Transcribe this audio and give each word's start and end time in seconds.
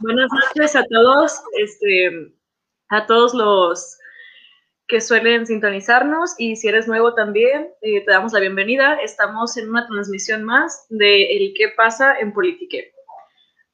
Buenas 0.00 0.28
noches 0.30 0.76
a 0.76 0.84
todos, 0.84 1.40
este, 1.58 2.34
a 2.90 3.06
todos 3.06 3.32
los 3.32 3.98
que 4.86 5.00
suelen 5.00 5.46
sintonizarnos 5.46 6.34
y 6.36 6.56
si 6.56 6.68
eres 6.68 6.86
nuevo 6.86 7.14
también, 7.14 7.70
eh, 7.80 8.04
te 8.04 8.10
damos 8.10 8.34
la 8.34 8.40
bienvenida. 8.40 8.96
Estamos 8.96 9.56
en 9.56 9.70
una 9.70 9.86
transmisión 9.86 10.44
más 10.44 10.86
de 10.90 11.34
El 11.34 11.54
qué 11.56 11.68
pasa 11.74 12.18
en 12.18 12.34
Politique. 12.34 12.92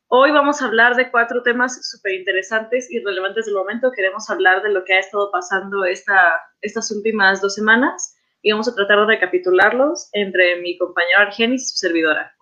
Hoy 0.06 0.30
vamos 0.30 0.62
a 0.62 0.66
hablar 0.66 0.94
de 0.94 1.10
cuatro 1.10 1.42
temas 1.42 1.90
súper 1.90 2.12
interesantes 2.12 2.88
y 2.90 3.00
relevantes 3.00 3.46
del 3.46 3.56
momento. 3.56 3.90
Queremos 3.90 4.30
hablar 4.30 4.62
de 4.62 4.70
lo 4.70 4.84
que 4.84 4.94
ha 4.94 5.00
estado 5.00 5.30
pasando 5.32 5.84
esta, 5.84 6.40
estas 6.60 6.90
últimas 6.92 7.40
dos 7.40 7.56
semanas 7.56 8.16
y 8.42 8.52
vamos 8.52 8.68
a 8.68 8.74
tratar 8.76 9.00
de 9.00 9.06
recapitularlos 9.06 10.08
entre 10.12 10.60
mi 10.60 10.78
compañero 10.78 11.18
Argenis 11.18 11.64
y 11.64 11.68
su 11.70 11.76
servidora. 11.78 12.32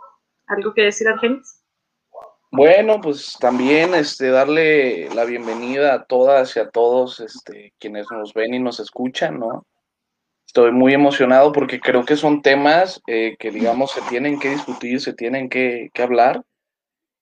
¿Algo 0.48 0.74
que 0.74 0.82
decir, 0.82 1.08
Argenis? 1.08 1.55
Bueno, 2.52 3.00
pues 3.00 3.36
también 3.40 3.94
este, 3.94 4.30
darle 4.30 5.08
la 5.14 5.25
bienvenida 5.25 5.94
a 5.94 6.04
todas 6.04 6.57
y 6.57 6.61
a 6.61 6.71
todos 6.71 7.21
este, 7.21 7.75
quienes 7.79 8.07
nos 8.11 8.34
ven 8.34 8.54
y 8.54 8.58
nos 8.61 8.80
escuchan, 8.80 9.38
¿no? 9.40 9.66
Estoy 10.46 10.71
muy 10.71 10.94
emocionado 10.94 11.52
porque 11.52 11.80
creo 11.80 12.04
que 12.04 12.16
son 12.16 12.40
temas 12.43 13.02
eh, 13.08 13.36
que, 13.38 13.50
digamos, 13.50 13.90
se 13.90 14.00
tienen 14.02 14.38
que 14.38 14.50
discutir, 14.50 15.00
se 15.00 15.12
tienen 15.12 15.48
que, 15.48 15.90
que, 15.93 16.02
hablar. 16.02 16.43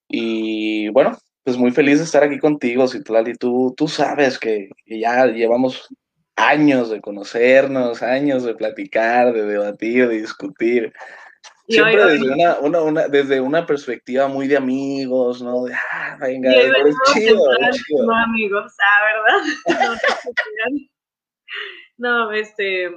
Y 0.08 0.88
bueno, 0.90 1.18
pues 1.42 1.56
muy 1.56 1.70
feliz 1.72 1.98
de 1.98 2.04
estar 2.04 2.22
aquí 2.22 2.38
contigo, 2.38 2.86
Citlali. 2.86 3.34
Tú, 3.34 3.74
tú 3.76 3.88
sabes 3.88 4.38
que, 4.38 4.68
que 4.84 5.00
ya 5.00 5.26
llevamos 5.26 5.88
años 6.36 6.90
de 6.90 7.00
conocernos, 7.00 8.02
años 8.02 8.44
de 8.44 8.54
platicar, 8.54 9.32
de 9.32 9.42
debatir, 9.46 10.08
de 10.08 10.18
discutir. 10.20 10.92
Siempre 11.66 12.04
desde, 12.04 12.30
una, 12.30 12.58
una, 12.58 12.80
una, 12.82 13.08
desde 13.08 13.40
una 13.40 13.64
perspectiva 13.64 14.28
muy 14.28 14.46
de 14.46 14.56
amigos, 14.56 15.40
¿no? 15.40 15.64
De, 15.64 15.72
ah, 15.74 16.16
venga, 16.20 16.52
es 16.52 16.94
chido, 17.12 17.42
chido. 17.72 18.06
No, 18.06 18.14
amigos, 18.14 18.74
ah, 18.80 19.00
¿verdad? 19.66 19.90
no, 21.96 22.32
este, 22.32 22.90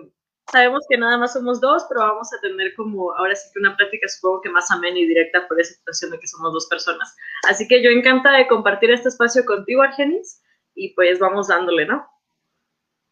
sabemos 0.51 0.85
que 0.89 0.97
nada 0.97 1.17
más 1.17 1.33
somos 1.33 1.61
dos, 1.61 1.85
pero 1.87 2.01
vamos 2.01 2.33
a 2.33 2.41
tener 2.41 2.73
como, 2.75 3.13
ahora 3.13 3.35
sí 3.35 3.49
que 3.53 3.59
una 3.59 3.75
práctica 3.77 4.07
supongo 4.09 4.41
que 4.41 4.49
más 4.49 4.69
amena 4.69 4.99
y 4.99 5.07
directa 5.07 5.47
por 5.47 5.59
esa 5.61 5.73
situación 5.73 6.11
de 6.11 6.19
que 6.19 6.27
somos 6.27 6.51
dos 6.51 6.67
personas. 6.67 7.15
Así 7.47 7.67
que 7.69 7.81
yo 7.81 7.89
encanta 7.89 8.33
de 8.33 8.47
compartir 8.47 8.91
este 8.91 9.07
espacio 9.07 9.45
contigo, 9.45 9.81
Argenis, 9.81 10.41
y 10.75 10.93
pues 10.93 11.19
vamos 11.19 11.47
dándole, 11.47 11.85
¿no? 11.85 12.05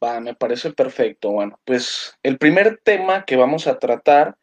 Va, 0.04 0.20
me 0.20 0.36
parece 0.36 0.72
perfecto. 0.72 1.32
Bueno, 1.32 1.60
pues 1.64 2.18
el 2.24 2.38
primer 2.38 2.78
tema 2.84 3.24
que 3.24 3.38
vamos 3.38 3.68
a 3.68 3.80
tratar 3.80 4.36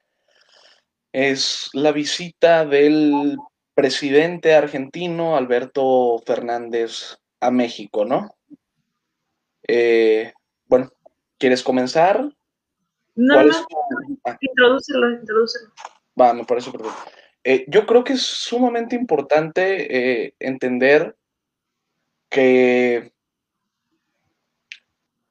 es 1.12 1.68
la 1.74 1.92
visita 1.92 2.64
del 2.64 3.36
presidente 3.74 4.54
argentino 4.54 5.36
Alberto 5.36 6.22
Fernández 6.26 7.18
a 7.40 7.50
México, 7.50 8.04
¿no? 8.04 8.34
Eh, 9.66 10.32
bueno, 10.66 10.90
¿quieres 11.38 11.62
comenzar? 11.62 12.22
No, 13.14 13.42
no, 13.44 13.52
ah. 14.24 14.38
introdúcelo, 14.40 15.10
introdúcelo. 15.10 15.72
Va, 16.18 16.32
me 16.32 16.44
parece 16.44 16.70
perfecto. 16.70 16.98
Eh, 17.44 17.64
yo 17.68 17.86
creo 17.86 18.04
que 18.04 18.14
es 18.14 18.22
sumamente 18.22 18.96
importante 18.96 20.24
eh, 20.24 20.34
entender 20.38 21.16
que 22.30 23.12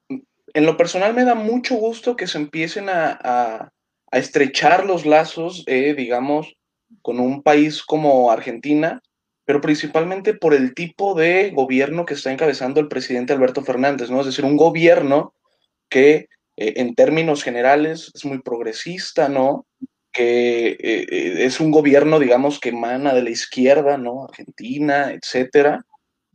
en 0.08 0.66
lo 0.66 0.76
personal 0.76 1.14
me 1.14 1.24
da 1.24 1.34
mucho 1.34 1.74
gusto 1.76 2.14
que 2.14 2.26
se 2.26 2.38
empiecen 2.38 2.88
a 2.88 3.18
a 3.22 3.72
estrechar 4.18 4.84
los 4.86 5.06
lazos, 5.06 5.64
eh, 5.66 5.94
digamos, 5.94 6.54
con 7.00 7.18
un 7.18 7.42
país 7.42 7.82
como 7.82 8.30
Argentina, 8.30 9.00
pero 9.44 9.60
principalmente 9.60 10.34
por 10.34 10.54
el 10.54 10.74
tipo 10.74 11.14
de 11.14 11.50
gobierno 11.50 12.04
que 12.04 12.14
está 12.14 12.30
encabezando 12.30 12.80
el 12.80 12.88
presidente 12.88 13.32
Alberto 13.32 13.62
Fernández, 13.62 14.10
¿no? 14.10 14.20
Es 14.20 14.26
decir, 14.26 14.44
un 14.44 14.56
gobierno 14.56 15.34
que 15.88 16.28
eh, 16.56 16.74
en 16.76 16.94
términos 16.94 17.42
generales 17.42 18.12
es 18.14 18.24
muy 18.24 18.40
progresista, 18.40 19.28
¿no? 19.28 19.66
Que 20.12 20.76
eh, 20.78 21.44
es 21.44 21.58
un 21.58 21.70
gobierno, 21.70 22.18
digamos, 22.18 22.60
que 22.60 22.68
emana 22.68 23.14
de 23.14 23.22
la 23.22 23.30
izquierda, 23.30 23.96
¿no? 23.96 24.24
Argentina, 24.24 25.10
etcétera. 25.10 25.84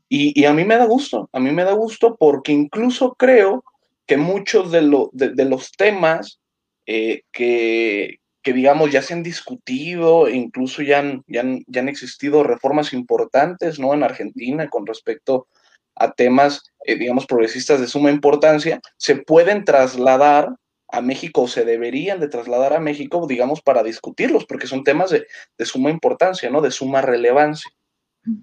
Y, 0.10 0.46
a 0.46 0.54
mí 0.54 0.64
me 0.64 0.78
da 0.78 0.86
gusto, 0.86 1.30
a 1.34 1.40
mí 1.40 1.52
me 1.52 1.66
da 1.66 1.74
gusto 1.74 2.16
porque 2.18 2.54
incluso 2.54 3.14
creo 3.16 3.64
que 4.06 4.16
muchos 4.16 4.72
de 4.72 4.82
los 4.82 5.72
temas 5.74 6.40
eh, 6.88 7.24
que, 7.34 8.22
que, 8.42 8.54
digamos, 8.54 8.92
ya 8.92 9.02
se 9.02 9.14
han 9.14 9.22
discutido, 9.22 10.30
incluso 10.30 10.82
ya 10.82 11.00
han, 11.00 11.24
ya, 11.28 11.42
han, 11.42 11.64
ya 11.68 11.82
han, 11.82 11.90
existido 11.90 12.44
reformas 12.44 12.94
importantes, 12.94 13.78
¿no? 13.78 13.94
En 13.94 14.04
Argentina 14.04 14.70
con 14.70 14.88
respecto 14.88 15.48
a 15.96 16.14
temas, 16.14 16.64
eh, 16.86 16.96
digamos, 16.96 17.26
progresistas 17.26 17.82
de 17.82 17.88
suma 17.88 18.10
importancia, 18.10 18.80
se 18.96 19.18
pueden 19.18 19.66
trasladar 19.66 20.56
a 20.90 21.02
México 21.02 21.42
o 21.42 21.48
se 21.50 21.66
deberían 21.66 22.22
de 22.22 22.30
trasladar 22.30 22.72
a 22.72 22.80
México, 22.80 23.28
digamos, 23.28 23.62
para 23.62 23.84
discutirlos, 23.84 24.46
porque 24.46 24.68
son 24.68 24.86
temas 24.86 25.10
de, 25.10 25.28
de 25.58 25.66
suma 25.66 25.90
importancia, 25.90 26.50
¿no? 26.50 26.62
De 26.62 26.72
suma 26.72 27.02
relevancia. 27.02 27.70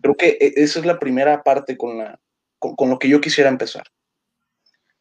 Creo 0.02 0.16
que 0.16 0.36
e, 0.38 0.52
esa 0.56 0.80
es 0.80 0.84
la 0.84 0.98
primera 0.98 1.42
parte 1.42 1.78
con, 1.78 1.96
la, 1.96 2.20
con, 2.58 2.76
con 2.76 2.90
lo 2.90 2.98
que 2.98 3.08
yo 3.08 3.22
quisiera 3.22 3.48
empezar. 3.48 3.84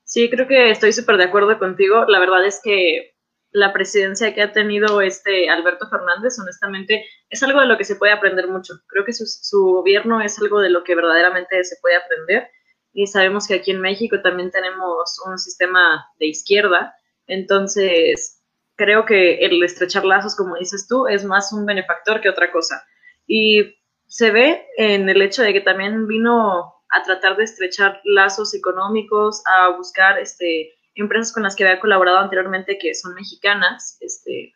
Sí, 0.06 0.30
creo 0.30 0.48
que 0.48 0.70
estoy 0.70 0.94
súper 0.94 1.18
de 1.18 1.26
acuerdo 1.26 1.58
contigo. 1.60 2.06
La 2.08 2.20
verdad 2.20 2.46
es 2.46 2.62
que 2.64 3.13
la 3.54 3.72
presidencia 3.72 4.34
que 4.34 4.42
ha 4.42 4.52
tenido 4.52 5.00
este 5.02 5.50
Alberto 5.50 5.88
Fernández, 5.88 6.38
honestamente, 6.40 7.06
es 7.30 7.42
algo 7.44 7.62
de 7.62 7.68
lo 7.68 7.78
que 7.78 7.86
se 7.86 7.96
puede 7.96 8.12
aprender 8.12 8.48
mucho. 8.48 8.74
Creo 8.88 9.06
que 9.06 9.14
su, 9.14 9.26
su, 9.26 9.64
gobierno 9.76 10.22
es 10.22 10.40
algo 10.40 10.60
de 10.60 10.70
lo 10.70 10.84
que 10.84 10.96
verdaderamente 10.96 11.64
se 11.64 11.78
puede 11.82 11.96
aprender. 11.96 12.50
Y 12.94 13.08
sabemos 13.08 13.48
que 13.48 13.56
aquí 13.56 13.72
en 13.72 13.82
México 13.82 14.22
también 14.22 14.52
tenemos 14.52 15.20
un 15.26 15.38
sistema 15.38 16.06
de 16.20 16.28
izquierda. 16.28 16.96
Entonces, 17.28 18.44
creo 18.76 19.06
que 19.06 19.36
el 19.36 19.64
estrechar 19.64 20.04
lazos, 20.04 20.36
como 20.36 20.56
dices 20.58 20.88
tú, 20.88 21.08
es 21.08 21.24
más 21.24 21.54
un 21.54 21.66
benefactor 21.66 22.22
que 22.22 22.30
otra 22.30 22.52
cosa. 22.52 22.84
Y 23.28 23.76
se 24.08 24.32
ve 24.32 24.68
en 24.78 25.10
el 25.10 25.22
hecho 25.22 25.44
de 25.44 25.54
que 25.54 25.62
también 25.62 26.08
vino 26.08 26.74
a 26.90 27.04
tratar 27.04 27.36
de 27.36 27.44
estrechar 27.44 28.02
lazos 28.04 28.54
económicos, 28.54 29.42
a 29.46 29.70
buscar 29.70 30.20
este 30.20 30.72
empresas 30.96 31.34
con 31.34 31.44
las 31.44 31.56
que 31.56 31.66
había 31.66 31.80
colaborado 31.80 32.20
anteriormente 32.20 32.78
que 32.78 32.94
son 32.94 33.14
mexicanas, 33.14 33.98
este, 34.02 34.54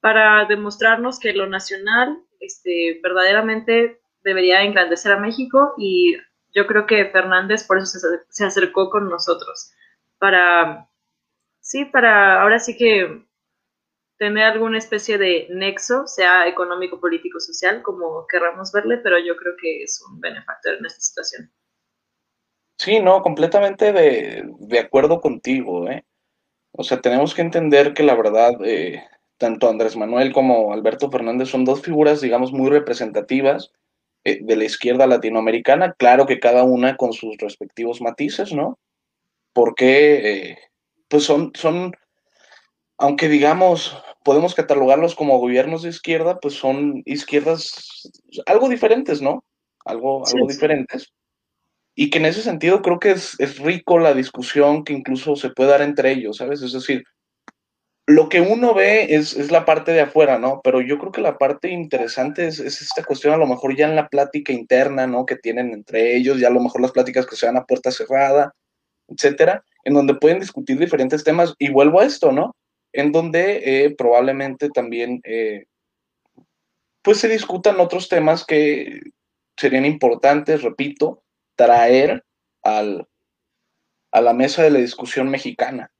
para 0.00 0.44
demostrarnos 0.46 1.18
que 1.18 1.32
lo 1.32 1.46
nacional 1.46 2.18
este, 2.40 3.00
verdaderamente 3.02 4.00
debería 4.22 4.62
engrandecer 4.62 5.12
a 5.12 5.20
México 5.20 5.74
y 5.78 6.16
yo 6.54 6.66
creo 6.66 6.86
que 6.86 7.06
Fernández 7.06 7.64
por 7.64 7.78
eso 7.78 7.98
se, 7.98 8.08
se 8.28 8.44
acercó 8.44 8.90
con 8.90 9.08
nosotros, 9.08 9.72
para, 10.18 10.88
sí, 11.60 11.84
para 11.84 12.42
ahora 12.42 12.58
sí 12.58 12.76
que 12.76 13.26
tener 14.18 14.44
alguna 14.44 14.78
especie 14.78 15.18
de 15.18 15.46
nexo, 15.50 16.06
sea 16.06 16.48
económico, 16.48 17.00
político, 17.00 17.38
social, 17.40 17.82
como 17.82 18.26
querramos 18.26 18.72
verle, 18.72 18.98
pero 18.98 19.18
yo 19.18 19.36
creo 19.36 19.54
que 19.60 19.82
es 19.82 20.02
un 20.08 20.20
benefactor 20.20 20.74
en 20.74 20.86
esta 20.86 21.00
situación. 21.00 21.52
Sí, 22.78 23.00
no, 23.00 23.22
completamente 23.22 23.92
de, 23.92 24.44
de 24.58 24.78
acuerdo 24.78 25.20
contigo, 25.20 25.88
¿eh? 25.88 26.04
O 26.72 26.84
sea, 26.84 27.00
tenemos 27.00 27.34
que 27.34 27.40
entender 27.40 27.94
que 27.94 28.02
la 28.02 28.14
verdad, 28.14 28.52
eh, 28.64 29.02
tanto 29.38 29.68
Andrés 29.68 29.96
Manuel 29.96 30.32
como 30.32 30.74
Alberto 30.74 31.10
Fernández 31.10 31.48
son 31.48 31.64
dos 31.64 31.80
figuras, 31.80 32.20
digamos, 32.20 32.52
muy 32.52 32.68
representativas 32.68 33.72
eh, 34.24 34.40
de 34.42 34.56
la 34.56 34.64
izquierda 34.64 35.06
latinoamericana, 35.06 35.94
claro 35.94 36.26
que 36.26 36.38
cada 36.38 36.64
una 36.64 36.96
con 36.96 37.14
sus 37.14 37.36
respectivos 37.38 38.02
matices, 38.02 38.52
¿no? 38.52 38.78
Porque, 39.54 40.50
eh, 40.50 40.58
pues 41.08 41.24
son, 41.24 41.52
son, 41.54 41.92
aunque 42.98 43.28
digamos, 43.28 43.96
podemos 44.22 44.54
catalogarlos 44.54 45.14
como 45.14 45.38
gobiernos 45.38 45.82
de 45.82 45.88
izquierda, 45.88 46.40
pues 46.40 46.54
son 46.54 47.02
izquierdas 47.06 48.10
algo 48.44 48.68
diferentes, 48.68 49.22
¿no? 49.22 49.44
Algo, 49.86 50.26
algo 50.26 50.26
sí, 50.26 50.54
diferentes 50.54 51.10
y 51.98 52.10
que 52.10 52.18
en 52.18 52.26
ese 52.26 52.42
sentido 52.42 52.82
creo 52.82 53.00
que 53.00 53.12
es, 53.12 53.34
es, 53.40 53.58
rico 53.58 53.98
la 53.98 54.12
discusión 54.12 54.84
que 54.84 54.92
incluso 54.92 55.34
se 55.34 55.48
puede 55.48 55.70
dar 55.70 55.80
entre 55.80 56.12
ellos, 56.12 56.36
¿sabes? 56.36 56.60
Es 56.60 56.74
decir, 56.74 57.04
lo 58.06 58.28
que 58.28 58.42
uno 58.42 58.74
ve 58.74 59.14
es, 59.14 59.34
es 59.34 59.50
la 59.50 59.64
parte 59.64 59.92
de 59.92 60.02
afuera, 60.02 60.38
¿no? 60.38 60.60
Pero 60.62 60.82
yo 60.82 60.98
creo 60.98 61.10
que 61.10 61.22
la 61.22 61.38
parte 61.38 61.70
interesante 61.70 62.46
es, 62.46 62.60
es, 62.60 62.82
esta 62.82 63.02
cuestión, 63.02 63.32
a 63.32 63.38
lo 63.38 63.46
mejor 63.46 63.74
ya 63.74 63.88
en 63.88 63.96
la 63.96 64.08
plática 64.08 64.52
interna, 64.52 65.06
¿no? 65.06 65.24
Que 65.24 65.36
tienen 65.36 65.72
entre 65.72 66.14
ellos, 66.14 66.38
ya 66.38 66.48
a 66.48 66.52
lo 66.52 66.60
mejor 66.60 66.82
las 66.82 66.92
pláticas 66.92 67.26
que 67.26 67.34
se 67.34 67.46
dan 67.46 67.56
a 67.56 67.64
puerta 67.64 67.90
cerrada, 67.90 68.54
etcétera, 69.08 69.64
en 69.84 69.94
donde 69.94 70.14
pueden 70.14 70.38
discutir 70.38 70.78
diferentes 70.78 71.24
temas. 71.24 71.54
Y 71.58 71.70
vuelvo 71.70 72.00
a 72.00 72.04
esto, 72.04 72.30
¿no? 72.30 72.54
En 72.92 73.10
donde 73.10 73.62
eh, 73.64 73.94
probablemente 73.96 74.68
también, 74.68 75.20
eh, 75.24 75.64
pues 77.00 77.18
se 77.18 77.28
discutan 77.28 77.80
otros 77.80 78.10
temas 78.10 78.44
que 78.44 79.00
serían 79.56 79.86
importantes, 79.86 80.62
repito, 80.62 81.22
traer 81.56 82.24
al, 82.62 83.06
a 84.12 84.20
la 84.20 84.32
mesa 84.32 84.62
de 84.62 84.70
la 84.70 84.78
discusión 84.78 85.28
mexicana. 85.28 85.90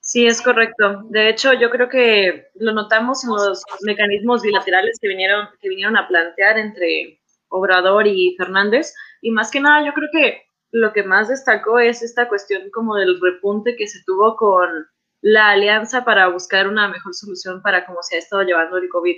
Sí, 0.00 0.26
es 0.26 0.42
correcto. 0.42 1.04
De 1.10 1.28
hecho, 1.28 1.52
yo 1.54 1.70
creo 1.70 1.88
que 1.88 2.48
lo 2.56 2.72
notamos 2.72 3.24
en 3.24 3.30
los 3.30 3.62
mecanismos 3.82 4.42
bilaterales 4.42 4.98
que 5.00 5.08
vinieron, 5.08 5.48
que 5.60 5.68
vinieron 5.68 5.96
a 5.96 6.06
plantear 6.06 6.58
entre 6.58 7.20
Obrador 7.48 8.06
y 8.06 8.34
Fernández. 8.36 8.94
Y 9.20 9.30
más 9.30 9.50
que 9.50 9.60
nada, 9.60 9.86
yo 9.86 9.92
creo 9.94 10.08
que 10.12 10.42
lo 10.72 10.92
que 10.92 11.02
más 11.02 11.28
destacó 11.28 11.78
es 11.78 12.02
esta 12.02 12.28
cuestión 12.28 12.70
como 12.70 12.96
del 12.96 13.20
repunte 13.20 13.76
que 13.76 13.86
se 13.86 14.02
tuvo 14.04 14.36
con 14.36 14.86
la 15.20 15.50
alianza 15.50 16.04
para 16.04 16.28
buscar 16.28 16.66
una 16.66 16.88
mejor 16.88 17.14
solución 17.14 17.62
para 17.62 17.86
cómo 17.86 18.02
se 18.02 18.16
ha 18.16 18.18
estado 18.18 18.42
llevando 18.42 18.78
el 18.78 18.88
COVID. 18.88 19.16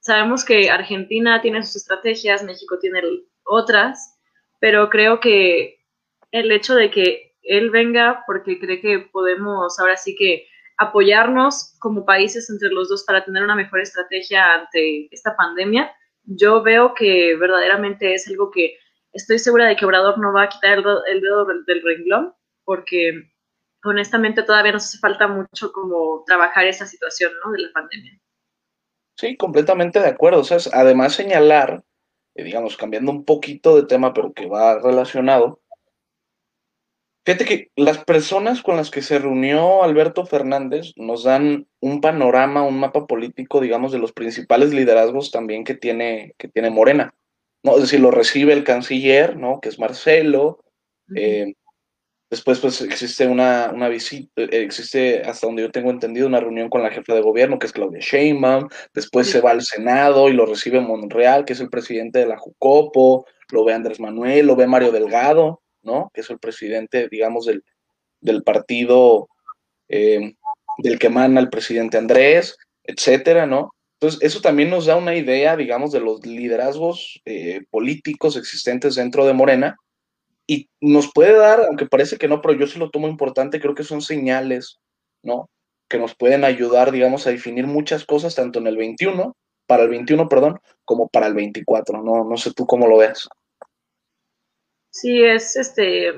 Sabemos 0.00 0.44
que 0.44 0.70
Argentina 0.70 1.40
tiene 1.42 1.62
sus 1.62 1.76
estrategias, 1.76 2.42
México 2.42 2.78
tiene 2.78 3.02
otras, 3.44 4.18
pero 4.58 4.88
creo 4.88 5.20
que 5.20 5.78
el 6.32 6.50
hecho 6.52 6.74
de 6.74 6.90
que 6.90 7.34
él 7.42 7.70
venga 7.70 8.24
porque 8.26 8.58
cree 8.58 8.80
que 8.80 9.00
podemos 9.12 9.78
ahora 9.78 9.96
sí 9.96 10.14
que 10.16 10.46
apoyarnos 10.78 11.76
como 11.78 12.06
países 12.06 12.48
entre 12.48 12.70
los 12.70 12.88
dos 12.88 13.04
para 13.04 13.24
tener 13.24 13.42
una 13.42 13.54
mejor 13.54 13.80
estrategia 13.80 14.54
ante 14.54 15.08
esta 15.10 15.36
pandemia, 15.36 15.92
yo 16.24 16.62
veo 16.62 16.94
que 16.94 17.36
verdaderamente 17.36 18.14
es 18.14 18.26
algo 18.28 18.50
que 18.50 18.78
estoy 19.12 19.38
segura 19.38 19.66
de 19.66 19.76
que 19.76 19.84
Obrador 19.84 20.18
no 20.18 20.32
va 20.32 20.44
a 20.44 20.48
quitar 20.48 20.78
el, 20.78 21.20
dedo 21.20 21.44
del, 21.44 21.82
renglón, 21.82 22.34
porque 22.64 23.30
honestamente 23.84 24.42
todavía 24.42 24.72
nos 24.72 24.84
hace 24.84 24.98
falta 24.98 25.26
mucho 25.26 25.72
como 25.72 26.24
trabajar 26.26 26.66
esa 26.66 26.86
situación 26.86 27.32
¿no? 27.44 27.52
de 27.52 27.58
la 27.60 27.72
pandemia. 27.72 28.18
Sí, 29.20 29.36
completamente 29.36 30.00
de 30.00 30.08
acuerdo. 30.08 30.40
O 30.40 30.44
sea, 30.44 30.56
además 30.72 31.12
señalar, 31.12 31.84
eh, 32.34 32.42
digamos, 32.42 32.78
cambiando 32.78 33.12
un 33.12 33.26
poquito 33.26 33.76
de 33.76 33.86
tema, 33.86 34.14
pero 34.14 34.32
que 34.32 34.46
va 34.46 34.78
relacionado, 34.78 35.60
Fíjate 37.26 37.44
que 37.44 37.70
las 37.76 38.02
personas 38.02 38.62
con 38.62 38.76
las 38.76 38.90
que 38.90 39.02
se 39.02 39.18
reunió 39.18 39.82
Alberto 39.82 40.24
Fernández 40.24 40.92
nos 40.96 41.24
dan 41.24 41.68
un 41.78 42.00
panorama, 42.00 42.62
un 42.62 42.80
mapa 42.80 43.06
político, 43.06 43.60
digamos, 43.60 43.92
de 43.92 43.98
los 43.98 44.12
principales 44.12 44.72
liderazgos 44.72 45.30
también 45.30 45.64
que 45.64 45.74
tiene, 45.74 46.34
que 46.38 46.48
tiene 46.48 46.70
Morena. 46.70 47.14
¿no? 47.62 47.74
Es 47.74 47.82
decir, 47.82 48.00
lo 48.00 48.10
recibe 48.10 48.54
el 48.54 48.64
canciller, 48.64 49.36
¿no? 49.36 49.60
Que 49.60 49.68
es 49.68 49.78
Marcelo. 49.78 50.64
Eh, 51.14 51.52
después, 52.30 52.60
pues, 52.60 52.80
existe 52.80 53.26
una, 53.26 53.70
una 53.74 53.88
visita, 53.88 54.30
eh, 54.36 54.48
existe, 54.62 55.22
hasta 55.22 55.46
donde 55.46 55.62
yo 55.62 55.70
tengo 55.70 55.90
entendido, 55.90 56.26
una 56.26 56.40
reunión 56.40 56.70
con 56.70 56.82
la 56.82 56.90
jefa 56.90 57.14
de 57.14 57.20
gobierno, 57.20 57.58
que 57.58 57.66
es 57.66 57.72
Claudia 57.72 58.00
Sheinbaum. 58.00 58.68
Después 58.94 59.28
se 59.28 59.40
va 59.40 59.50
al 59.50 59.62
Senado 59.62 60.28
y 60.28 60.32
lo 60.32 60.46
recibe 60.46 60.80
Monreal, 60.80 61.44
que 61.44 61.52
es 61.54 61.60
el 61.60 61.68
presidente 61.68 62.20
de 62.20 62.26
la 62.26 62.38
Jucopo. 62.38 63.26
Lo 63.50 63.64
ve 63.64 63.74
Andrés 63.74 64.00
Manuel, 64.00 64.46
lo 64.46 64.56
ve 64.56 64.66
Mario 64.66 64.92
Delgado. 64.92 65.60
¿no? 65.82 66.10
Que 66.12 66.20
es 66.20 66.30
el 66.30 66.38
presidente, 66.38 67.08
digamos, 67.10 67.46
del, 67.46 68.42
partido 68.42 69.28
eh, 69.88 70.34
del 70.78 70.98
que 70.98 71.06
emana 71.08 71.40
el 71.40 71.48
presidente 71.48 71.98
Andrés, 71.98 72.56
etcétera, 72.84 73.46
¿no? 73.46 73.74
Entonces, 73.98 74.20
eso 74.22 74.40
también 74.40 74.70
nos 74.70 74.86
da 74.86 74.96
una 74.96 75.14
idea, 75.14 75.56
digamos, 75.56 75.92
de 75.92 76.00
los 76.00 76.24
liderazgos 76.24 77.20
eh, 77.26 77.62
políticos 77.70 78.36
existentes 78.36 78.94
dentro 78.94 79.26
de 79.26 79.34
Morena 79.34 79.76
y 80.50 80.68
nos 80.80 81.12
puede 81.12 81.34
dar, 81.34 81.60
aunque 81.60 81.86
parece 81.86 82.18
que 82.18 82.26
no, 82.26 82.42
pero 82.42 82.54
yo 82.54 82.66
sí 82.66 82.76
lo 82.80 82.90
tomo 82.90 83.06
importante, 83.06 83.60
creo 83.60 83.76
que 83.76 83.84
son 83.84 84.02
señales, 84.02 84.80
¿no? 85.22 85.48
Que 85.88 85.96
nos 85.96 86.16
pueden 86.16 86.42
ayudar, 86.42 86.90
digamos, 86.90 87.24
a 87.24 87.30
definir 87.30 87.68
muchas 87.68 88.04
cosas, 88.04 88.34
tanto 88.34 88.58
en 88.58 88.66
el 88.66 88.76
21, 88.76 89.36
para 89.68 89.84
el 89.84 89.90
21, 89.90 90.28
perdón, 90.28 90.58
como 90.84 91.08
para 91.08 91.28
el 91.28 91.34
24, 91.34 92.02
¿no? 92.02 92.24
No 92.24 92.36
sé 92.36 92.52
tú 92.52 92.66
cómo 92.66 92.88
lo 92.88 92.96
ves. 92.96 93.28
Sí, 94.90 95.22
es 95.22 95.54
este, 95.54 96.14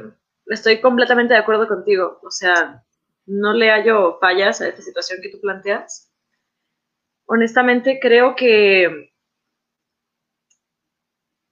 estoy 0.46 0.80
completamente 0.80 1.34
de 1.34 1.40
acuerdo 1.40 1.68
contigo. 1.68 2.18
O 2.22 2.30
sea, 2.30 2.82
no 3.26 3.52
le 3.52 3.70
hallo 3.70 4.16
fallas 4.18 4.62
a 4.62 4.68
esta 4.68 4.80
situación 4.80 5.18
que 5.20 5.28
tú 5.28 5.42
planteas. 5.42 6.10
Honestamente, 7.26 7.98
creo 8.00 8.34
que 8.34 9.11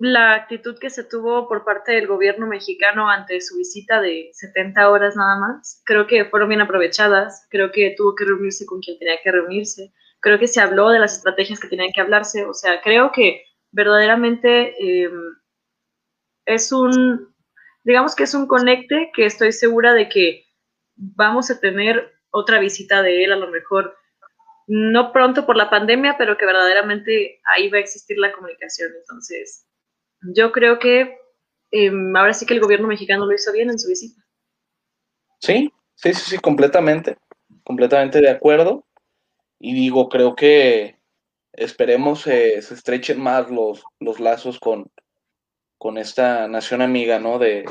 la 0.00 0.32
actitud 0.32 0.78
que 0.78 0.88
se 0.88 1.04
tuvo 1.04 1.46
por 1.46 1.62
parte 1.62 1.92
del 1.92 2.06
gobierno 2.06 2.46
mexicano 2.46 3.10
ante 3.10 3.38
su 3.42 3.58
visita 3.58 4.00
de 4.00 4.30
70 4.32 4.90
horas 4.90 5.14
nada 5.14 5.38
más, 5.38 5.82
creo 5.84 6.06
que 6.06 6.24
fueron 6.24 6.48
bien 6.48 6.62
aprovechadas, 6.62 7.46
creo 7.50 7.70
que 7.70 7.94
tuvo 7.94 8.14
que 8.14 8.24
reunirse 8.24 8.64
con 8.64 8.80
quien 8.80 8.98
tenía 8.98 9.18
que 9.22 9.30
reunirse, 9.30 9.92
creo 10.20 10.38
que 10.38 10.48
se 10.48 10.62
habló 10.62 10.88
de 10.88 11.00
las 11.00 11.18
estrategias 11.18 11.60
que 11.60 11.68
tenían 11.68 11.92
que 11.94 12.00
hablarse, 12.00 12.46
o 12.46 12.54
sea, 12.54 12.80
creo 12.80 13.12
que 13.12 13.44
verdaderamente 13.72 14.74
eh, 14.82 15.10
es 16.46 16.72
un, 16.72 17.34
digamos 17.84 18.16
que 18.16 18.22
es 18.22 18.32
un 18.32 18.46
conecte 18.46 19.12
que 19.14 19.26
estoy 19.26 19.52
segura 19.52 19.92
de 19.92 20.08
que 20.08 20.46
vamos 20.96 21.50
a 21.50 21.60
tener 21.60 22.10
otra 22.30 22.58
visita 22.58 23.02
de 23.02 23.24
él 23.24 23.32
a 23.32 23.36
lo 23.36 23.50
mejor 23.50 23.94
no 24.66 25.12
pronto 25.12 25.44
por 25.44 25.56
la 25.56 25.68
pandemia, 25.68 26.16
pero 26.16 26.38
que 26.38 26.46
verdaderamente 26.46 27.40
ahí 27.44 27.68
va 27.68 27.78
a 27.78 27.80
existir 27.80 28.16
la 28.18 28.32
comunicación. 28.32 28.92
Entonces, 29.00 29.66
yo 30.22 30.52
creo 30.52 30.78
que 30.78 31.18
em, 31.70 32.16
ahora 32.16 32.32
sí 32.32 32.46
que 32.46 32.54
el 32.54 32.60
gobierno 32.60 32.88
mexicano 32.88 33.26
lo 33.26 33.34
hizo 33.34 33.52
bien 33.52 33.70
en 33.70 33.78
su 33.78 33.88
visita. 33.88 34.22
Sí, 35.40 35.72
sí, 35.94 36.12
sí, 36.14 36.30
sí, 36.30 36.38
completamente, 36.38 37.16
completamente 37.64 38.20
de 38.20 38.30
acuerdo. 38.30 38.84
Y 39.58 39.74
digo, 39.74 40.08
creo 40.08 40.34
que 40.34 40.98
esperemos 41.52 42.22
se 42.22 42.54
estrechen 42.54 43.20
más 43.20 43.50
los, 43.50 43.82
los 43.98 44.20
lazos 44.20 44.58
con, 44.58 44.90
con 45.78 45.98
esta 45.98 46.48
nación 46.48 46.82
amiga, 46.82 47.18
¿no? 47.18 47.38
De, 47.38 47.64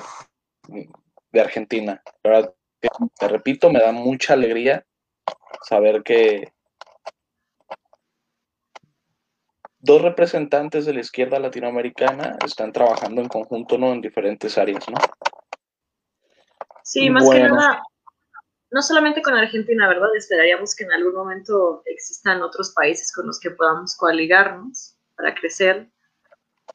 de 1.31 1.41
Argentina. 1.41 2.01
Pero, 2.21 2.55
te 3.19 3.27
repito, 3.27 3.69
me 3.69 3.79
da 3.79 3.91
mucha 3.91 4.33
alegría 4.33 4.85
saber 5.63 6.03
que 6.03 6.53
dos 9.79 10.01
representantes 10.01 10.85
de 10.85 10.93
la 10.93 10.99
izquierda 10.99 11.39
latinoamericana 11.39 12.37
están 12.45 12.71
trabajando 12.71 13.21
en 13.21 13.27
conjunto, 13.27 13.77
¿no? 13.77 13.93
En 13.93 14.01
diferentes 14.01 14.57
áreas, 14.57 14.87
¿no? 14.89 14.97
Sí, 16.83 17.09
más 17.09 17.29
que 17.29 17.39
nada, 17.39 17.83
no 18.71 18.81
solamente 18.81 19.21
con 19.21 19.35
Argentina, 19.35 19.87
¿verdad? 19.87 20.09
Esperaríamos 20.15 20.75
que 20.75 20.83
en 20.83 20.91
algún 20.91 21.15
momento 21.15 21.83
existan 21.85 22.41
otros 22.41 22.73
países 22.73 23.11
con 23.13 23.27
los 23.27 23.39
que 23.39 23.51
podamos 23.51 23.95
coaligarnos 23.95 24.95
para 25.15 25.33
crecer 25.35 25.89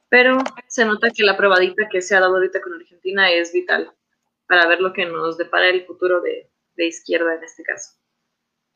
pero 0.09 0.39
se 0.69 0.85
nota 0.85 1.11
que 1.11 1.25
la 1.25 1.37
probadita 1.37 1.89
que 1.91 2.01
se 2.01 2.15
ha 2.15 2.21
dado 2.21 2.35
ahorita 2.35 2.61
con 2.61 2.75
Argentina 2.75 3.33
es 3.33 3.53
vital 3.53 3.93
para 4.47 4.67
ver 4.67 4.81
lo 4.81 4.93
que 4.93 5.07
nos 5.07 5.37
depara 5.37 5.69
el 5.69 5.85
futuro 5.87 6.21
de, 6.21 6.51
izquierda 6.77 7.35
en 7.35 7.43
este 7.43 7.65
caso. 7.65 7.95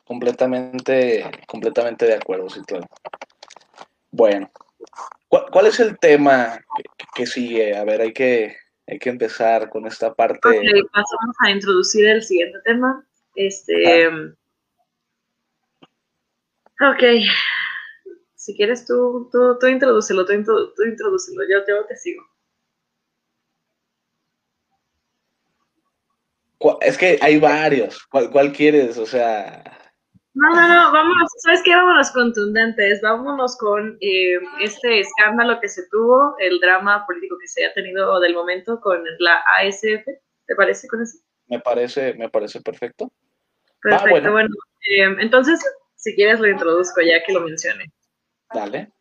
Completamente, 0.04 1.30
completamente 1.46 2.06
de 2.06 2.14
acuerdo, 2.14 2.48
sí, 2.48 2.60
claro. 2.66 2.86
Bueno, 4.10 4.50
¿cuál, 5.28 5.66
es 5.66 5.80
el 5.80 5.98
tema 5.98 6.58
que, 7.14 7.26
sigue? 7.26 7.76
A 7.76 7.84
ver, 7.84 8.00
hay 8.00 8.12
que, 8.12 8.56
hay 8.86 8.98
que 8.98 9.10
empezar 9.10 9.68
con 9.68 9.86
esta 9.86 10.14
parte. 10.14 10.40
pasamos 10.92 11.36
a 11.40 11.50
introducir 11.50 12.06
el 12.06 12.22
siguiente 12.22 12.58
tema. 12.64 13.04
Este. 13.34 14.08
Ok, 16.80 17.02
si 18.34 18.56
quieres 18.56 18.86
tú, 18.86 19.28
tú, 19.30 19.58
tú 19.58 19.66
introdúcelo, 19.66 20.24
tú, 20.24 20.32
tú 20.74 20.82
introdúcelo, 20.84 21.42
yo, 21.50 21.84
te 21.86 21.96
sigo. 21.96 22.24
Es 26.80 26.96
que 26.96 27.18
hay 27.20 27.38
varios. 27.38 28.06
¿Cuál, 28.06 28.52
quieres? 28.52 28.96
O 28.96 29.06
sea. 29.06 29.87
No, 30.34 30.48
no, 30.50 30.68
no, 30.68 30.92
vámonos, 30.92 31.30
¿sabes 31.38 31.62
qué? 31.64 31.74
Vámonos 31.74 32.10
contundentes, 32.12 33.00
vámonos 33.00 33.56
con 33.56 33.96
eh, 34.00 34.38
este 34.60 35.00
escándalo 35.00 35.58
que 35.60 35.68
se 35.68 35.88
tuvo, 35.88 36.36
el 36.38 36.60
drama 36.60 37.04
político 37.06 37.36
que 37.40 37.48
se 37.48 37.66
ha 37.66 37.72
tenido 37.72 38.20
del 38.20 38.34
momento 38.34 38.80
con 38.80 39.02
la 39.18 39.42
ASF, 39.58 40.04
¿te 40.46 40.54
parece 40.54 40.86
con 40.86 41.02
eso? 41.02 41.18
Me 41.48 41.58
parece, 41.58 42.14
me 42.14 42.28
parece 42.28 42.60
perfecto. 42.60 43.10
Perfecto, 43.82 44.30
bueno, 44.30 44.48
eh, 44.90 45.16
entonces, 45.18 45.60
si 45.96 46.14
quieres 46.14 46.40
lo 46.40 46.46
introduzco 46.46 47.00
ya 47.00 47.22
que 47.24 47.32
lo 47.32 47.40
mencioné. 47.40 47.90
Dale. 48.52 48.92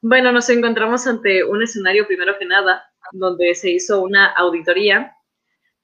Bueno, 0.00 0.32
nos 0.32 0.48
encontramos 0.48 1.06
ante 1.06 1.44
un 1.44 1.62
escenario, 1.62 2.06
primero 2.06 2.36
que 2.38 2.44
nada, 2.44 2.90
donde 3.12 3.54
se 3.54 3.70
hizo 3.70 4.02
una 4.02 4.32
auditoría 4.32 5.16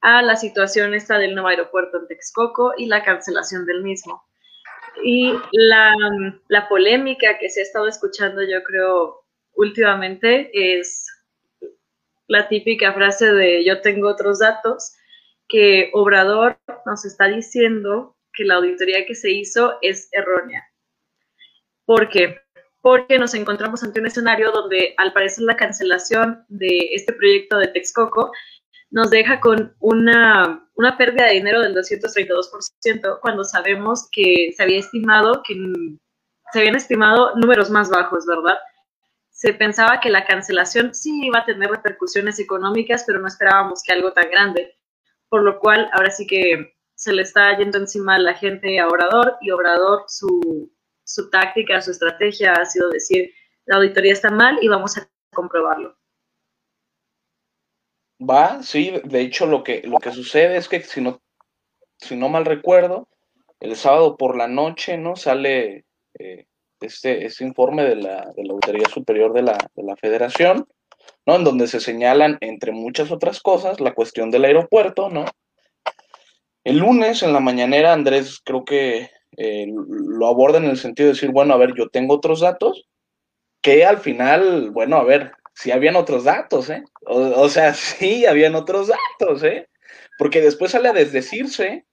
a 0.00 0.22
la 0.22 0.36
situación 0.36 0.94
esta 0.94 1.18
del 1.18 1.34
nuevo 1.34 1.48
aeropuerto 1.48 1.98
en 1.98 2.08
Texcoco 2.08 2.72
y 2.76 2.86
la 2.86 3.04
cancelación 3.04 3.64
del 3.66 3.82
mismo. 3.82 4.24
Y 5.02 5.32
la, 5.52 5.94
la 6.48 6.68
polémica 6.68 7.38
que 7.38 7.48
se 7.48 7.60
ha 7.60 7.62
estado 7.62 7.88
escuchando, 7.88 8.42
yo 8.42 8.62
creo, 8.62 9.24
últimamente 9.54 10.50
es 10.52 11.06
la 12.26 12.48
típica 12.48 12.92
frase 12.92 13.32
de 13.32 13.64
yo 13.64 13.80
tengo 13.80 14.08
otros 14.08 14.40
datos, 14.40 14.94
que 15.48 15.90
Obrador 15.94 16.58
nos 16.84 17.04
está 17.04 17.26
diciendo 17.26 18.16
que 18.34 18.44
la 18.44 18.56
auditoría 18.56 19.06
que 19.06 19.14
se 19.14 19.30
hizo 19.30 19.78
es 19.80 20.08
errónea. 20.12 20.62
¿Por 21.86 22.10
qué? 22.10 22.38
porque 22.80 23.18
nos 23.18 23.34
encontramos 23.34 23.82
ante 23.82 24.00
un 24.00 24.06
escenario 24.06 24.52
donde 24.52 24.94
al 24.96 25.12
parecer 25.12 25.44
la 25.44 25.56
cancelación 25.56 26.44
de 26.48 26.88
este 26.92 27.12
proyecto 27.12 27.58
de 27.58 27.68
Texcoco 27.68 28.32
nos 28.90 29.10
deja 29.10 29.40
con 29.40 29.74
una, 29.80 30.68
una 30.74 30.96
pérdida 30.96 31.26
de 31.26 31.34
dinero 31.34 31.60
del 31.60 31.74
232% 31.74 33.20
cuando 33.20 33.44
sabemos 33.44 34.08
que 34.10 34.52
se 34.56 34.62
había 34.62 34.78
estimado 34.78 35.42
que 35.44 35.54
se 36.52 36.60
habían 36.60 36.76
estimado 36.76 37.34
números 37.36 37.70
más 37.70 37.90
bajos, 37.90 38.24
¿verdad? 38.26 38.58
Se 39.30 39.52
pensaba 39.52 40.00
que 40.00 40.10
la 40.10 40.24
cancelación 40.24 40.94
sí 40.94 41.26
iba 41.26 41.40
a 41.40 41.44
tener 41.44 41.70
repercusiones 41.70 42.38
económicas, 42.38 43.04
pero 43.06 43.20
no 43.20 43.28
esperábamos 43.28 43.82
que 43.82 43.92
algo 43.92 44.12
tan 44.12 44.30
grande, 44.30 44.76
por 45.28 45.42
lo 45.42 45.58
cual 45.58 45.90
ahora 45.92 46.10
sí 46.10 46.26
que 46.26 46.74
se 46.94 47.12
le 47.12 47.22
está 47.22 47.56
yendo 47.58 47.78
encima 47.78 48.14
a 48.16 48.18
la 48.18 48.34
gente 48.34 48.80
a 48.80 48.88
Obrador 48.88 49.36
y 49.40 49.50
Obrador 49.50 50.04
su, 50.08 50.72
su 51.04 51.30
táctica, 51.30 51.80
su 51.82 51.90
estrategia 51.90 52.54
ha 52.54 52.64
sido 52.64 52.88
decir, 52.88 53.30
la 53.66 53.76
auditoría 53.76 54.12
está 54.12 54.30
mal 54.30 54.58
y 54.62 54.68
vamos 54.68 54.96
a 54.96 55.08
comprobarlo. 55.32 55.97
Va, 58.20 58.62
sí, 58.62 58.92
de 59.04 59.20
hecho 59.20 59.46
lo 59.46 59.62
que, 59.62 59.82
lo 59.84 59.98
que 59.98 60.10
sucede 60.10 60.56
es 60.56 60.68
que 60.68 60.82
si 60.82 61.00
no, 61.00 61.20
si 61.98 62.16
no 62.16 62.28
mal 62.28 62.44
recuerdo, 62.44 63.08
el 63.60 63.76
sábado 63.76 64.16
por 64.16 64.36
la 64.36 64.48
noche, 64.48 64.98
¿no? 64.98 65.16
Sale 65.16 65.84
eh, 66.18 66.46
este, 66.80 67.26
este 67.26 67.44
informe 67.44 67.84
de 67.84 67.96
la, 67.96 68.32
de 68.36 68.44
la 68.44 68.52
Auditoría 68.52 68.88
Superior 68.88 69.32
de 69.32 69.42
la, 69.42 69.58
de 69.74 69.82
la 69.82 69.96
Federación, 69.96 70.66
¿no? 71.26 71.36
En 71.36 71.44
donde 71.44 71.68
se 71.68 71.80
señalan, 71.80 72.38
entre 72.40 72.72
muchas 72.72 73.12
otras 73.12 73.40
cosas, 73.40 73.80
la 73.80 73.94
cuestión 73.94 74.30
del 74.30 74.44
aeropuerto, 74.44 75.10
¿no? 75.10 75.24
El 76.64 76.78
lunes 76.78 77.22
en 77.22 77.32
la 77.32 77.40
mañanera 77.40 77.92
Andrés 77.92 78.40
creo 78.44 78.64
que 78.64 79.10
eh, 79.36 79.66
lo 79.68 80.26
aborda 80.26 80.58
en 80.58 80.64
el 80.64 80.76
sentido 80.76 81.06
de 81.06 81.14
decir, 81.14 81.30
bueno, 81.30 81.54
a 81.54 81.56
ver, 81.56 81.74
yo 81.76 81.88
tengo 81.88 82.14
otros 82.14 82.40
datos, 82.40 82.88
que 83.62 83.84
al 83.84 83.98
final, 83.98 84.70
bueno, 84.70 84.96
a 84.96 85.04
ver, 85.04 85.32
sí 85.58 85.72
habían 85.72 85.96
otros 85.96 86.24
datos, 86.24 86.70
¿eh? 86.70 86.84
O, 87.04 87.48
sea, 87.48 87.74
sí 87.74 88.26
habían 88.26 88.54
otros 88.54 88.88
datos, 88.88 89.42
¿eh? 89.42 89.68
Porque 90.18 90.40
después 90.40 90.72
sale 90.72 90.88
a 90.88 90.92
desdecirse, 90.92 91.84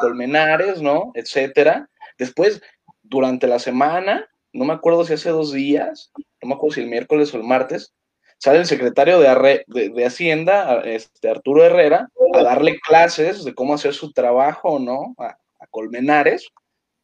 Colmenares, 0.00 0.80
¿no? 0.80 1.12
Etcétera. 1.14 1.90
Después, 2.18 2.62
durante 3.02 3.46
la 3.46 3.58
semana, 3.58 4.26
no 4.52 4.64
me 4.64 4.72
acuerdo 4.72 5.04
si 5.04 5.12
hace 5.12 5.28
dos 5.28 5.52
días, 5.52 6.12
no 6.42 6.48
me 6.48 6.54
acuerdo 6.54 6.76
si 6.76 6.80
el 6.80 6.88
miércoles 6.88 7.34
o 7.34 7.36
el 7.36 7.42
martes, 7.42 7.92
sale 8.38 8.58
el 8.60 8.66
secretario 8.66 9.20
de, 9.20 9.64
de, 9.66 10.06
Hacienda, 10.06 10.80
este, 10.80 11.28
Arturo 11.28 11.62
Herrera, 11.62 12.08
a 12.34 12.42
darle 12.42 12.78
clases 12.80 13.44
de 13.44 13.54
cómo 13.54 13.74
hacer 13.74 13.92
su 13.92 14.12
trabajo, 14.12 14.78
¿no? 14.78 15.14
A, 15.18 15.36
Colmenares, 15.70 16.48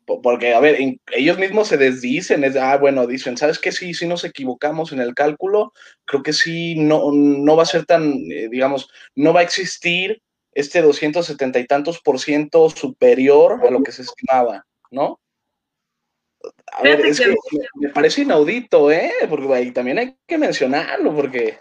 porque, 0.04 0.54
a 0.54 0.60
ver, 0.60 0.78
ellos 1.12 1.38
mismos 1.38 1.68
se 1.68 1.76
desdicen, 1.76 2.44
es, 2.44 2.56
ah, 2.56 2.76
bueno, 2.76 3.06
dicen, 3.06 3.36
¿sabes 3.36 3.58
qué? 3.58 3.72
Sí, 3.72 3.94
sí 3.94 4.06
nos 4.06 4.24
equivocamos 4.24 4.92
en 4.92 5.00
el 5.00 5.14
cálculo, 5.14 5.72
creo 6.04 6.22
que 6.22 6.32
sí, 6.32 6.74
no, 6.76 7.10
no 7.12 7.56
va 7.56 7.62
a 7.62 7.66
ser 7.66 7.86
tan, 7.86 8.14
eh, 8.30 8.48
digamos, 8.50 8.88
no 9.14 9.32
va 9.32 9.40
a 9.40 9.44
existir 9.44 10.22
este 10.54 10.82
270 10.82 11.58
y 11.58 11.66
tantos 11.66 12.00
por 12.00 12.18
ciento 12.18 12.68
superior 12.70 13.60
a 13.66 13.70
lo 13.70 13.82
que 13.82 13.92
se 13.92 14.02
estimaba, 14.02 14.66
¿no? 14.90 15.20
A 16.72 16.82
ver, 16.82 17.00
es 17.06 17.20
que 17.20 17.34
me 17.74 17.88
parece 17.90 18.22
inaudito, 18.22 18.90
¿eh? 18.90 19.12
Porque 19.28 19.52
ahí 19.54 19.70
también 19.70 19.98
hay 19.98 20.16
que 20.26 20.38
mencionarlo, 20.38 21.14
porque 21.14 21.58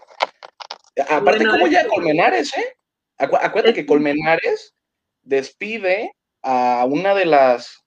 aparte, 1.08 1.46
como 1.46 1.66
ya 1.68 1.86
Colmenares, 1.86 2.56
¿eh? 2.56 2.76
acuérdate 3.18 3.74
que 3.74 3.86
Colmenares 3.86 4.74
despide 5.22 6.12
a 6.42 6.84
una 6.88 7.14
de 7.14 7.26
las, 7.26 7.81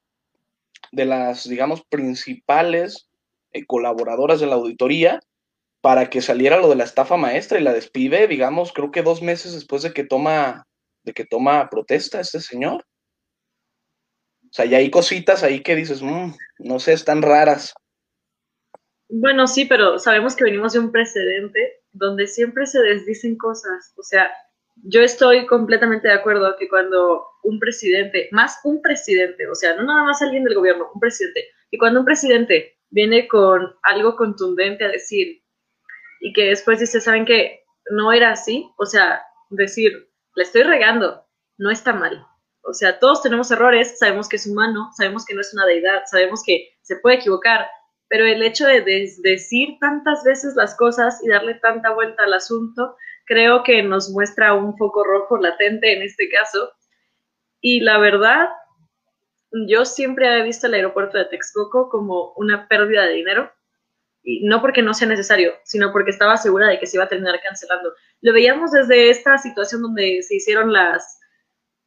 de 0.95 1.05
las, 1.05 1.47
digamos, 1.47 1.83
principales 1.83 3.09
eh, 3.51 3.65
colaboradoras 3.65 4.39
de 4.39 4.47
la 4.47 4.55
auditoría 4.55 5.19
para 5.81 6.09
que 6.09 6.21
saliera 6.21 6.57
lo 6.57 6.69
de 6.69 6.75
la 6.75 6.83
estafa 6.83 7.17
maestra 7.17 7.59
y 7.59 7.63
la 7.63 7.73
despide, 7.73 8.27
digamos, 8.27 8.73
creo 8.73 8.91
que 8.91 9.03
dos 9.03 9.21
meses 9.21 9.53
después 9.53 9.83
de 9.83 9.93
que 9.93 10.03
toma, 10.03 10.65
de 11.03 11.13
que 11.13 11.25
toma 11.25 11.69
protesta 11.69 12.19
este 12.19 12.39
señor. 12.39 12.85
O 14.45 14.53
sea, 14.53 14.65
y 14.65 14.73
hay 14.73 14.89
cositas 14.89 15.43
ahí 15.43 15.61
que 15.61 15.75
dices, 15.75 16.01
mm, 16.01 16.31
no 16.59 16.79
sé, 16.79 16.93
están 16.93 17.21
raras. 17.21 17.73
Bueno, 19.09 19.47
sí, 19.47 19.65
pero 19.65 19.99
sabemos 19.99 20.35
que 20.35 20.45
venimos 20.45 20.73
de 20.73 20.79
un 20.79 20.91
precedente 20.91 21.83
donde 21.91 22.25
siempre 22.27 22.65
se 22.65 22.79
desdicen 22.79 23.37
cosas. 23.37 23.93
O 23.97 24.03
sea, 24.03 24.31
yo 24.75 25.01
estoy 25.01 25.46
completamente 25.48 26.08
de 26.08 26.13
acuerdo 26.13 26.55
que 26.58 26.67
cuando 26.67 27.25
un 27.44 27.60
presidente, 27.60 28.29
más 28.32 28.60
un 28.63 28.82
presidente, 28.82 29.48
o 29.48 29.55
sea, 29.55 29.75
no 29.75 29.84
nada 29.84 30.03
más 30.03 30.22
alguien 30.22 30.44
del 30.44 30.55
gobierno, 30.55 30.89
un 30.94 31.00
presidente, 31.00 31.48
y 31.72 31.77
cuando 31.77 32.00
un 32.00 32.05
presidente 32.05 32.77
viene 32.89 33.27
con 33.27 33.75
algo 33.84 34.15
contundente 34.15 34.86
a 34.86 34.89
decir 34.89 35.41
y 36.22 36.34
que 36.34 36.46
después 36.46 36.79
dice, 36.79 37.01
¿saben 37.01 37.25
qué? 37.25 37.63
No 37.89 38.12
era 38.12 38.32
así, 38.32 38.70
o 38.77 38.86
sea, 38.86 39.22
decir, 39.50 40.10
le 40.36 40.44
estoy 40.44 40.63
regando, 40.63 41.25
no 41.58 41.72
está 41.72 41.94
mal. 41.94 42.25
O 42.63 42.74
sea, 42.74 43.00
todos 43.00 43.22
tenemos 43.22 43.51
errores, 43.51 44.00
sabemos 44.00 44.27
que 44.27 44.38
es 44.38 44.48
humano, 44.48 44.89
sabemos 44.98 45.25
que 45.25 45.36
no 45.36 45.41
es 45.41 45.53
una 45.53 45.65
deidad, 45.65 46.03
sabemos 46.05 46.41
que 46.44 46.70
se 46.82 46.96
puede 46.98 47.17
equivocar, 47.17 47.67
pero 48.08 48.25
el 48.25 48.41
hecho 48.41 48.65
de, 48.65 48.82
decir 49.22 49.77
tantas 49.79 50.24
veces 50.24 50.55
las 50.55 50.75
cosas 50.75 51.24
y 51.24 51.29
darle 51.29 51.55
tanta 51.55 51.91
vuelta 51.94 52.24
al 52.24 52.34
asunto, 52.34 52.96
creo 53.25 53.63
que 53.63 53.84
nos 53.84 54.10
muestra 54.10 54.53
un 54.53 54.77
foco 54.77 55.03
rojo 55.03 55.38
latente 55.38 55.94
en 55.94 56.01
este 56.01 56.29
caso. 56.29 56.72
Y 57.62 57.79
la 57.82 57.98
verdad, 57.98 58.50
yo 59.67 59.86
siempre 59.86 60.27
he 60.27 60.44
visto 60.44 60.67
el 60.67 60.75
aeropuerto 60.75 61.17
de 61.17 61.25
Texcoco 61.25 61.89
como 61.89 62.34
una 62.38 62.67
pérdida 62.67 63.05
de 63.05 63.13
dinero, 63.13 63.51
y 64.24 64.44
no 64.46 64.60
porque 64.62 64.82
no 64.82 64.94
sea 64.94 65.08
necesario, 65.08 65.53
sino 65.65 65.91
porque 65.91 66.12
estaba 66.12 66.38
segura 66.38 66.67
de 66.67 66.79
que 66.79 66.88
se 66.88 66.98
iba 66.98 67.03
a 67.03 67.10
terminar 67.10 67.39
cancelando. 67.41 67.94
Lo 68.22 68.34
veíamos 68.34 68.72
desde 68.72 69.10
esta 69.12 69.38
situación 69.38 69.84
donde 69.84 70.24
se 70.24 70.36
hicieron 70.36 70.74
las 70.74 71.20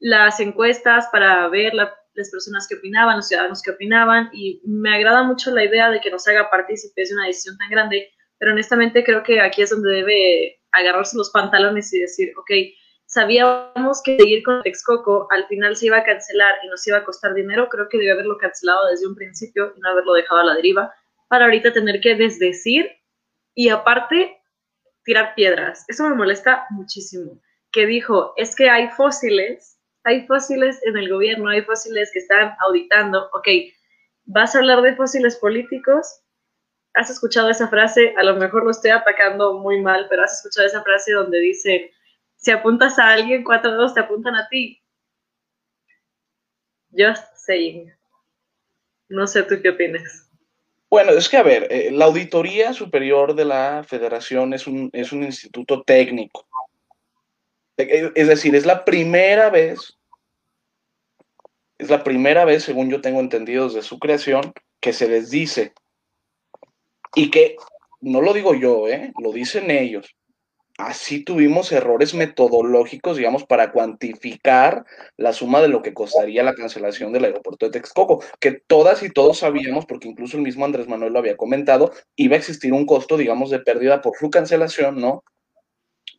las 0.01 0.41
encuestas 0.41 1.09
para 1.11 1.49
ver 1.49 1.75
las 1.75 1.91
personas 2.31 2.67
que 2.69 2.77
opinaban, 2.77 3.17
los 3.17 3.29
ciudadanos 3.29 3.63
que 3.63 3.73
opinaban, 3.73 4.31
y 4.33 4.61
me 4.65 4.95
agrada 4.95 5.23
mucho 5.23 5.51
la 5.51 5.65
idea 5.65 5.91
de 5.91 6.01
que 6.01 6.11
nos 6.11 6.27
haga 6.29 6.51
partícipes 6.51 7.09
de 7.09 7.15
una 7.15 7.27
decisión 7.27 7.57
tan 7.59 7.71
grande, 7.71 8.11
pero 8.39 8.53
honestamente 8.53 9.05
creo 9.05 9.23
que 9.23 9.41
aquí 9.41 9.63
es 9.63 9.71
donde 9.71 9.91
debe 9.91 10.58
agarrarse 10.73 11.17
los 11.17 11.31
pantalones 11.31 11.93
y 11.93 12.01
decir, 12.01 12.33
ok, 12.37 12.51
sabíamos 13.07 14.03
que 14.03 14.19
seguir 14.19 14.43
con 14.43 14.63
Texcoco 14.63 15.27
al 15.31 15.47
final 15.47 15.77
se 15.77 15.87
iba 15.87 15.99
a 15.99 16.05
cancelar 16.05 16.55
y 16.65 16.69
nos 16.69 16.87
iba 16.87 16.99
a 16.99 17.05
costar 17.05 17.35
dinero, 17.35 17.69
creo 17.69 17.89
que 17.89 17.99
debe 17.99 18.13
haberlo 18.13 18.37
cancelado 18.39 18.87
desde 18.89 19.07
un 19.07 19.15
principio 19.15 19.73
y 19.77 19.81
no 19.81 19.91
haberlo 19.91 20.13
dejado 20.15 20.41
a 20.41 20.45
la 20.45 20.55
deriva, 20.55 20.93
para 21.29 21.45
ahorita 21.45 21.73
tener 21.73 22.01
que 22.01 22.15
desdecir 22.15 22.91
y 23.55 23.69
aparte 23.69 24.41
tirar 25.05 25.35
piedras. 25.35 25.85
Eso 25.89 26.09
me 26.09 26.15
molesta 26.15 26.67
muchísimo. 26.71 27.41
Que 27.73 27.87
dijo, 27.87 28.33
es 28.37 28.57
que 28.57 28.71
hay 28.71 28.89
fósiles 28.91 29.79
hay 30.09 30.27
fósiles 30.27 30.81
en 30.85 30.97
el 30.97 31.11
gobierno, 31.11 31.51
hay 31.51 31.63
fósiles 31.63 32.11
que 32.13 32.21
están 32.21 32.55
auditando, 32.61 33.29
ok, 33.33 33.49
¿vas 34.25 34.55
a 34.55 34.59
hablar 34.59 34.81
de 34.81 34.97
fósiles 34.97 35.37
políticos? 35.37 36.23
¿Has 36.99 37.11
escuchado 37.11 37.49
esa 37.49 37.69
frase? 37.69 38.13
A 38.17 38.25
lo 38.25 38.35
mejor 38.35 38.65
lo 38.65 38.73
estoy 38.73 38.91
atacando 38.91 39.59
muy 39.59 39.81
mal, 39.81 40.07
pero 40.11 40.25
has 40.25 40.33
escuchado 40.33 40.67
esa 40.67 40.83
frase 40.83 41.13
donde 41.13 41.39
dice, 41.39 41.93
si 42.35 42.51
apuntas 42.51 42.99
a 42.99 43.11
alguien, 43.11 43.45
cuatro 43.45 43.71
dedos 43.71 43.95
te 43.95 44.01
apuntan 44.01 44.35
a 44.35 44.49
ti. 44.49 44.83
Just 46.91 47.25
saying. 47.37 47.93
No 49.09 49.29
sé 49.29 49.45
tú 49.45 49.61
qué 49.63 49.71
opinas. 49.71 50.29
Bueno, 50.91 51.13
es 51.13 51.29
que 51.29 51.37
a 51.37 51.45
ver, 51.45 51.69
eh, 51.71 51.91
la 51.93 52.07
Auditoría 52.07 52.73
Superior 52.73 53.37
de 53.37 53.45
la 53.45 53.85
Federación 53.87 54.53
es 54.53 54.67
un, 54.67 54.91
es 54.93 55.13
un 55.13 55.23
instituto 55.23 55.83
técnico. 55.85 56.49
Es 57.77 58.27
decir, 58.27 58.57
es 58.57 58.67
la 58.67 58.85
primera 58.85 59.51
vez 59.51 59.97
es 61.79 61.91
la 61.91 62.03
primera 62.03 62.45
vez, 62.45 62.65
según 62.65 62.91
yo 62.91 63.01
tengo 63.01 63.21
entendido 63.21 63.67
desde 63.67 63.83
su 63.83 64.01
creación, 64.01 64.53
que 64.81 64.93
se 64.93 65.09
les 65.09 65.31
dice 65.31 65.73
y 67.15 67.31
que 67.31 67.57
no 68.01 68.21
lo 68.21 68.33
digo 68.33 68.55
yo, 68.55 68.89
¿eh? 68.89 69.13
lo 69.21 69.33
dicen 69.33 69.71
ellos. 69.71 70.15
Así 70.79 71.25
tuvimos 71.25 71.73
errores 71.73 72.15
metodológicos, 72.15 73.17
digamos, 73.17 73.45
para 73.45 73.73
cuantificar 73.73 74.85
la 75.17 75.33
suma 75.33 75.61
de 75.61 75.67
lo 75.67 75.83
que 75.83 75.93
costaría 75.93 76.45
la 76.45 76.55
cancelación 76.55 77.13
del 77.13 77.25
aeropuerto 77.25 77.67
de 77.67 77.73
Texcoco, 77.73 78.23
que 78.39 78.53
todas 78.53 79.03
y 79.03 79.11
todos 79.11 79.39
sabíamos, 79.39 79.87
porque 79.87 80.07
incluso 80.07 80.37
el 80.37 80.45
mismo 80.45 80.65
Andrés 80.65 80.87
Manuel 80.87 81.13
lo 81.13 81.19
había 81.19 81.37
comentado, 81.37 81.91
iba 82.15 82.37
a 82.37 82.39
existir 82.39 82.73
un 82.73 82.87
costo, 82.87 83.17
digamos, 83.17 83.51
de 83.51 83.59
pérdida 83.59 84.01
por 84.01 84.17
su 84.17 84.31
cancelación, 84.31 85.01
¿no? 85.01 85.25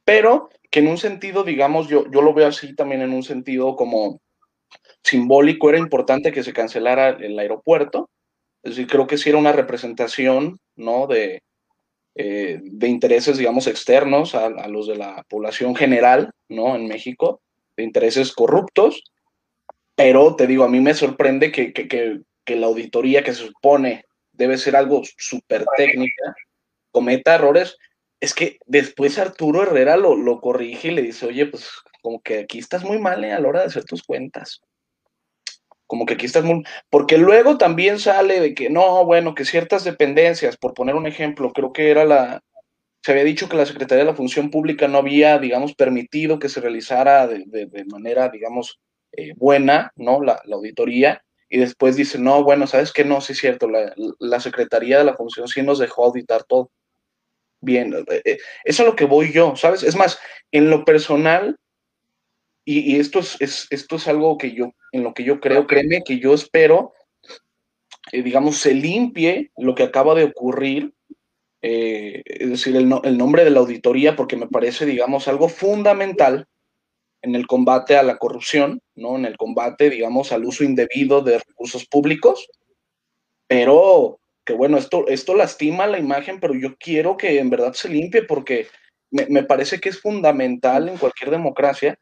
Pero 0.03 0.49
que 0.69 0.79
en 0.79 0.87
un 0.87 0.97
sentido, 0.97 1.45
digamos, 1.45 1.87
yo, 1.87 2.11
yo 2.11 2.21
lo 2.21 2.33
veo 2.33 2.47
así 2.47 2.75
también 2.75 3.01
en 3.01 3.13
un 3.13 3.23
sentido 3.23 3.77
como 3.77 4.19
simbólico, 5.03 5.69
era 5.69 5.79
importante 5.79 6.33
que 6.33 6.43
se 6.43 6.51
cancelara 6.51 7.09
el 7.09 7.39
aeropuerto. 7.39 8.09
Es 8.63 8.71
decir, 8.75 8.87
creo 8.87 9.07
que 9.07 9.17
sí 9.17 9.29
era 9.29 9.37
una 9.37 9.51
representación, 9.51 10.59
¿no? 10.75 11.07
De, 11.07 11.41
eh, 12.15 12.59
de 12.61 12.87
intereses, 12.87 13.37
digamos, 13.37 13.67
externos 13.67 14.35
a, 14.35 14.49
los 14.67 14.87
de 14.87 14.97
la 14.97 15.23
población 15.29 15.75
general, 15.75 16.31
¿no? 16.49 16.75
En 16.75 16.87
México, 16.87 17.41
de 17.77 17.83
intereses 17.83 18.33
corruptos. 18.33 19.03
Pero 19.95 20.35
te 20.35 20.47
digo, 20.47 20.63
a 20.63 20.69
mí 20.69 20.79
me 20.79 20.93
sorprende 20.93 21.51
que, 21.51 21.73
que, 21.73 21.87
que, 21.87 22.55
la 22.55 22.67
auditoría 22.67 23.23
que 23.23 23.33
se 23.33 23.45
supone 23.45 24.05
debe 24.31 24.57
ser 24.57 24.75
algo 24.75 25.01
súper 25.17 25.65
técnica, 25.77 26.35
cometa 26.91 27.35
errores 27.35 27.77
es 28.19 28.33
que 28.33 28.57
después 28.65 29.17
Arturo 29.19 29.63
Herrera 29.63 29.95
lo, 29.95 30.15
lo 30.15 30.41
corrige 30.41 30.89
y 30.89 30.91
le 30.91 31.01
dice, 31.01 31.27
oye, 31.27 31.45
pues 31.45 31.69
como 32.01 32.21
que 32.21 32.39
aquí 32.39 32.59
estás 32.59 32.83
muy 32.83 32.99
mal 32.99 33.23
¿eh? 33.23 33.31
a 33.31 33.39
la 33.39 33.47
hora 33.47 33.59
de 33.61 33.67
hacer 33.67 33.85
tus 33.85 34.03
cuentas. 34.03 34.61
Como 35.89 36.05
que 36.05 36.13
aquí 36.13 36.27
estás 36.27 36.43
muy... 36.43 36.63
Porque 36.91 37.17
luego 37.17 37.57
también 37.57 37.97
sale 37.97 38.39
de 38.39 38.53
que 38.53 38.69
no, 38.69 39.03
bueno, 39.05 39.33
que 39.33 39.43
ciertas 39.43 39.83
dependencias, 39.83 40.55
por 40.55 40.75
poner 40.75 40.93
un 40.93 41.07
ejemplo, 41.07 41.51
creo 41.51 41.73
que 41.73 41.89
era 41.89 42.05
la... 42.05 42.43
Se 43.01 43.11
había 43.11 43.23
dicho 43.23 43.49
que 43.49 43.57
la 43.57 43.65
Secretaría 43.65 44.03
de 44.03 44.11
la 44.11 44.15
Función 44.15 44.51
Pública 44.51 44.87
no 44.87 44.99
había, 44.99 45.39
digamos, 45.39 45.73
permitido 45.73 46.37
que 46.37 46.47
se 46.47 46.61
realizara 46.61 47.25
de, 47.25 47.43
de, 47.47 47.85
manera, 47.85 48.29
digamos, 48.29 48.79
eh, 49.13 49.33
buena, 49.35 49.91
¿no? 49.95 50.21
La, 50.21 50.39
auditoría. 50.53 51.23
Y 51.49 51.57
después 51.57 51.95
dice, 51.95 52.19
no, 52.19 52.43
bueno, 52.43 52.67
¿sabes 52.67 52.93
qué? 52.93 53.03
No, 53.03 53.19
sí 53.19 53.33
es 53.33 53.39
cierto, 53.39 53.67
la, 53.67 53.91
la 54.19 54.39
Secretaría 54.39 54.99
de 54.99 55.05
la 55.05 55.15
Función 55.15 55.47
sí 55.47 55.63
nos 55.63 55.79
dejó 55.79 56.05
auditar 56.05 56.43
todo. 56.43 56.69
Bien, 57.61 57.95
eh, 57.95 58.21
eh, 58.25 58.37
eso 58.63 58.83
es 58.83 58.89
lo 58.89 58.95
que 58.95 59.05
voy 59.05 59.31
yo, 59.33 59.55
¿sabes? 59.55 59.81
Es 59.81 59.95
más, 59.95 60.19
en 60.51 60.69
lo 60.69 60.85
personal, 60.85 61.57
y, 62.71 62.99
esto, 62.99 63.19
es, 63.19 63.67
esto 63.71 63.95
es 63.95 64.07
algo 64.07 64.37
que 64.37 64.51
yo, 64.51 64.75
en 64.91 65.03
lo 65.03 65.15
que 65.15 65.23
yo 65.23 65.39
creo, 65.39 65.65
créeme 65.65 66.03
que 66.05 66.19
yo 66.19 66.35
espero, 66.35 66.93
eh, 68.11 68.21
digamos, 68.21 68.57
se 68.57 68.75
limpie 68.75 69.51
lo 69.57 69.73
que 69.73 69.81
acaba 69.81 70.13
de 70.13 70.25
ocurrir, 70.25 70.93
eh, 71.63 72.21
es 72.25 72.49
decir, 72.49 72.75
el, 72.75 72.93
el, 73.03 73.17
nombre 73.17 73.43
de 73.43 73.49
la 73.49 73.61
auditoría, 73.61 74.15
porque 74.15 74.35
me 74.35 74.47
parece, 74.47 74.85
digamos, 74.85 75.27
algo 75.27 75.49
fundamental 75.49 76.45
en 77.23 77.33
el 77.33 77.47
combate 77.47 77.97
a 77.97 78.03
la 78.03 78.17
corrupción, 78.19 78.83
¿no? 78.93 79.15
En 79.15 79.25
el 79.25 79.35
combate, 79.35 79.89
digamos, 79.89 80.31
al 80.31 80.45
uso 80.45 80.63
indebido 80.63 81.21
de 81.21 81.39
recursos 81.39 81.87
públicos, 81.87 82.49
pero 83.47 84.19
que 84.45 84.53
bueno, 84.53 84.77
esto, 84.77 85.07
esto 85.07 85.35
lastima 85.35 85.87
la 85.87 85.97
imagen, 85.97 86.39
pero 86.39 86.53
yo 86.53 86.75
quiero 86.77 87.17
que 87.17 87.39
en 87.39 87.49
verdad 87.49 87.73
se 87.73 87.89
limpie 87.89 88.23
porque 88.23 88.67
me, 89.09 89.25
me 89.25 89.43
parece 89.43 89.79
que 89.79 89.89
es 89.89 89.99
fundamental 89.99 90.87
en 90.87 90.97
cualquier 90.97 91.31
democracia 91.31 91.97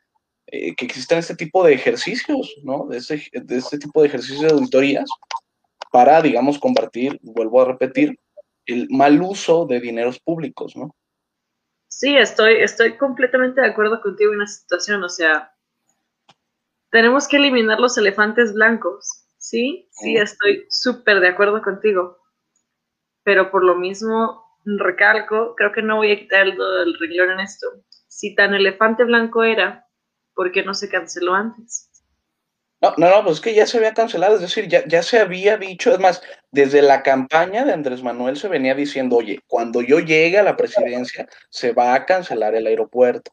eh, 0.47 0.75
que 0.75 0.85
existan 0.85 1.19
este 1.19 1.35
tipo 1.35 1.63
de 1.65 1.73
ejercicios, 1.73 2.55
¿no? 2.63 2.87
De 2.87 2.97
este, 2.97 3.21
de 3.33 3.57
este 3.57 3.77
tipo 3.77 4.01
de 4.01 4.07
ejercicios 4.07 4.41
de 4.41 4.49
auditorías 4.49 5.09
para, 5.91 6.21
digamos, 6.21 6.57
combatir, 6.57 7.19
vuelvo 7.21 7.61
a 7.61 7.65
repetir, 7.65 8.17
el 8.65 8.87
mal 8.89 9.21
uso 9.21 9.65
de 9.65 9.79
dineros 9.79 10.19
públicos, 10.19 10.75
¿no? 10.75 10.95
Sí, 11.89 12.15
estoy, 12.15 12.55
estoy 12.55 12.97
completamente 12.97 13.61
de 13.61 13.67
acuerdo 13.67 14.01
contigo 14.01 14.33
en 14.33 14.39
la 14.39 14.47
situación, 14.47 15.03
o 15.03 15.09
sea, 15.09 15.53
tenemos 16.91 17.27
que 17.27 17.37
eliminar 17.37 17.79
los 17.79 17.97
elefantes 17.97 18.53
blancos, 18.53 19.25
¿sí? 19.37 19.89
Sí, 19.91 20.15
estoy 20.15 20.65
súper 20.69 21.19
de 21.19 21.29
acuerdo 21.29 21.61
contigo, 21.61 22.17
pero 23.23 23.51
por 23.51 23.63
lo 23.63 23.75
mismo, 23.75 24.43
recalco, 24.65 25.55
creo 25.55 25.71
que 25.71 25.81
no 25.81 25.97
voy 25.97 26.11
a 26.11 26.19
quitar 26.19 26.41
el, 26.41 26.51
el 26.51 26.97
renglón 26.99 27.31
en 27.31 27.39
esto. 27.39 27.67
Si 28.07 28.35
tan 28.35 28.53
elefante 28.53 29.03
blanco 29.03 29.43
era, 29.43 29.86
¿por 30.37 30.51
qué 30.51 30.63
no 30.63 30.75
se 30.75 30.87
canceló 30.87 31.33
antes? 31.33 31.89
No, 32.79 32.93
no, 32.97 33.09
no, 33.09 33.23
pues 33.23 33.37
es 33.37 33.41
que 33.41 33.55
ya 33.55 33.65
se 33.65 33.77
había 33.77 33.95
cancelado, 33.95 34.35
es 34.35 34.41
decir, 34.41 34.67
ya, 34.67 34.87
ya 34.87 35.01
se 35.01 35.17
había 35.17 35.57
dicho, 35.57 35.91
es 35.91 35.99
más, 35.99 36.21
desde 36.51 36.83
la 36.83 37.01
campaña 37.01 37.65
de 37.65 37.73
Andrés 37.73 38.03
Manuel 38.03 38.37
se 38.37 38.47
venía 38.47 38.75
diciendo, 38.75 39.15
oye, 39.15 39.39
cuando 39.47 39.81
yo 39.81 39.99
llegue 39.99 40.37
a 40.37 40.43
la 40.43 40.55
presidencia, 40.55 41.27
se 41.49 41.73
va 41.73 41.95
a 41.95 42.05
cancelar 42.05 42.53
el 42.53 42.67
aeropuerto 42.67 43.31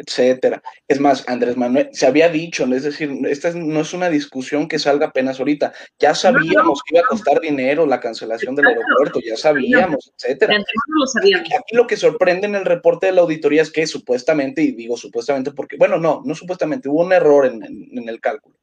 etcétera. 0.00 0.62
Es 0.88 0.98
más, 0.98 1.28
Andrés 1.28 1.56
Manuel 1.56 1.90
se 1.92 2.06
había 2.06 2.28
dicho, 2.28 2.64
es 2.74 2.84
decir, 2.84 3.10
esta 3.28 3.52
no 3.52 3.80
es 3.80 3.92
una 3.92 4.08
discusión 4.08 4.66
que 4.66 4.78
salga 4.78 5.08
apenas 5.08 5.38
ahorita. 5.38 5.72
Ya 5.98 6.14
sabíamos 6.14 6.80
que 6.82 6.96
iba 6.96 7.04
a 7.04 7.08
costar 7.08 7.40
dinero 7.40 7.86
la 7.86 8.00
cancelación 8.00 8.54
del 8.54 8.68
aeropuerto, 8.68 9.20
ya 9.20 9.36
sabíamos, 9.36 10.12
etcétera. 10.16 10.56
Aquí, 10.56 11.76
lo 11.76 11.86
que 11.86 11.96
sorprende 11.96 12.46
en 12.46 12.54
el 12.54 12.64
reporte 12.64 13.06
de 13.06 13.12
la 13.12 13.20
auditoría 13.20 13.62
es 13.62 13.70
que 13.70 13.86
supuestamente, 13.86 14.62
y 14.62 14.72
digo 14.72 14.96
supuestamente 14.96 15.52
porque, 15.52 15.76
bueno, 15.76 15.98
no, 15.98 16.22
no 16.24 16.34
supuestamente, 16.34 16.88
hubo 16.88 17.02
un 17.02 17.12
error 17.12 17.46
en, 17.46 17.62
en 17.62 18.08
el 18.08 18.20
cálculo. 18.20 18.56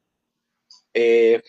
Eh, 0.94 1.40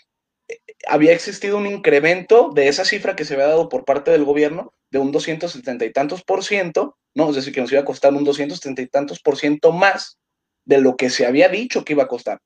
había 0.88 1.14
existido 1.14 1.58
un 1.58 1.66
incremento 1.66 2.52
de 2.54 2.68
esa 2.68 2.86
cifra 2.86 3.16
que 3.16 3.26
se 3.26 3.34
había 3.34 3.48
dado 3.48 3.70
por 3.70 3.86
parte 3.86 4.12
del 4.12 4.24
gobierno 4.24 4.74
de 4.92 5.00
un 5.00 5.12
270 5.12 5.86
y 5.86 5.94
tantos 5.94 6.24
por 6.24 6.44
ciento, 6.44 6.98
Es 7.28 7.36
decir, 7.36 7.54
que 7.54 7.62
nos 7.62 7.72
iba 7.72 7.82
a 7.82 7.86
costar 7.86 8.14
un 8.14 8.24
270 8.24 8.82
y 8.82 8.88
tantos 8.88 9.20
por 9.20 9.36
ciento 9.36 9.72
más 9.72 10.18
de 10.64 10.80
lo 10.80 10.96
que 10.96 11.10
se 11.10 11.26
había 11.26 11.50
dicho 11.50 11.84
que 11.84 11.94
iba 11.94 12.04
a 12.04 12.08
costar. 12.08 12.40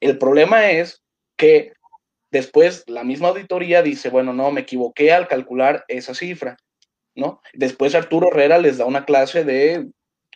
El 0.00 0.18
problema 0.18 0.70
es 0.70 1.02
que 1.36 1.72
después 2.30 2.84
la 2.86 3.02
misma 3.02 3.28
auditoría 3.28 3.82
dice, 3.82 4.10
bueno, 4.10 4.32
no, 4.32 4.52
me 4.52 4.60
equivoqué 4.60 5.12
al 5.12 5.26
calcular 5.26 5.84
esa 5.88 6.14
cifra, 6.14 6.56
¿no? 7.14 7.40
Después 7.54 7.94
Arturo 7.94 8.28
Herrera 8.28 8.58
les 8.58 8.78
da 8.78 8.84
una 8.84 9.04
clase 9.04 9.44
de 9.44 9.88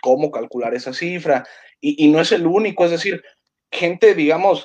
cómo 0.03 0.31
calcular 0.31 0.75
esa 0.75 0.93
cifra 0.93 1.47
y, 1.81 2.05
y 2.05 2.09
no 2.09 2.21
es 2.21 2.33
el 2.33 2.47
único, 2.47 2.85
es 2.85 2.91
decir, 2.91 3.23
gente, 3.71 4.15
digamos, 4.15 4.65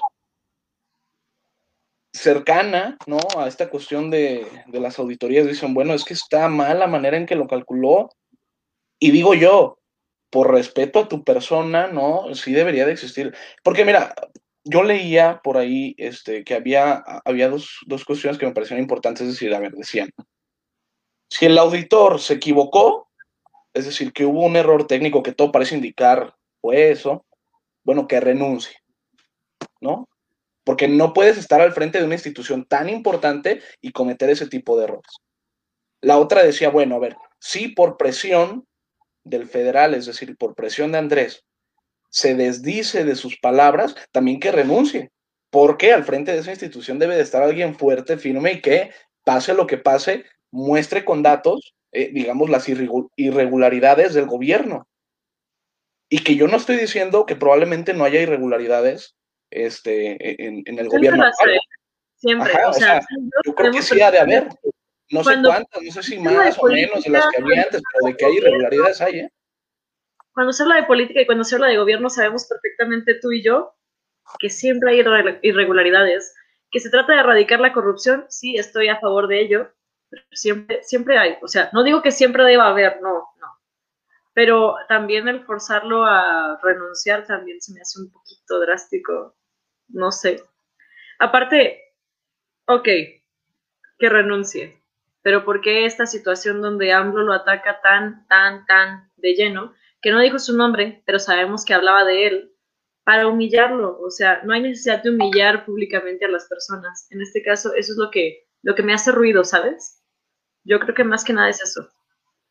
cercana, 2.16 2.98
¿no? 3.06 3.20
A 3.38 3.48
esta 3.48 3.70
cuestión 3.70 4.10
de, 4.10 4.48
las 4.68 4.98
auditorías, 5.00 5.46
dicen, 5.46 5.74
bueno, 5.74 5.94
es 5.94 6.04
que 6.04 6.14
está 6.14 6.48
mal 6.48 6.80
la 6.80 6.88
manera 6.88 7.18
en 7.18 7.26
que 7.26 7.36
lo 7.36 7.48
calculó. 7.48 8.10
Y 9.00 9.12
digo 9.12 9.34
yo, 9.34 9.80
por 10.30 10.52
respeto 10.52 11.00
a 11.00 11.08
tu 11.08 11.24
persona, 11.24 11.88
¿no? 11.88 12.34
Sí 12.34 12.54
debería 12.54 12.86
de 12.86 12.94
existir. 12.94 13.36
Porque 13.64 13.86
mira, 13.86 14.14
yo 14.64 14.84
leía 14.84 15.42
por 15.44 15.58
ahí 15.58 15.96
este, 15.98 16.44
que 16.44 16.56
había, 16.56 17.04
había 17.26 17.50
dos, 17.50 17.80
dos 17.86 18.06
cuestiones 18.06 18.38
que 18.38 18.46
me 18.46 18.54
parecían 18.54 18.80
importantes, 18.80 19.22
es 19.22 19.34
decir, 19.34 19.54
a 19.54 19.60
ver, 19.60 19.74
decían, 19.74 20.10
si 21.30 21.46
el 21.46 21.58
auditor 21.58 22.20
se 22.20 22.36
equivocó, 22.36 23.10
es 23.74 23.86
decir, 23.86 24.14
que 24.14 24.26
hubo 24.26 24.44
un 24.44 24.56
error 24.56 24.88
técnico 24.88 25.24
que 25.24 25.34
todo 25.34 25.52
parece 25.52 25.76
indicar 25.76 26.36
fue 26.62 26.92
eso, 26.92 27.26
bueno, 27.84 28.08
que 28.08 28.20
renuncie, 28.20 28.78
¿no? 29.82 30.08
porque 30.66 30.88
no 30.88 31.14
puedes 31.14 31.38
estar 31.38 31.62
al 31.62 31.72
frente 31.72 32.00
de 32.00 32.06
una 32.06 32.16
institución 32.16 32.66
tan 32.66 32.90
importante 32.90 33.62
y 33.82 33.92
cometer 33.92 34.30
ese 34.32 34.48
tipo 34.48 34.78
de 34.78 34.86
errores. 34.86 35.22
La 36.02 36.18
otra 36.18 36.44
decía, 36.44 36.70
bueno, 36.70 36.96
a 36.96 37.00
ver, 37.00 37.16
si 37.40 37.70
por 37.70 37.96
presión 37.96 38.68
del 39.26 39.48
federal, 39.48 39.94
es 39.94 40.06
decir, 40.06 40.38
por 40.38 40.56
presión 40.56 40.94
de 40.94 41.00
Andrés, 41.00 41.44
se 42.10 42.36
desdice 42.36 43.04
de 43.04 43.16
sus 43.16 43.38
palabras, 43.38 43.96
también 44.12 44.40
que 44.40 44.52
renuncie, 44.52 45.12
porque 45.50 45.92
al 45.92 46.06
frente 46.06 46.32
de 46.32 46.40
esa 46.40 46.52
institución 46.52 47.00
debe 47.00 47.16
de 47.16 47.24
estar 47.24 47.44
alguien 47.44 47.76
fuerte, 47.76 48.18
firme 48.18 48.54
y 48.54 48.62
que, 48.62 48.92
pase 49.26 49.54
lo 49.54 49.68
que 49.68 49.78
pase, 49.78 50.24
muestre 50.52 51.04
con 51.04 51.24
datos, 51.24 51.76
eh, 51.92 52.12
digamos, 52.14 52.50
las 52.50 52.70
irregularidades 52.70 54.14
del 54.14 54.28
gobierno. 54.28 54.88
Y 56.10 56.24
que 56.24 56.36
yo 56.36 56.48
no 56.48 56.58
estoy 56.58 56.78
diciendo 56.78 57.26
que 57.26 57.36
probablemente 57.36 57.94
no 57.94 58.06
haya 58.06 58.22
irregularidades 58.22 59.16
este, 59.50 60.46
en, 60.46 60.64
en 60.66 60.80
el 60.80 60.88
gobierno. 60.88 61.26
Siempre, 62.18 62.54
o, 62.66 62.74
sea, 62.74 63.02
yo 63.46 63.56
creo 63.56 63.72
que 63.72 63.82
sí 63.82 64.02
ha 64.02 64.12
de 64.12 64.20
haber. 64.20 64.48
No 65.12 65.24
sé 65.24 65.36
cuántas, 65.44 65.82
no 65.82 65.92
sé 65.92 66.04
si 66.04 66.20
más 66.20 66.58
o 66.58 66.68
menos 66.68 67.04
de 67.04 67.10
las 67.10 67.28
que 67.28 67.42
había 67.42 67.64
antes, 67.64 67.82
pero 67.94 68.08
de 68.08 68.18
que 68.18 68.26
hay 68.26 68.38
irregularidades 68.38 69.02
hay, 69.02 69.20
¿eh? 69.20 69.32
Cuando 70.34 70.52
se 70.52 70.64
habla 70.64 70.76
de 70.76 70.84
política 70.84 71.22
y 71.22 71.26
cuando 71.26 71.44
se 71.44 71.56
habla 71.56 71.68
de 71.68 71.78
gobierno, 71.78 72.10
sabemos 72.10 72.46
perfectamente 72.46 73.16
tú 73.22 73.32
y 73.32 73.44
yo 73.44 73.74
que 74.40 74.50
siempre 74.50 74.92
hay 74.92 75.00
irregularidades. 75.44 76.36
Que 76.72 76.80
se 76.80 76.90
trata 76.90 77.14
de 77.14 77.20
erradicar 77.20 77.60
la 77.62 77.72
corrupción, 77.72 78.26
sí, 78.28 78.56
estoy 78.58 78.90
a 78.90 79.00
favor 79.00 79.28
de 79.28 79.40
ello, 79.40 79.72
pero 80.10 80.24
siempre, 80.32 80.84
siempre 80.84 81.18
hay. 81.18 81.38
O 81.42 81.48
sea, 81.48 81.70
no 81.72 81.84
digo 81.84 82.02
que 82.02 82.12
siempre 82.12 82.44
deba 82.44 82.68
haber, 82.68 83.02
no, 83.02 83.30
no 83.40 83.56
pero 84.36 84.76
también 84.90 85.30
el 85.30 85.46
forzarlo 85.46 86.04
a 86.04 86.60
renunciar 86.62 87.26
también 87.26 87.62
se 87.62 87.72
me 87.74 87.80
hace 87.80 88.02
un 88.02 88.12
poquito 88.12 88.60
drástico, 88.60 89.38
no 89.88 90.12
sé. 90.12 90.44
Aparte, 91.20 91.96
ok, 92.68 92.84
que 93.98 94.10
renuncie, 94.10 94.84
pero 95.26 95.44
¿por 95.44 95.60
qué 95.60 95.88
esta 95.88 96.06
situación 96.06 96.62
donde 96.62 96.94
AMLO 96.94 97.24
lo 97.24 97.34
ataca 97.34 97.82
tan, 97.82 98.28
tan, 98.28 98.64
tan 98.68 99.10
de 99.18 99.34
lleno, 99.34 99.74
que 100.00 100.12
no 100.12 100.20
dijo 100.20 100.38
su 100.38 100.56
nombre, 100.56 101.02
pero 101.08 101.18
sabemos 101.18 101.66
que 101.66 101.74
hablaba 101.74 102.06
de 102.06 102.28
él, 102.28 102.52
para 103.04 103.28
humillarlo? 103.28 104.00
O 104.02 104.12
sea, 104.12 104.44
no 104.44 104.54
hay 104.54 104.62
necesidad 104.62 105.02
de 105.02 105.10
humillar 105.10 105.66
públicamente 105.66 106.26
a 106.26 106.30
las 106.30 106.46
personas. 106.46 107.08
En 107.10 107.24
este 107.24 107.42
caso, 107.42 107.74
eso 107.74 107.94
es 107.94 107.98
lo 107.98 108.12
que, 108.12 108.46
lo 108.62 108.76
que 108.76 108.84
me 108.84 108.94
hace 108.94 109.12
ruido, 109.12 109.44
¿sabes? 109.44 110.04
Yo 110.64 110.80
creo 110.80 110.94
que 110.94 111.04
más 111.04 111.24
que 111.24 111.34
nada 111.34 111.50
es 111.50 111.60
eso. 111.60 111.90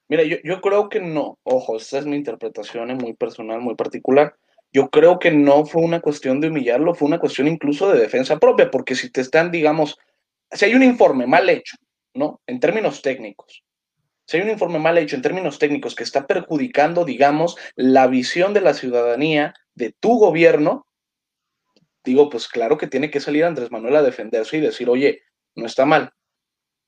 Mira, 0.09 0.25
yo, 0.25 0.39
yo 0.43 0.61
creo 0.61 0.89
que 0.89 0.99
no, 0.99 1.39
ojo, 1.45 1.77
esta 1.77 1.99
es 1.99 2.07
mi 2.07 2.17
interpretación, 2.17 2.91
es 2.91 3.01
muy 3.01 3.15
personal, 3.15 3.61
muy 3.61 3.77
particular. 3.77 4.35
Yo 4.73 4.91
creo 4.91 5.21
que 5.21 5.31
no 5.31 5.65
fue 5.65 5.81
una 5.81 6.01
cuestión 6.01 6.41
de 6.41 6.49
humillarlo, 6.49 6.93
fue 6.93 7.07
una 7.07 7.21
cuestión 7.21 7.47
incluso 7.47 7.93
de 7.93 8.01
defensa 8.01 8.41
propia, 8.41 8.69
porque 8.69 8.97
si 8.97 9.13
te 9.13 9.21
están, 9.21 9.53
digamos, 9.53 9.97
si 10.51 10.65
hay 10.65 10.75
un 10.75 10.83
informe 10.83 11.29
mal 11.29 11.49
hecho, 11.49 11.77
¿no? 12.14 12.40
En 12.46 12.61
términos 12.61 13.03
técnicos, 13.03 13.64
si 14.27 14.37
hay 14.37 14.42
un 14.42 14.50
informe 14.50 14.79
mal 14.79 14.96
hecho 14.96 15.16
en 15.16 15.22
términos 15.22 15.59
técnicos 15.59 15.94
que 15.94 16.05
está 16.05 16.27
perjudicando, 16.27 17.05
digamos, 17.05 17.57
la 17.77 18.07
visión 18.07 18.55
de 18.55 18.62
la 18.62 18.72
ciudadanía 18.74 19.55
de 19.74 19.92
tu 20.00 20.18
gobierno, 20.18 20.87
digo, 22.05 22.31
pues 22.31 22.48
claro 22.48 22.79
que 22.79 22.87
tiene 22.87 23.11
que 23.11 23.20
salir 23.20 23.44
Andrés 23.44 23.70
Manuel 23.70 23.96
a 23.96 24.03
defenderse 24.03 24.57
y 24.57 24.61
decir, 24.61 24.88
oye, 24.88 25.22
no 25.55 25.66
está 25.66 25.85
mal 25.85 26.12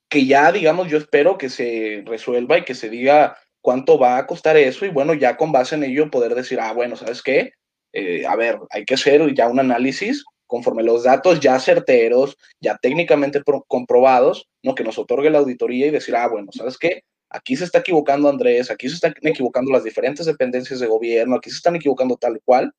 que 0.09 0.25
ya, 0.25 0.51
digamos, 0.51 0.87
yo 0.87 0.97
espero 0.97 1.37
que 1.37 1.49
se 1.49 2.03
resuelva 2.05 2.57
y 2.57 2.63
que 2.63 2.75
se 2.75 2.89
diga 2.89 3.37
cuánto 3.61 3.99
va 3.99 4.17
a 4.17 4.27
costar 4.27 4.55
eso 4.57 4.85
y 4.85 4.89
bueno, 4.89 5.13
ya 5.13 5.35
con 5.37 5.51
base 5.51 5.75
en 5.75 5.83
ello 5.83 6.09
poder 6.09 6.35
decir, 6.35 6.59
ah, 6.59 6.71
bueno, 6.73 6.95
¿sabes 6.95 7.21
qué? 7.21 7.51
Eh, 7.93 8.25
a 8.25 8.35
ver, 8.35 8.59
hay 8.69 8.85
que 8.85 8.93
hacer 8.93 9.33
ya 9.33 9.47
un 9.47 9.59
análisis 9.59 10.23
conforme 10.47 10.83
los 10.83 11.03
datos 11.03 11.39
ya 11.39 11.59
certeros, 11.59 12.37
ya 12.59 12.77
técnicamente 12.81 13.41
comprobados, 13.67 14.47
¿no? 14.63 14.75
Que 14.75 14.83
nos 14.83 14.97
otorgue 14.97 15.29
la 15.29 15.39
auditoría 15.39 15.87
y 15.87 15.91
decir, 15.91 16.15
ah, 16.15 16.27
bueno, 16.27 16.51
¿sabes 16.51 16.77
qué? 16.77 17.03
Aquí 17.29 17.55
se 17.55 17.65
está 17.65 17.79
equivocando 17.79 18.29
Andrés, 18.29 18.71
aquí 18.71 18.87
se 18.89 18.95
están 18.95 19.13
equivocando 19.21 19.71
las 19.71 19.83
diferentes 19.83 20.25
dependencias 20.25 20.79
de 20.79 20.87
gobierno, 20.87 21.35
aquí 21.35 21.49
se 21.49 21.57
están 21.57 21.75
equivocando 21.75 22.15
tal 22.15 22.39
cual, 22.45 22.71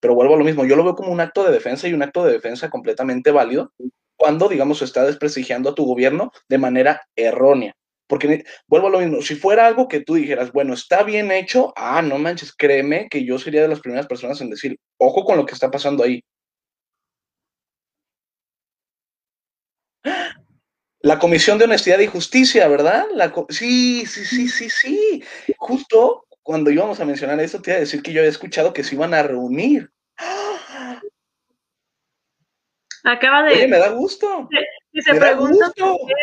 pero 0.00 0.16
vuelvo 0.16 0.34
a 0.34 0.38
lo 0.38 0.44
mismo, 0.44 0.64
yo 0.64 0.74
lo 0.74 0.82
veo 0.82 0.96
como 0.96 1.12
un 1.12 1.20
acto 1.20 1.44
de 1.44 1.52
defensa 1.52 1.86
y 1.86 1.92
un 1.92 2.02
acto 2.02 2.24
de 2.24 2.32
defensa 2.32 2.70
completamente 2.70 3.30
válido 3.30 3.72
cuando, 4.16 4.48
digamos, 4.48 4.78
se 4.78 4.84
está 4.84 5.04
desprestigiando 5.04 5.70
a 5.70 5.74
tu 5.74 5.84
gobierno 5.84 6.32
de 6.48 6.58
manera 6.58 7.02
errónea. 7.16 7.74
Porque 8.08 8.44
vuelvo 8.66 8.88
a 8.88 8.90
lo 8.90 8.98
mismo, 8.98 9.22
si 9.22 9.36
fuera 9.36 9.66
algo 9.66 9.88
que 9.88 10.00
tú 10.00 10.14
dijeras, 10.16 10.52
bueno, 10.52 10.74
está 10.74 11.02
bien 11.02 11.30
hecho, 11.30 11.72
ah, 11.76 12.02
no 12.02 12.18
manches, 12.18 12.52
créeme 12.52 13.08
que 13.08 13.24
yo 13.24 13.38
sería 13.38 13.62
de 13.62 13.68
las 13.68 13.80
primeras 13.80 14.06
personas 14.06 14.40
en 14.40 14.50
decir, 14.50 14.76
ojo 14.98 15.24
con 15.24 15.36
lo 15.36 15.46
que 15.46 15.54
está 15.54 15.70
pasando 15.70 16.04
ahí. 16.04 16.22
La 21.02 21.18
Comisión 21.18 21.58
de 21.58 21.64
Honestidad 21.64 21.98
y 21.98 22.06
Justicia, 22.06 22.68
¿verdad? 22.68 23.06
La 23.12 23.34
sí, 23.48 24.06
sí, 24.06 24.24
sí, 24.24 24.48
sí, 24.48 24.70
sí. 24.70 25.24
Justo 25.58 26.26
cuando 26.42 26.70
íbamos 26.70 27.00
a 27.00 27.04
mencionar 27.04 27.40
esto, 27.40 27.60
te 27.60 27.70
iba 27.70 27.78
a 27.78 27.80
decir 27.80 28.02
que 28.02 28.12
yo 28.12 28.20
había 28.20 28.30
escuchado 28.30 28.72
que 28.72 28.84
se 28.84 28.94
iban 28.94 29.12
a 29.12 29.24
reunir. 29.24 29.90
Acaba 33.04 33.42
de. 33.42 33.54
Oye, 33.54 33.66
me 33.66 33.78
da 33.78 33.88
gusto. 33.88 34.48
Si, 34.92 35.02
se 35.02 35.14
preguntan 35.16 35.72
Por 35.76 35.96
qué, 36.06 36.14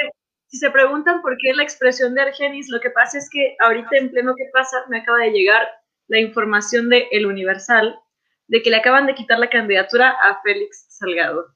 si 0.47 0.57
se 0.57 0.71
preguntan 0.71 1.21
por 1.21 1.35
qué 1.37 1.53
la 1.53 1.63
expresión 1.63 2.15
de 2.15 2.21
Argenis, 2.21 2.69
lo 2.69 2.79
que 2.79 2.89
pasa 2.89 3.17
es 3.17 3.29
que 3.29 3.57
ahorita 3.59 3.97
en 3.97 4.11
pleno 4.11 4.33
¿qué 4.37 4.45
pasa? 4.53 4.85
Me 4.87 4.99
acaba 4.99 5.17
de 5.19 5.31
llegar 5.31 5.67
la 6.07 6.19
información 6.19 6.87
de 6.87 7.09
El 7.11 7.25
Universal 7.25 7.99
de 8.47 8.61
que 8.61 8.69
le 8.69 8.77
acaban 8.77 9.07
de 9.07 9.15
quitar 9.15 9.39
la 9.39 9.49
candidatura 9.49 10.09
a 10.09 10.41
Félix 10.41 10.85
Salgado. 10.87 11.53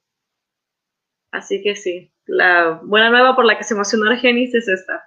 Así 1.32 1.64
que 1.64 1.78
sí 1.78 2.12
la 2.26 2.82
buena 2.84 3.10
nueva 3.10 3.36
por 3.36 3.46
la 3.46 3.58
que 3.58 3.64
se 3.64 3.74
emocionó 3.74 4.10
Argenis 4.10 4.54
es 4.54 4.68
esta. 4.68 5.04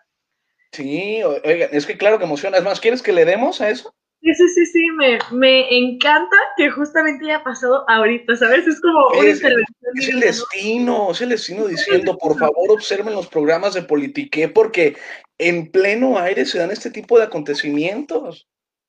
Sí, 0.73 1.23
oiga, 1.23 1.67
es 1.73 1.87
que 1.87 1.97
claro 1.97 2.19
que 2.19 2.25
emociona. 2.25 2.59
Es 2.59 2.65
más, 2.65 2.81
¿quieres 2.81 3.03
que 3.03 3.13
le 3.13 3.25
demos 3.25 3.61
a 3.61 3.71
eso? 3.71 3.95
Sí, 4.21 4.35
sí, 4.35 4.49
sí, 4.49 4.67
sí, 4.67 4.91
me, 4.91 5.19
me 5.31 5.79
encanta 5.79 6.37
que 6.57 6.71
justamente 6.71 7.27
haya 7.27 7.45
pasado 7.45 7.89
ahorita, 7.89 8.35
¿sabes? 8.35 8.67
Es 8.67 8.81
como 8.81 9.09
una 9.09 9.31
intervención. 9.31 9.67
Es 9.95 10.09
el 10.09 10.21
destino, 10.21 11.13
es 11.13 11.21
el 11.21 11.29
destino 11.29 11.67
diciendo, 11.67 12.19
por 12.19 12.37
favor, 12.37 12.73
observen 12.73 13.15
los 13.15 13.29
programas 13.29 13.75
de 13.75 13.83
Politique, 13.83 14.49
porque 14.49 14.97
en 15.39 15.71
pleno 15.71 16.19
aire 16.19 16.45
se 16.45 16.59
dan 16.59 16.71
este 16.71 16.91
tipo 16.91 17.19
de 17.19 17.25
acontecimientos. 17.25 18.49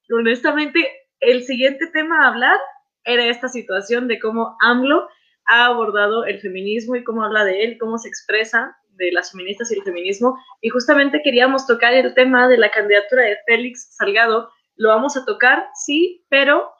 Honestamente, 0.10 0.90
el 1.20 1.44
siguiente 1.44 1.88
tema 1.94 2.24
a 2.24 2.30
hablar 2.30 2.58
era 3.04 3.26
esta 3.26 3.48
situación 3.48 4.08
de 4.08 4.20
cómo 4.20 4.58
AMLO 4.60 5.08
ha 5.47 5.65
abordado 5.65 6.25
el 6.25 6.39
feminismo 6.39 6.95
y 6.95 7.03
cómo 7.03 7.23
habla 7.23 7.45
de 7.45 7.63
él, 7.63 7.77
cómo 7.79 7.97
se 7.97 8.07
expresa 8.07 8.77
de 8.97 9.12
las 9.12 9.31
feministas 9.31 9.71
y 9.71 9.75
el 9.75 9.83
feminismo. 9.83 10.38
Y 10.62 10.69
justamente 10.69 11.21
queríamos 11.23 11.65
tocar 11.65 11.93
el 11.93 12.13
tema 12.13 12.47
de 12.47 12.57
la 12.57 12.69
candidatura 12.69 13.23
de 13.23 13.38
Félix 13.45 13.95
Salgado. 13.95 14.49
Lo 14.75 14.89
vamos 14.89 15.17
a 15.17 15.25
tocar, 15.25 15.67
sí, 15.73 16.25
pero 16.29 16.71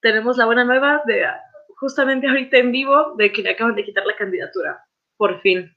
tenemos 0.00 0.36
la 0.36 0.46
buena 0.46 0.64
nueva 0.64 1.02
de 1.06 1.24
justamente 1.76 2.28
ahorita 2.28 2.58
en 2.58 2.72
vivo 2.72 3.14
de 3.16 3.32
que 3.32 3.42
le 3.42 3.50
acaban 3.50 3.74
de 3.74 3.84
quitar 3.84 4.06
la 4.06 4.16
candidatura. 4.16 4.84
Por 5.16 5.40
fin. 5.40 5.74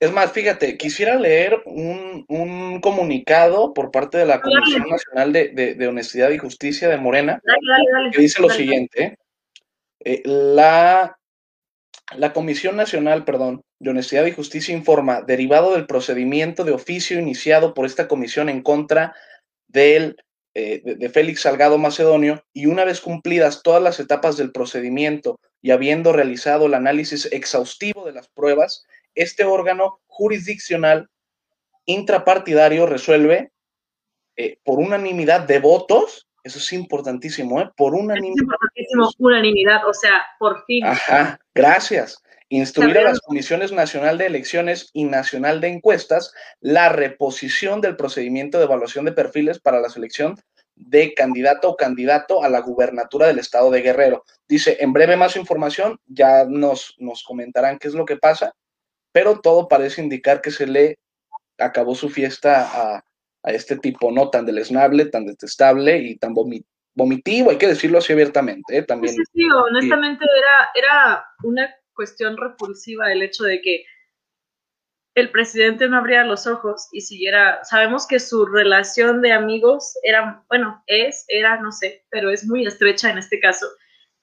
Es 0.00 0.12
más, 0.12 0.32
fíjate, 0.32 0.76
quisiera 0.76 1.14
leer 1.18 1.62
un, 1.64 2.80
comunicado 2.80 3.72
por 3.72 3.90
parte 3.90 4.18
de 4.18 4.26
la 4.26 4.40
Comisión 4.40 4.88
Nacional 4.88 5.32
de, 5.32 5.88
Honestidad 5.88 6.30
y 6.30 6.38
Justicia 6.38 6.88
de 6.88 6.96
Morena, 6.96 7.40
que 8.12 8.20
dice 8.20 8.42
lo 8.42 8.50
siguiente. 8.50 9.16
Eh, 10.04 10.22
la, 10.24 11.18
la 12.16 12.32
Comisión 12.32 12.76
Nacional, 12.76 13.24
perdón, 13.24 13.62
de 13.78 13.90
Honestidad 13.90 14.26
y 14.26 14.32
Justicia 14.32 14.76
informa, 14.76 15.22
derivado 15.22 15.72
del 15.72 15.86
procedimiento 15.86 16.64
de 16.64 16.72
oficio 16.72 17.18
iniciado 17.18 17.74
por 17.74 17.86
esta 17.86 18.06
comisión 18.06 18.48
en 18.48 18.62
contra 18.62 19.14
eh, 19.74 20.82
de, 20.84 21.08
Félix 21.08 21.40
Salgado 21.40 21.78
Macedonio, 21.78 22.44
y 22.52 22.66
una 22.66 22.84
vez 22.84 23.00
cumplidas 23.00 23.62
todas 23.62 23.82
las 23.82 23.98
etapas 23.98 24.36
del 24.36 24.52
procedimiento 24.52 25.40
y 25.60 25.72
habiendo 25.72 26.12
realizado 26.12 26.66
el 26.66 26.74
análisis 26.74 27.26
exhaustivo 27.32 28.04
de 28.04 28.12
las 28.12 28.28
pruebas, 28.28 28.84
este 29.14 29.44
órgano 29.44 30.00
jurisdiccional 30.06 31.08
intrapartidario 31.86 32.86
resuelve 32.86 33.50
eh, 34.36 34.58
por 34.64 34.78
unanimidad 34.78 35.40
de 35.40 35.58
votos 35.58 36.28
eso 36.44 36.58
es 36.58 36.72
importantísimo, 36.74 37.60
¿eh? 37.60 37.70
Por 37.74 37.94
unanimidad. 37.94 38.34
Es 38.36 38.42
importantísimo, 38.42 39.10
unanimidad, 39.18 39.88
o 39.88 39.94
sea, 39.94 40.22
por 40.38 40.64
fin. 40.66 40.84
Ajá, 40.84 41.40
gracias. 41.54 42.22
Instruir 42.50 42.98
a 42.98 43.02
las 43.02 43.20
Comisiones 43.20 43.72
Nacional 43.72 44.18
de 44.18 44.26
Elecciones 44.26 44.90
y 44.92 45.04
Nacional 45.04 45.62
de 45.62 45.68
Encuestas 45.68 46.34
la 46.60 46.90
reposición 46.90 47.80
del 47.80 47.96
procedimiento 47.96 48.58
de 48.58 48.64
evaluación 48.64 49.06
de 49.06 49.12
perfiles 49.12 49.58
para 49.58 49.80
la 49.80 49.88
selección 49.88 50.38
de 50.76 51.14
candidato 51.14 51.70
o 51.70 51.76
candidato 51.76 52.44
a 52.44 52.50
la 52.50 52.60
gubernatura 52.60 53.26
del 53.26 53.38
estado 53.38 53.70
de 53.70 53.80
Guerrero. 53.80 54.24
Dice, 54.46 54.76
en 54.80 54.92
breve 54.92 55.16
más 55.16 55.36
información, 55.36 55.98
ya 56.06 56.44
nos, 56.44 56.94
nos 56.98 57.22
comentarán 57.22 57.78
qué 57.78 57.88
es 57.88 57.94
lo 57.94 58.04
que 58.04 58.16
pasa, 58.16 58.54
pero 59.12 59.40
todo 59.40 59.66
parece 59.66 60.02
indicar 60.02 60.42
que 60.42 60.50
se 60.50 60.66
le 60.66 60.98
acabó 61.58 61.94
su 61.94 62.10
fiesta 62.10 62.96
a, 62.96 63.04
a 63.44 63.50
este 63.52 63.76
tipo 63.76 64.10
no 64.10 64.30
tan 64.30 64.46
deleznable, 64.46 65.06
tan 65.06 65.26
detestable 65.26 65.98
y 65.98 66.16
tan 66.16 66.34
vomitivo, 66.94 67.50
hay 67.50 67.58
que 67.58 67.68
decirlo 67.68 67.98
así 67.98 68.12
abiertamente. 68.12 68.76
¿eh? 68.76 68.82
También, 68.82 69.14
sí, 69.14 69.22
sí, 69.32 69.44
honestamente 69.50 70.24
era, 70.24 70.70
era 70.74 71.24
una 71.42 71.74
cuestión 71.92 72.36
repulsiva 72.36 73.12
el 73.12 73.22
hecho 73.22 73.44
de 73.44 73.60
que 73.60 73.84
el 75.14 75.30
presidente 75.30 75.88
no 75.88 75.98
abría 75.98 76.24
los 76.24 76.46
ojos 76.46 76.88
y 76.90 77.02
siguiera, 77.02 77.62
sabemos 77.62 78.06
que 78.06 78.18
su 78.18 78.46
relación 78.46 79.22
de 79.22 79.32
amigos 79.32 79.96
era, 80.02 80.44
bueno, 80.48 80.82
es, 80.86 81.24
era, 81.28 81.60
no 81.60 81.70
sé, 81.70 82.04
pero 82.10 82.30
es 82.30 82.44
muy 82.46 82.66
estrecha 82.66 83.10
en 83.10 83.18
este 83.18 83.38
caso. 83.38 83.66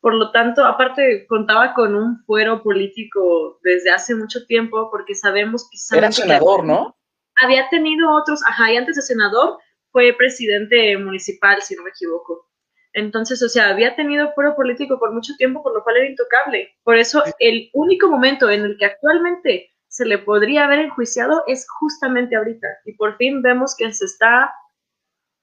Por 0.02 0.16
lo 0.16 0.32
tanto, 0.32 0.66
aparte 0.66 1.28
contaba 1.28 1.76
con 1.76 1.96
un 1.96 2.24
fuero 2.26 2.64
político 2.64 3.60
desde 3.62 3.92
hace 3.92 4.16
mucho 4.16 4.46
tiempo 4.48 4.90
porque 4.90 5.14
sabemos 5.14 5.70
que... 5.70 5.98
Era 5.98 6.12
senador, 6.12 6.66
¿no? 6.66 6.98
Había 7.42 7.70
tenido 7.70 8.12
otros, 8.12 8.42
ajá, 8.48 8.72
y 8.72 8.78
antes 8.78 8.96
de 8.96 9.02
senador 9.02 9.58
fue 9.92 10.14
presidente 10.14 10.98
municipal, 10.98 11.62
si 11.62 11.76
no 11.76 11.84
me 11.84 11.90
equivoco. 11.90 12.50
Entonces, 12.94 13.42
o 13.42 13.50
sea, 13.50 13.70
había 13.70 13.96
tenido 13.96 14.34
fuero 14.34 14.56
político 14.56 15.00
por 15.00 15.14
mucho 15.14 15.34
tiempo, 15.38 15.64
por 15.64 15.74
lo 15.74 15.84
cual 15.84 15.98
era 15.98 16.10
intocable. 16.10 16.76
Por 16.84 16.98
eso, 16.98 17.24
el 17.40 17.70
único 17.74 18.10
momento 18.10 18.50
en 18.50 18.66
el 18.66 18.78
que 18.78 18.86
actualmente 18.86 19.72
se 19.88 20.06
le 20.06 20.18
podría 20.18 20.66
haber 20.66 20.80
enjuiciado 20.80 21.44
es 21.48 21.66
justamente 21.80 22.36
ahorita. 22.36 22.68
Y 22.86 22.94
por 22.94 23.18
fin 23.18 23.42
vemos 23.42 23.76
que 23.78 23.92
se 23.94 24.06
está 24.06 24.54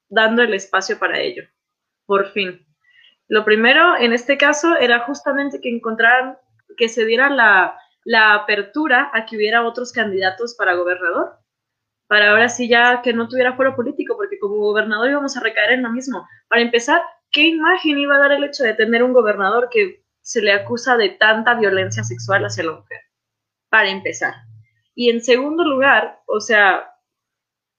dando 0.09 0.43
el 0.43 0.55
espacio 0.55 0.99
para 0.99 1.21
ello. 1.21 1.45
Por 2.07 2.33
fin. 2.33 2.67
Lo 3.29 3.45
primero, 3.45 3.97
en 3.97 4.13
este 4.13 4.39
caso, 4.39 4.77
era 4.79 5.01
justamente 5.01 5.61
que 5.61 5.69
encontraran, 5.69 6.39
que 6.77 6.89
se 6.89 7.05
diera 7.05 7.29
la, 7.29 7.79
la 8.05 8.35
apertura 8.35 9.11
a 9.13 9.27
que 9.27 9.37
hubiera 9.37 9.67
otros 9.67 9.93
candidatos 9.93 10.55
para 10.55 10.75
gobernador 10.75 11.38
para 12.09 12.31
ahora 12.31 12.49
sí 12.49 12.69
ya 12.69 13.03
que 13.03 13.13
no 13.13 13.29
tuviera 13.29 13.55
fuero 13.55 13.77
político, 13.77 14.17
porque 14.17 14.39
como 14.39 14.57
gobernador 14.57 15.11
íbamos 15.11 15.37
a 15.37 15.41
recaer 15.41 15.73
en 15.73 15.83
lo 15.83 15.91
mismo. 15.91 16.27
Para 16.49 16.63
empezar, 16.63 17.03
¿qué 17.31 17.43
imagen 17.43 17.99
iba 17.99 18.17
a 18.17 18.21
dar 18.21 18.33
el 18.33 18.45
hecho 18.45 18.65
de 18.65 18.75
tener 18.75 19.03
un 19.03 19.13
gobernador 19.13 19.69
que 19.71 20.03
se 20.23 20.41
le 20.41 20.53
acusa 20.53 20.97
de 20.97 21.11
tanta 21.11 21.55
violencia 21.55 22.03
sexual 22.03 22.45
hacia 22.45 22.65
la 22.65 22.73
mujer? 22.73 22.99
Para 23.69 23.91
empezar. 23.91 24.35
Y 24.95 25.11
en 25.11 25.23
segundo 25.23 25.65
lugar, 25.65 26.21
o 26.27 26.41
sea, 26.41 26.91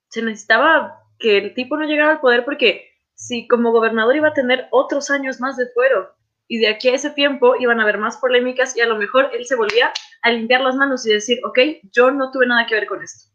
se 0.09 0.21
necesitaba 0.21 1.03
que 1.17 1.37
el 1.37 1.53
tipo 1.53 1.75
no 1.75 1.85
llegara 1.85 2.11
al 2.11 2.21
poder 2.21 2.45
porque 2.45 2.89
si 3.15 3.47
como 3.47 3.71
gobernador 3.71 4.15
iba 4.15 4.29
a 4.29 4.33
tener 4.33 4.67
otros 4.71 5.09
años 5.09 5.41
más 5.41 5.57
de 5.57 5.67
fuero 5.73 6.15
y 6.47 6.59
de 6.59 6.69
aquí 6.69 6.89
a 6.89 6.95
ese 6.95 7.09
tiempo 7.09 7.55
iban 7.59 7.79
a 7.79 7.83
haber 7.83 7.97
más 7.97 8.17
polémicas 8.17 8.77
y 8.77 8.81
a 8.81 8.85
lo 8.85 8.95
mejor 8.95 9.29
él 9.33 9.45
se 9.45 9.55
volvía 9.55 9.91
a 10.21 10.31
limpiar 10.31 10.61
las 10.61 10.75
manos 10.75 11.05
y 11.05 11.13
decir, 11.13 11.39
ok, 11.43 11.59
yo 11.91 12.11
no 12.11 12.31
tuve 12.31 12.47
nada 12.47 12.65
que 12.65 12.75
ver 12.75 12.87
con 12.87 13.03
esto. 13.03 13.29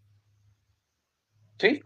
Sí, 1.58 1.80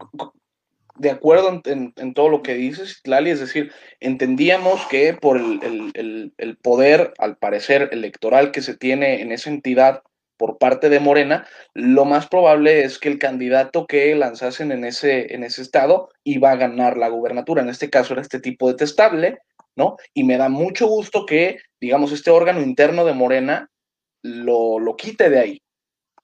de 0.99 1.11
acuerdo 1.11 1.61
en, 1.65 2.13
todo 2.13 2.29
lo 2.29 2.43
que 2.43 2.53
dices, 2.55 2.99
Lali, 3.05 3.29
es 3.29 3.39
decir, 3.39 3.71
entendíamos 4.01 4.85
que 4.87 5.13
por 5.13 5.37
el, 5.37 6.57
poder, 6.61 7.13
al 7.17 7.37
parecer, 7.37 7.89
electoral 7.93 8.51
que 8.51 8.61
se 8.61 8.75
tiene 8.75 9.21
en 9.21 9.31
esa 9.31 9.49
entidad 9.49 10.03
por 10.37 10.57
parte 10.57 10.89
de 10.89 10.99
Morena, 10.99 11.47
lo 11.73 12.05
más 12.05 12.27
probable 12.27 12.83
es 12.83 12.99
que 12.99 13.09
el 13.09 13.17
candidato 13.17 13.87
que 13.87 14.13
lanzasen 14.15 14.71
en 14.71 14.83
ese, 14.83 15.33
en 15.33 15.43
ese 15.43 15.61
estado 15.61 16.09
iba 16.23 16.51
a 16.51 16.57
ganar 16.57 16.97
la 16.97 17.09
gubernatura. 17.09 17.61
En 17.61 17.69
este 17.69 17.89
caso 17.89 18.13
era 18.13 18.21
este 18.21 18.39
tipo 18.39 18.67
detestable, 18.67 19.39
¿no? 19.75 19.97
Y 20.13 20.23
me 20.23 20.37
da 20.37 20.49
mucho 20.49 20.87
gusto 20.87 21.25
que, 21.25 21.59
digamos, 21.79 22.11
este 22.11 22.31
órgano 22.31 22.61
interno 22.61 23.05
de 23.05 23.13
Morena 23.13 23.69
lo, 24.21 24.79
lo 24.79 24.95
quite 24.97 25.29
de 25.29 25.39
ahí. 25.39 25.61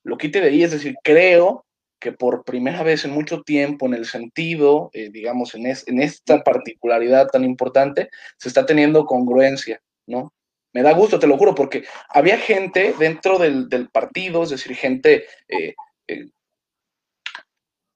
Lo 0.03 0.17
quite 0.17 0.41
de 0.41 0.47
ahí, 0.47 0.63
es 0.63 0.71
decir, 0.71 0.95
creo 1.03 1.64
que 2.05 2.11
por 2.11 2.43
primera 2.43 2.83
vez 2.83 3.03
en 3.03 3.09
mucho 3.09 3.41
tiempo, 3.41 3.87
en 3.87 3.95
el 3.95 4.05
sentido, 4.05 4.91
eh, 4.93 5.09
digamos, 5.11 5.55
en, 5.55 5.65
esta 5.65 6.43
particularidad 6.43 7.29
tan 7.29 7.43
importante, 7.43 8.11
se 8.37 8.47
está 8.47 8.63
teniendo 8.63 9.07
congruencia, 9.07 9.81
¿no? 10.05 10.31
Me 10.71 10.83
da 10.83 10.93
gusto, 10.93 11.17
te 11.17 11.25
lo 11.25 11.35
juro, 11.35 11.55
porque 11.55 11.83
había 12.09 12.37
gente 12.37 12.93
dentro 12.99 13.39
del, 13.39 13.89
partido, 13.91 14.43
es 14.43 14.51
decir, 14.51 14.75
gente 14.75 15.25
eh, 15.47 15.73
eh, 16.07 16.27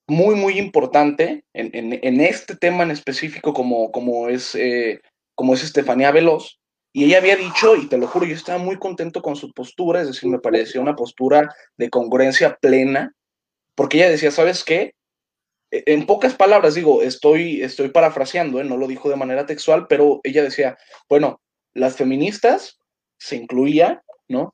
muy, 0.08 0.34
muy 0.34 0.58
importante 0.58 1.44
en, 1.54 2.20
este 2.22 2.56
tema 2.56 2.82
en 2.82 2.90
específico, 2.90 3.54
como, 3.54 3.92
como, 3.92 4.28
es, 4.28 4.58
como 5.36 5.54
es 5.54 5.64
Estefanía 5.64 6.10
Veloz, 6.10 6.60
y 6.94 7.04
ella 7.04 7.20
había 7.20 7.36
dicho, 7.36 7.76
y 7.76 7.88
te 7.88 8.00
lo 8.00 8.08
juro, 8.08 8.26
yo 8.26 8.34
estaba 8.34 8.58
muy 8.58 8.80
contento 8.80 9.22
con 9.22 9.36
su 9.36 9.54
postura, 9.54 10.02
es 10.02 10.08
decir, 10.08 10.28
me 10.32 10.40
parecía 10.40 10.82
una 10.82 10.96
postura 10.96 11.54
de 11.78 11.92
congruencia 11.92 12.58
plena, 12.60 13.14
porque 13.80 13.96
ella 13.96 14.10
decía, 14.10 14.30
¿sabes 14.30 14.66
qué? 14.66 14.94
E, 15.72 15.84
en 15.86 16.06
pocas 16.06 16.36
palabras, 16.36 16.76
digo, 16.76 17.02
estoy, 17.02 17.62
estoy 17.62 17.88
parafraseando, 17.88 18.60
¿eh? 18.60 18.66
no 18.66 18.76
lo 18.76 18.88
dijo 18.88 19.10
de 19.10 19.16
manera 19.16 19.46
textual, 19.46 19.88
pero 19.88 20.20
ella 20.26 20.44
decía, 20.44 20.78
bueno, 21.08 21.40
las 21.74 21.96
feministas 21.96 22.78
se 23.18 23.38
incluía, 23.38 24.04
¿no? 24.28 24.54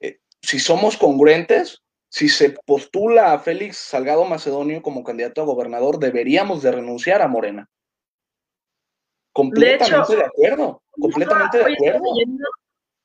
Eh, 0.00 0.18
si 0.42 0.58
somos 0.58 0.96
congruentes, 0.96 1.84
si 2.08 2.28
se 2.28 2.56
postula 2.66 3.32
a 3.32 3.38
Félix 3.38 3.76
Salgado 3.76 4.24
Macedonio 4.24 4.82
como 4.82 5.04
candidato 5.04 5.42
a 5.42 5.44
gobernador, 5.44 6.00
deberíamos 6.00 6.60
de 6.60 6.72
renunciar 6.72 7.22
a 7.22 7.28
Morena. 7.28 7.70
Completamente 9.32 10.16
de, 10.16 10.24
acuerdo, 10.24 10.82
completamente 10.90 11.58
de 11.58 11.72
acuerdo. 11.72 12.02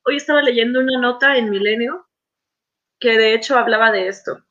hoy 0.06 0.16
estaba 0.16 0.42
leyendo 0.42 0.80
una 0.80 0.98
nota 0.98 1.36
en 1.36 1.50
Milenio 1.50 2.04
que 2.98 3.16
de 3.16 3.34
hecho 3.34 3.56
hablaba 3.56 3.92
de 3.92 4.08
esto. 4.08 4.42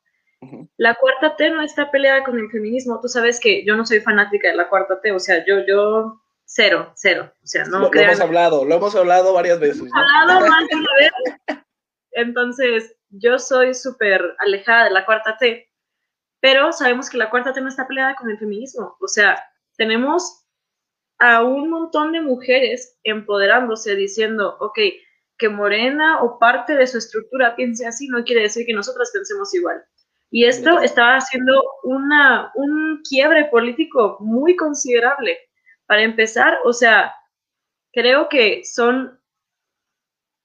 La 0.78 0.96
cuarta 0.96 1.36
T 1.36 1.50
no 1.50 1.62
está 1.62 1.92
peleada 1.92 2.24
con 2.24 2.38
el 2.40 2.50
feminismo. 2.50 3.00
Tú 3.02 3.08
sabes 3.08 3.40
que 3.40 3.66
yo 3.66 3.76
no 3.76 3.86
soy 3.86 4.00
fanática 4.00 4.50
de 4.50 4.56
la 4.56 4.70
cuarta 4.70 5.00
T, 5.02 5.12
o 5.12 5.20
sea, 5.20 5.44
yo, 5.46 5.66
yo, 5.68 6.22
cero, 6.46 6.92
cero. 6.96 7.32
O 7.44 7.48
sea, 7.48 7.66
no 7.66 7.80
lo, 7.80 7.92
lo 7.92 8.00
hemos 8.00 8.20
hablado, 8.20 8.66
lo 8.66 8.76
hemos 8.76 8.96
hablado 8.96 9.34
varias 9.34 9.60
veces. 9.60 9.90
Hablado 9.94 10.48
más 10.48 10.68
de 10.68 10.76
una 10.76 10.90
vez. 11.00 11.12
Entonces, 12.12 12.96
yo 13.10 13.40
soy 13.40 13.74
súper 13.74 14.22
alejada 14.40 14.86
de 14.86 14.92
la 14.92 15.06
cuarta 15.06 15.38
T, 15.38 15.70
pero 16.40 16.72
sabemos 16.72 17.10
que 17.10 17.18
la 17.18 17.30
cuarta 17.30 17.54
T 17.54 17.62
no 17.62 17.70
está 17.70 17.88
peleada 17.88 18.16
con 18.16 18.30
el 18.30 18.38
feminismo. 18.38 18.96
O 19.02 19.08
sea, 19.08 19.44
tenemos 19.78 20.46
a 21.20 21.44
un 21.44 21.70
montón 21.70 22.12
de 22.12 22.22
mujeres 22.22 22.98
empoderándose 23.04 23.96
diciendo, 23.96 24.58
ok, 24.60 24.80
que 25.38 25.50
Morena 25.50 26.22
o 26.22 26.40
parte 26.40 26.76
de 26.76 26.88
su 26.88 26.98
estructura 26.98 27.56
piense 27.56 27.86
así 27.86 28.08
no 28.08 28.24
quiere 28.24 28.44
decir 28.44 28.66
que 28.66 28.74
nosotras 28.74 29.12
pensemos 29.14 29.54
igual. 29.54 29.84
Y 30.32 30.46
esto 30.46 30.82
estaba 30.82 31.16
haciendo 31.16 31.64
una, 31.84 32.52
un 32.56 33.02
quiebre 33.08 33.46
político 33.46 34.18
muy 34.20 34.56
considerable. 34.56 35.38
Para 35.86 36.02
empezar, 36.02 36.58
o 36.66 36.74
sea, 36.74 37.14
creo 37.94 38.28
que 38.28 38.64
son, 38.66 39.20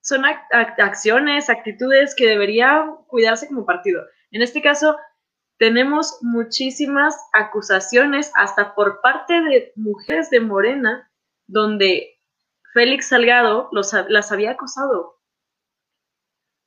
son 0.03 0.25
acciones, 0.79 1.51
actitudes 1.51 2.15
que 2.15 2.27
deberían 2.27 2.97
cuidarse 3.07 3.49
como 3.49 3.67
partido. 3.67 4.05
En 4.31 4.43
este 4.43 4.63
caso, 4.63 4.97
tenemos 5.59 6.19
muchísimas 6.23 7.15
acusaciones, 7.33 8.33
hasta 8.35 8.75
por 8.75 9.01
parte 9.03 9.43
de 9.43 9.73
mujeres 9.77 10.31
de 10.31 10.41
Morena, 10.41 11.11
donde 11.47 12.19
Félix 12.73 13.09
Salgado 13.09 13.69
los, 13.73 13.93
las 14.09 14.33
había 14.33 14.53
acosado. 14.53 15.20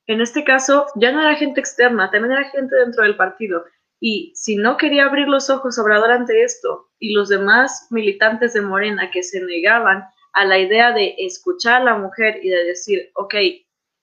En 0.08 0.22
este 0.22 0.44
caso, 0.44 0.88
ya 0.96 1.12
no 1.12 1.22
era 1.22 1.36
gente 1.36 1.60
externa, 1.60 2.12
también 2.12 2.34
era 2.34 2.50
gente 2.50 2.76
dentro 2.76 3.04
del 3.04 3.16
partido. 3.16 3.64
Y 4.00 4.34
si 4.36 4.58
no 4.58 4.76
quería 4.76 5.06
abrir 5.06 5.28
los 5.28 5.50
ojos 5.50 5.80
Obrador 5.80 6.12
ante 6.12 6.44
esto, 6.44 6.90
y 7.00 7.14
los 7.14 7.30
demás 7.30 7.88
militantes 7.90 8.54
de 8.54 8.62
Morena 8.62 9.12
que 9.12 9.24
se 9.24 9.42
negaban 9.42 10.06
a 10.32 10.46
la 10.46 10.58
idea 10.58 10.94
de 10.94 11.16
escuchar 11.18 11.82
a 11.82 11.84
la 11.84 11.98
mujer 11.98 12.40
y 12.42 12.50
de 12.50 12.64
decir, 12.64 13.12
ok, 13.16 13.36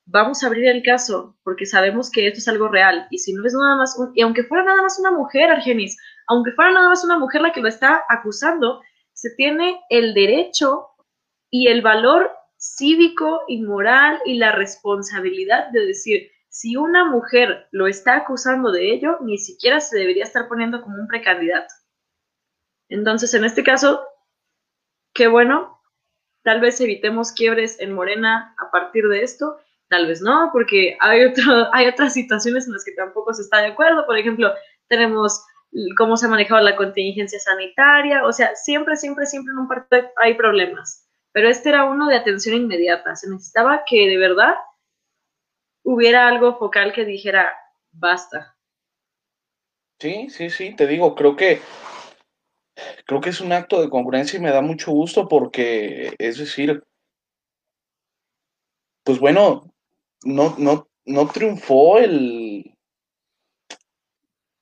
vamos 0.05 0.43
a 0.43 0.49
abrir 0.49 0.67
el 0.69 0.83
caso 0.83 1.37
porque 1.43 1.67
sabemos 1.67 2.11
que 2.11 2.27
esto 2.27 2.39
es 2.39 2.49
algo 2.49 2.69
real. 2.69 3.07
Y 3.11 3.19
si 3.19 3.33
no 3.33 3.45
es 3.47 3.55
nada 3.55 3.77
más, 3.77 3.97
y 4.15 4.21
aunque 4.21 4.45
fuera 4.45 4.65
nada 4.65 4.83
más 4.83 4.99
una 4.99 5.11
mujer, 5.13 5.51
Argenis, 5.51 5.97
aunque 6.29 6.53
fuera 6.53 6.73
nada 6.73 6.91
más 6.91 7.05
una 7.05 7.19
mujer 7.19 7.41
la 7.41 7.53
que 7.53 7.63
lo 7.63 7.69
está 7.69 8.05
acusando, 8.09 8.83
se 9.15 9.31
tiene 9.37 9.81
el 9.89 10.13
derecho 10.13 10.89
y 11.51 11.69
el 11.69 11.83
valor 11.83 12.31
cívico 12.61 13.43
y 13.49 13.63
moral 13.63 14.21
y 14.25 14.35
la 14.35 14.53
responsabilidad 14.53 15.71
de 15.71 15.87
decir, 15.87 16.31
si 16.49 16.77
una 16.77 17.05
mujer 17.05 17.69
lo 17.71 17.87
está 17.87 18.17
acusando 18.17 18.71
de 18.71 18.93
ello, 18.93 19.19
ni 19.23 19.39
siquiera 19.39 19.81
se 19.81 19.99
debería 19.99 20.25
estar 20.25 20.49
poniendo 20.49 20.83
como 20.83 20.97
un 20.97 21.09
precandidato. 21.09 21.73
Entonces, 22.89 23.33
en 23.35 23.45
este 23.45 23.63
caso, 23.63 24.05
qué 25.15 25.27
bueno, 25.27 25.81
tal 26.43 26.61
vez 26.61 26.81
evitemos 26.81 27.33
quiebres 27.33 27.81
en 27.81 27.93
Morena 27.93 28.55
a 28.59 28.71
partir 28.71 29.09
de 29.09 29.23
esto 29.23 29.59
tal 29.91 30.07
vez 30.07 30.23
no, 30.23 30.51
porque 30.53 30.97
hay, 31.01 31.21
hay 31.73 31.89
otras 31.89 32.15
situaciones 32.15 32.67
en 32.67 32.73
las 32.73 32.85
que 32.85 32.93
tampoco 32.93 33.35
se 33.35 33.43
está 33.43 33.59
de 33.59 33.67
acuerdo. 33.67 34.07
Por 34.07 34.17
ejemplo, 34.17 34.55
tenemos 34.89 35.45
cómo 35.99 36.17
se 36.17 36.27
ha 36.27 36.29
manejado 36.31 36.63
la 36.63 36.77
contingencia 36.77 37.39
sanitaria, 37.39 38.25
o 38.25 38.33
sea, 38.33 38.55
siempre, 38.55 38.97
siempre, 38.97 39.27
siempre 39.27 39.53
en 39.53 39.59
un 39.59 39.69
partido 39.69 40.11
hay 40.17 40.35
problemas. 40.35 41.09
Pero 41.33 41.49
este 41.49 41.69
era 41.69 41.85
uno 41.85 42.07
de 42.09 42.17
atención 42.17 42.57
inmediata. 42.57 43.15
Se 43.17 43.29
necesitaba 43.29 43.85
que 43.87 44.09
de 44.09 44.19
verdad 44.19 44.55
hubiera 45.85 46.29
algo 46.29 46.59
focal 46.59 46.93
que 46.93 47.05
dijera, 47.05 47.53
basta. 47.93 48.57
Sí, 50.01 50.31
sí, 50.31 50.51
sí, 50.51 50.75
te 50.75 50.87
digo, 50.87 51.15
creo 51.15 51.37
que 51.37 51.61
creo 53.05 53.21
que 53.21 53.31
es 53.31 53.41
un 53.41 53.53
acto 53.53 53.81
de 53.81 53.91
congruencia 53.91 54.39
y 54.39 54.43
me 54.43 54.51
da 54.51 54.63
mucho 54.63 54.93
gusto 54.93 55.29
porque, 55.29 56.15
es 56.19 56.39
decir, 56.39 56.83
pues 59.05 59.19
bueno, 59.19 59.73
no, 60.25 60.55
no, 60.59 60.89
no 61.05 61.29
triunfó 61.29 61.99
el... 61.99 62.75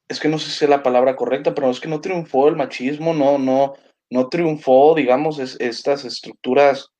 Es 0.08 0.20
que 0.20 0.28
no 0.28 0.38
sé 0.38 0.50
si 0.50 0.64
es 0.64 0.70
la 0.70 0.82
palabra 0.82 1.16
correcta, 1.16 1.54
pero 1.54 1.70
es 1.70 1.80
que 1.80 1.88
no 1.88 2.00
triunfó 2.00 2.48
el 2.48 2.56
machismo, 2.56 3.12
no, 3.12 3.38
no, 3.38 3.74
no 4.10 4.28
triunfó, 4.28 4.94
digamos, 4.94 5.38
estas 5.38 6.04
estructuras, 6.04 6.90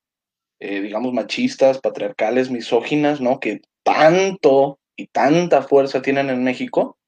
eh, 0.61 0.81
digamos, 0.81 1.13
machistas, 1.13 1.79
patriarcales, 1.79 2.51
misóginas, 2.51 3.21
¿no? 3.21 3.41
Que 3.41 3.61
tanto 3.83 4.79
y 4.97 5.07
tanta 5.07 5.63
fuerza 5.63 6.03
tienen 6.03 6.31
en 6.31 6.45
México. 6.45 6.99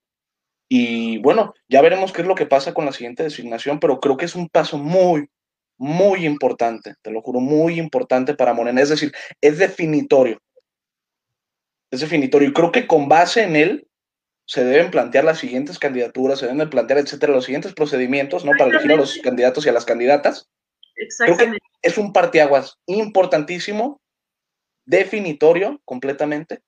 Y 0.69 1.19
bueno, 1.19 1.55
ya 1.69 1.83
veremos 1.83 2.13
qué 2.13 2.23
es 2.23 2.29
lo 2.29 2.35
que 2.37 2.47
pasa 2.47 2.73
con 2.75 2.85
la 2.85 2.93
siguiente 2.93 3.25
designación, 3.25 3.81
pero 3.81 4.01
creo 4.01 4.17
que 4.17 4.27
es 4.27 4.37
un 4.37 4.49
paso 4.49 4.79
muy, 4.79 5.29
muy 5.77 6.27
importante, 6.27 6.95
te 7.03 7.11
lo 7.11 7.23
juro, 7.23 7.41
muy 7.41 7.79
importante 7.79 8.35
para 8.35 8.55
Morena. 8.55 8.81
Es 8.81 8.91
decir, 8.91 9.13
es 9.41 9.59
definitorio 9.59 10.39
es 11.91 12.01
definitorio. 12.01 12.49
Y 12.49 12.53
creo 12.53 12.73
que 12.73 12.87
con 12.87 13.09
base 13.09 13.43
en 13.43 13.57
él 13.57 13.89
se 14.51 14.65
deben 14.65 14.91
plantear 14.91 15.23
las 15.23 15.39
siguientes 15.39 15.79
candidaturas, 15.79 16.41
se 16.41 16.49
deben 16.49 16.69
plantear, 16.69 16.99
etcétera, 16.99 17.33
los 17.33 17.45
siguientes 17.45 17.73
procedimientos, 17.73 18.45
¿no? 18.45 18.51
Para 18.59 18.73
elegir 18.73 18.91
a 18.91 18.97
los 18.97 19.17
candidatos 19.19 19.65
y 19.65 19.69
a 19.69 19.73
las 19.73 19.85
candidatas. 19.85 20.51
Exactamente. 20.97 21.45
Creo 21.45 21.53
que 21.53 21.89
es 21.89 21.99
un 21.99 22.13
partiaguas 22.13 22.77
importantísimo, 22.87 24.01
definitorio 24.85 25.81
completamente 25.85 26.63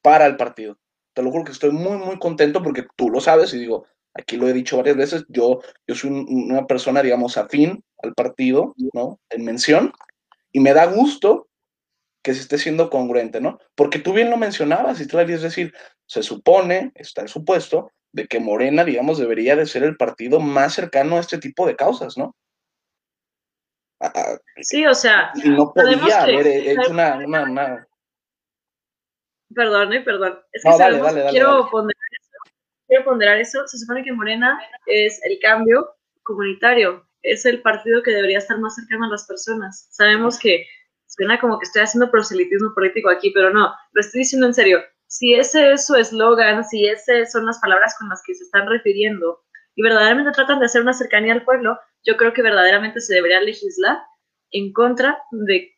para 0.00 0.24
el 0.24 0.38
partido. 0.38 0.78
Te 1.12 1.22
lo 1.22 1.30
juro 1.30 1.44
que 1.44 1.52
estoy 1.52 1.72
muy, 1.72 1.98
muy 1.98 2.18
contento 2.18 2.62
porque 2.62 2.86
tú 2.96 3.10
lo 3.10 3.20
sabes 3.20 3.52
y 3.52 3.58
digo, 3.58 3.84
aquí 4.14 4.38
lo 4.38 4.48
he 4.48 4.54
dicho 4.54 4.78
varias 4.78 4.96
veces, 4.96 5.26
yo, 5.28 5.60
yo 5.86 5.94
soy 5.94 6.08
una 6.10 6.66
persona, 6.66 7.02
digamos, 7.02 7.36
afín 7.36 7.84
al 8.02 8.14
partido, 8.14 8.74
¿no? 8.94 9.20
En 9.28 9.44
mención, 9.44 9.92
y 10.52 10.60
me 10.60 10.72
da 10.72 10.86
gusto 10.86 11.50
que 12.22 12.32
se 12.32 12.40
esté 12.40 12.56
siendo 12.56 12.88
congruente, 12.88 13.42
¿no? 13.42 13.58
Porque 13.74 13.98
tú 13.98 14.14
bien 14.14 14.30
lo 14.30 14.38
mencionabas, 14.38 15.02
y 15.02 15.06
tú 15.06 15.18
es 15.18 15.42
decir, 15.42 15.74
se 16.06 16.22
supone, 16.22 16.92
está 16.94 17.22
el 17.22 17.28
supuesto, 17.28 17.92
de 18.12 18.26
que 18.26 18.40
Morena, 18.40 18.84
digamos, 18.84 19.18
debería 19.18 19.56
de 19.56 19.66
ser 19.66 19.82
el 19.82 19.96
partido 19.96 20.40
más 20.40 20.74
cercano 20.74 21.16
a 21.16 21.20
este 21.20 21.38
tipo 21.38 21.66
de 21.66 21.76
causas, 21.76 22.16
¿no? 22.16 22.34
sí, 24.60 24.86
o 24.86 24.94
sea, 24.94 25.32
y 25.42 25.48
no 25.48 25.72
podía 25.72 26.22
haber 26.22 26.46
hecho 26.46 26.90
una, 26.90 27.16
una, 27.16 27.86
Perdón, 29.54 29.92
eh, 29.94 30.00
perdón. 30.02 30.38
Es 30.52 30.62
que 30.62 30.72
sabemos, 30.72 31.12
quiero, 31.30 31.68
Ponderar 31.70 32.08
eso, 32.20 32.54
quiero 32.86 33.04
ponderar 33.04 33.38
eso. 33.38 33.66
Se 33.66 33.78
supone 33.78 34.02
que 34.04 34.12
Morena 34.12 34.60
es 34.86 35.20
el 35.24 35.38
cambio 35.40 35.94
comunitario, 36.22 37.06
es 37.22 37.46
el 37.46 37.62
partido 37.62 38.02
que 38.02 38.10
debería 38.10 38.38
estar 38.38 38.58
más 38.58 38.74
cercano 38.74 39.06
a 39.06 39.10
las 39.10 39.26
personas. 39.26 39.88
Sabemos 39.90 40.38
que 40.38 40.66
suena 41.06 41.40
como 41.40 41.58
que 41.58 41.64
estoy 41.64 41.82
haciendo 41.82 42.10
proselitismo 42.10 42.74
político 42.74 43.08
aquí, 43.08 43.30
pero 43.30 43.50
no, 43.50 43.74
lo 43.92 44.00
estoy 44.00 44.20
diciendo 44.20 44.46
en 44.46 44.54
serio. 44.54 44.80
Si 45.08 45.34
ese 45.34 45.72
es 45.72 45.86
su 45.86 45.94
eslogan, 45.94 46.64
si 46.64 46.86
esas 46.86 47.30
son 47.32 47.46
las 47.46 47.58
palabras 47.60 47.96
con 47.98 48.08
las 48.08 48.22
que 48.26 48.34
se 48.34 48.44
están 48.44 48.68
refiriendo 48.68 49.40
y 49.74 49.82
verdaderamente 49.82 50.32
tratan 50.32 50.58
de 50.58 50.66
hacer 50.66 50.82
una 50.82 50.92
cercanía 50.92 51.32
al 51.32 51.44
pueblo, 51.44 51.78
yo 52.04 52.16
creo 52.16 52.32
que 52.32 52.42
verdaderamente 52.42 53.00
se 53.00 53.14
debería 53.14 53.40
legislar 53.40 53.98
en 54.50 54.72
contra 54.72 55.18
de, 55.30 55.72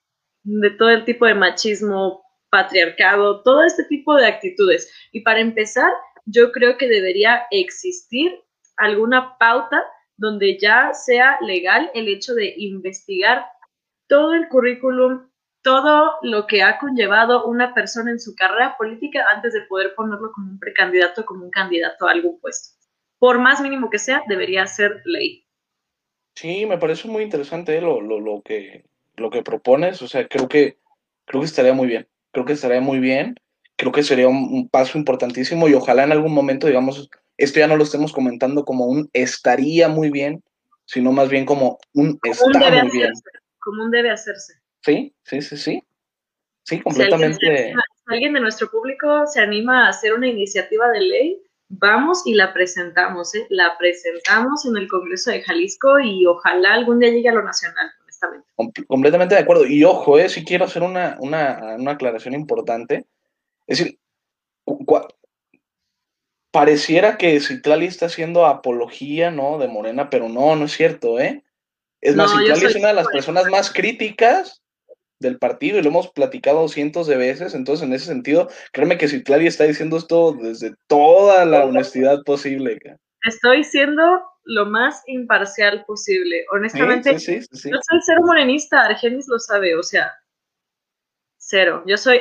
todo 0.78 0.90
el 0.90 1.04
tipo 1.04 1.26
de 1.26 1.34
machismo, 1.34 2.22
patriarcado, 2.50 3.42
todo 3.42 3.64
este 3.64 3.84
tipo 3.84 4.14
de 4.14 4.26
actitudes. 4.26 4.90
Y 5.12 5.20
para 5.22 5.40
empezar, 5.40 5.92
yo 6.26 6.52
creo 6.52 6.76
que 6.78 6.88
debería 6.88 7.42
existir 7.50 8.32
alguna 8.76 9.36
pauta 9.38 9.82
donde 10.16 10.58
ya 10.58 10.92
sea 10.94 11.38
legal 11.42 11.90
el 11.94 12.08
hecho 12.08 12.34
de 12.34 12.54
investigar 12.56 13.44
todo 14.08 14.34
el 14.34 14.48
currículum, 14.48 15.28
todo 15.68 16.14
lo 16.22 16.46
que 16.46 16.62
ha 16.62 16.78
conllevado 16.78 17.44
una 17.44 17.74
persona 17.74 18.10
en 18.10 18.18
su 18.18 18.34
carrera 18.34 18.74
política 18.78 19.26
antes 19.28 19.52
de 19.52 19.60
poder 19.68 19.94
ponerlo 19.94 20.32
como 20.32 20.52
un 20.52 20.58
precandidato, 20.58 21.26
como 21.26 21.44
un 21.44 21.50
candidato 21.50 22.08
a 22.08 22.12
algún 22.12 22.40
puesto. 22.40 22.70
Por 23.18 23.38
más 23.38 23.60
mínimo 23.60 23.90
que 23.90 23.98
sea, 23.98 24.22
debería 24.28 24.66
ser 24.66 25.02
ley. 25.04 25.44
Sí, 26.36 26.64
me 26.64 26.78
parece 26.78 27.06
muy 27.06 27.22
interesante 27.22 27.82
lo, 27.82 28.00
lo, 28.00 28.18
lo, 28.18 28.40
que, 28.40 28.86
lo 29.16 29.28
que 29.28 29.42
propones. 29.42 30.00
O 30.00 30.08
sea, 30.08 30.26
creo 30.26 30.48
que, 30.48 30.78
creo 31.26 31.42
que 31.42 31.46
estaría 31.46 31.74
muy 31.74 31.86
bien. 31.86 32.08
Creo 32.30 32.46
que 32.46 32.54
estaría 32.54 32.80
muy 32.80 32.98
bien. 32.98 33.34
Creo 33.76 33.92
que 33.92 34.02
sería 34.02 34.26
un 34.26 34.70
paso 34.70 34.96
importantísimo 34.96 35.68
y 35.68 35.74
ojalá 35.74 36.04
en 36.04 36.12
algún 36.12 36.32
momento, 36.32 36.66
digamos, 36.66 37.10
esto 37.36 37.60
ya 37.60 37.66
no 37.66 37.76
lo 37.76 37.84
estemos 37.84 38.14
comentando 38.14 38.64
como 38.64 38.86
un 38.86 39.10
estaría 39.12 39.90
muy 39.90 40.10
bien, 40.10 40.42
sino 40.86 41.12
más 41.12 41.28
bien 41.28 41.44
como 41.44 41.78
un 41.92 42.18
está 42.22 42.46
muy 42.46 42.90
bien. 42.90 43.12
Como 43.58 43.84
un 43.84 43.90
debe 43.90 44.10
hacerse. 44.10 44.54
Sí, 44.82 45.14
sí, 45.22 45.42
sí, 45.42 45.56
sí. 45.56 45.82
Sí, 46.64 46.80
completamente. 46.80 47.38
Si 47.38 48.12
alguien, 48.12 48.34
de 48.34 48.40
nuestro 48.40 48.70
público 48.70 49.26
se 49.26 49.40
anima 49.40 49.86
a 49.86 49.88
hacer 49.88 50.12
una 50.12 50.28
iniciativa 50.28 50.88
de 50.90 51.00
ley, 51.00 51.42
vamos 51.68 52.26
y 52.26 52.34
la 52.34 52.52
presentamos, 52.52 53.34
¿eh? 53.34 53.46
La 53.48 53.76
presentamos 53.78 54.66
en 54.66 54.76
el 54.76 54.86
Congreso 54.86 55.30
de 55.30 55.42
Jalisco 55.42 55.98
y 55.98 56.26
ojalá 56.26 56.74
algún 56.74 56.98
día 56.98 57.10
llegue 57.10 57.30
a 57.30 57.34
lo 57.34 57.42
nacional, 57.42 57.90
honestamente. 58.02 58.46
completamente 58.86 59.34
de 59.34 59.40
acuerdo. 59.40 59.66
Y 59.66 59.82
ojo, 59.84 60.18
¿eh? 60.18 60.28
Si 60.28 60.44
quiero 60.44 60.66
hacer 60.66 60.82
una, 60.82 61.16
una, 61.20 61.76
una 61.78 61.92
aclaración 61.92 62.34
importante. 62.34 63.06
Es 63.66 63.78
decir, 63.78 63.98
pareciera 66.50 67.16
que 67.16 67.40
Citlali 67.40 67.86
está 67.86 68.06
haciendo 68.06 68.44
apología, 68.44 69.30
¿no? 69.30 69.58
De 69.58 69.68
Morena, 69.68 70.10
pero 70.10 70.28
no, 70.28 70.54
no 70.56 70.66
es 70.66 70.72
cierto, 70.72 71.18
¿eh? 71.18 71.44
Es 72.00 72.14
más, 72.14 72.30
Citlali 72.30 72.66
es 72.66 72.76
una 72.76 72.88
de 72.88 72.94
las 72.94 73.08
personas 73.08 73.46
más 73.46 73.72
críticas 73.72 74.62
del 75.20 75.38
partido 75.38 75.78
y 75.78 75.82
lo 75.82 75.88
hemos 75.88 76.10
platicado 76.10 76.68
cientos 76.68 77.06
de 77.06 77.16
veces, 77.16 77.54
entonces 77.54 77.86
en 77.86 77.92
ese 77.92 78.06
sentido, 78.06 78.48
créeme 78.72 78.98
que 78.98 79.08
Citlali 79.08 79.46
está 79.46 79.64
diciendo 79.64 79.96
esto 79.96 80.32
desde 80.32 80.74
toda 80.86 81.44
la 81.44 81.64
honestidad 81.64 82.22
posible. 82.24 82.78
Estoy 83.24 83.64
siendo 83.64 84.02
lo 84.44 84.66
más 84.66 85.02
imparcial 85.06 85.84
posible, 85.86 86.46
honestamente. 86.52 87.18
Sí, 87.18 87.42
sí, 87.42 87.48
sí, 87.52 87.70
yo 87.70 87.78
soy 87.88 88.00
cero 88.06 88.20
morenista, 88.24 88.82
Argenis 88.82 89.26
lo 89.28 89.38
sabe, 89.38 89.74
o 89.74 89.82
sea, 89.82 90.12
cero. 91.36 91.82
Yo 91.86 91.96
soy, 91.96 92.20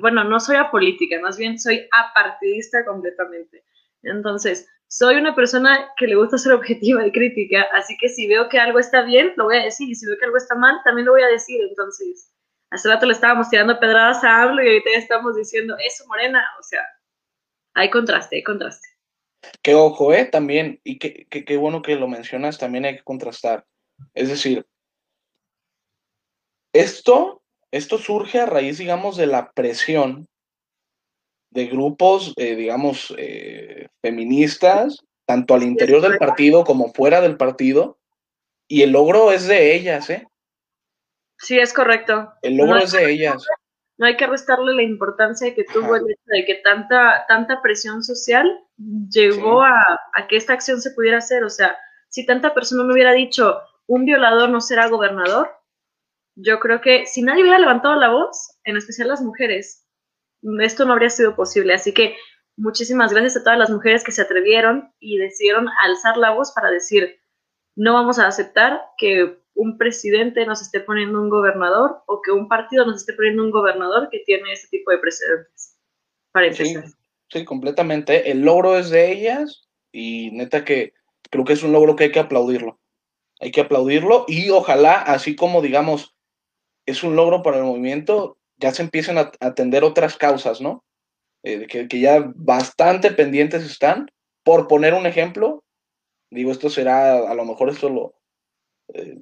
bueno, 0.00 0.22
no 0.24 0.38
soy 0.38 0.56
apolítica, 0.56 1.18
más 1.20 1.38
bien 1.38 1.58
soy 1.58 1.88
apartidista 1.92 2.84
completamente. 2.84 3.64
Entonces, 4.02 4.68
soy 4.86 5.16
una 5.16 5.34
persona 5.34 5.90
que 5.96 6.06
le 6.06 6.14
gusta 6.14 6.38
ser 6.38 6.52
objetiva 6.52 7.04
y 7.06 7.10
crítica, 7.10 7.66
así 7.72 7.96
que 7.98 8.08
si 8.08 8.28
veo 8.28 8.48
que 8.48 8.60
algo 8.60 8.78
está 8.78 9.02
bien, 9.02 9.32
lo 9.36 9.44
voy 9.44 9.56
a 9.56 9.64
decir, 9.64 9.88
y 9.88 9.94
si 9.94 10.06
veo 10.06 10.16
que 10.18 10.26
algo 10.26 10.36
está 10.36 10.54
mal, 10.54 10.76
también 10.84 11.06
lo 11.06 11.12
voy 11.12 11.22
a 11.22 11.28
decir. 11.28 11.60
Entonces, 11.68 12.30
hace 12.70 12.88
rato 12.88 13.06
le 13.06 13.12
estábamos 13.12 13.48
tirando 13.50 13.78
pedradas 13.78 14.22
a 14.24 14.42
AMLO 14.42 14.62
y 14.62 14.68
ahorita 14.68 14.90
ya 14.92 14.98
estamos 14.98 15.36
diciendo, 15.36 15.76
eso, 15.84 16.06
Morena, 16.06 16.44
o 16.58 16.62
sea, 16.62 16.80
hay 17.74 17.90
contraste, 17.90 18.36
hay 18.36 18.42
contraste. 18.42 18.88
Qué 19.62 19.74
ojo, 19.74 20.12
¿eh? 20.12 20.24
También, 20.24 20.80
y 20.84 20.98
qué, 20.98 21.26
qué 21.28 21.56
bueno 21.56 21.82
que 21.82 21.96
lo 21.96 22.08
mencionas, 22.08 22.58
también 22.58 22.84
hay 22.84 22.96
que 22.96 23.04
contrastar. 23.04 23.64
Es 24.14 24.28
decir, 24.28 24.66
esto, 26.72 27.42
esto 27.70 27.98
surge 27.98 28.40
a 28.40 28.46
raíz, 28.46 28.78
digamos, 28.78 29.16
de 29.16 29.26
la 29.26 29.52
presión 29.52 30.28
de 31.50 31.66
grupos, 31.66 32.34
eh, 32.36 32.56
digamos, 32.56 33.14
eh, 33.16 33.88
feministas, 34.02 34.98
tanto 35.24 35.54
al 35.54 35.62
interior 35.62 36.02
del 36.02 36.18
partido 36.18 36.64
como 36.64 36.92
fuera 36.92 37.20
del 37.20 37.36
partido, 37.36 37.98
y 38.66 38.82
el 38.82 38.90
logro 38.90 39.30
es 39.30 39.46
de 39.46 39.74
ellas, 39.74 40.10
¿eh? 40.10 40.26
Sí, 41.44 41.58
es 41.58 41.74
correcto. 41.74 42.32
El 42.40 42.56
logro 42.56 42.78
es 42.78 42.92
de 42.92 43.10
ellas. 43.10 43.46
No 43.98 44.06
hay 44.06 44.16
que 44.16 44.26
restarle 44.26 44.74
la 44.74 44.82
importancia 44.82 45.54
que 45.54 45.64
tuvo 45.64 45.94
el 45.94 46.10
hecho 46.10 46.22
de 46.24 46.44
que 46.46 46.54
tanta, 46.56 47.26
tanta 47.28 47.60
presión 47.60 48.02
social 48.02 48.60
llegó 49.10 49.62
a, 49.62 50.00
a, 50.14 50.26
que 50.26 50.36
esta 50.36 50.54
acción 50.54 50.80
se 50.80 50.92
pudiera 50.92 51.18
hacer. 51.18 51.44
O 51.44 51.50
sea, 51.50 51.76
si 52.08 52.24
tanta 52.24 52.54
persona 52.54 52.82
no 52.82 52.94
hubiera 52.94 53.12
dicho 53.12 53.60
un 53.86 54.06
violador 54.06 54.48
no 54.48 54.62
será 54.62 54.88
gobernador, 54.88 55.50
yo 56.34 56.58
creo 56.60 56.80
que 56.80 57.04
si 57.06 57.20
nadie 57.20 57.42
hubiera 57.42 57.58
levantado 57.58 57.94
la 57.96 58.08
voz, 58.08 58.58
en 58.64 58.78
especial 58.78 59.08
las 59.08 59.20
mujeres, 59.20 59.86
esto 60.60 60.86
no 60.86 60.94
habría 60.94 61.10
sido 61.10 61.36
posible. 61.36 61.74
Así 61.74 61.92
que 61.92 62.16
muchísimas 62.56 63.12
gracias 63.12 63.36
a 63.36 63.44
todas 63.44 63.58
las 63.58 63.70
mujeres 63.70 64.02
que 64.02 64.12
se 64.12 64.22
atrevieron 64.22 64.92
y 64.98 65.18
decidieron 65.18 65.68
alzar 65.82 66.16
la 66.16 66.30
voz 66.30 66.52
para 66.52 66.70
decir, 66.70 67.20
no 67.76 67.92
vamos 67.92 68.18
a 68.18 68.26
aceptar 68.26 68.80
que 68.96 69.43
un 69.54 69.78
presidente 69.78 70.44
nos 70.46 70.62
esté 70.62 70.80
poniendo 70.80 71.20
un 71.20 71.30
gobernador 71.30 72.02
o 72.06 72.20
que 72.20 72.32
un 72.32 72.48
partido 72.48 72.84
nos 72.84 72.96
esté 72.96 73.12
poniendo 73.14 73.42
un 73.42 73.50
gobernador 73.50 74.08
que 74.10 74.20
tiene 74.20 74.52
ese 74.52 74.68
tipo 74.68 74.90
de 74.90 74.98
precedentes. 74.98 75.78
Para 76.32 76.52
Sí, 76.52 76.74
sí, 77.28 77.44
completamente. 77.44 78.30
El 78.30 78.42
logro 78.42 78.76
es 78.76 78.90
de 78.90 79.12
ellas 79.12 79.68
y 79.92 80.30
neta 80.32 80.64
que 80.64 80.92
creo 81.30 81.44
que 81.44 81.52
es 81.52 81.62
un 81.62 81.72
logro 81.72 81.94
que 81.94 82.04
hay 82.04 82.12
que 82.12 82.20
aplaudirlo. 82.20 82.80
Hay 83.40 83.52
que 83.52 83.60
aplaudirlo 83.60 84.24
y 84.26 84.50
ojalá, 84.50 85.00
así 85.00 85.36
como 85.36 85.62
digamos, 85.62 86.16
es 86.86 87.02
un 87.02 87.16
logro 87.16 87.42
para 87.42 87.58
el 87.58 87.64
movimiento, 87.64 88.38
ya 88.56 88.72
se 88.72 88.82
empiezan 88.82 89.18
a 89.18 89.32
atender 89.40 89.84
otras 89.84 90.16
causas, 90.16 90.60
¿no? 90.60 90.84
Eh, 91.42 91.66
que, 91.66 92.00
ya 92.00 92.32
bastante 92.34 93.10
pendientes 93.10 93.64
están. 93.64 94.10
Por 94.42 94.68
poner 94.68 94.92
un 94.92 95.06
ejemplo, 95.06 95.64
digo, 96.30 96.52
esto 96.52 96.68
será, 96.68 97.30
a 97.30 97.34
lo 97.34 97.44
mejor 97.46 97.70
esto 97.70 97.88
lo, 97.88 98.14
eh, 98.92 99.18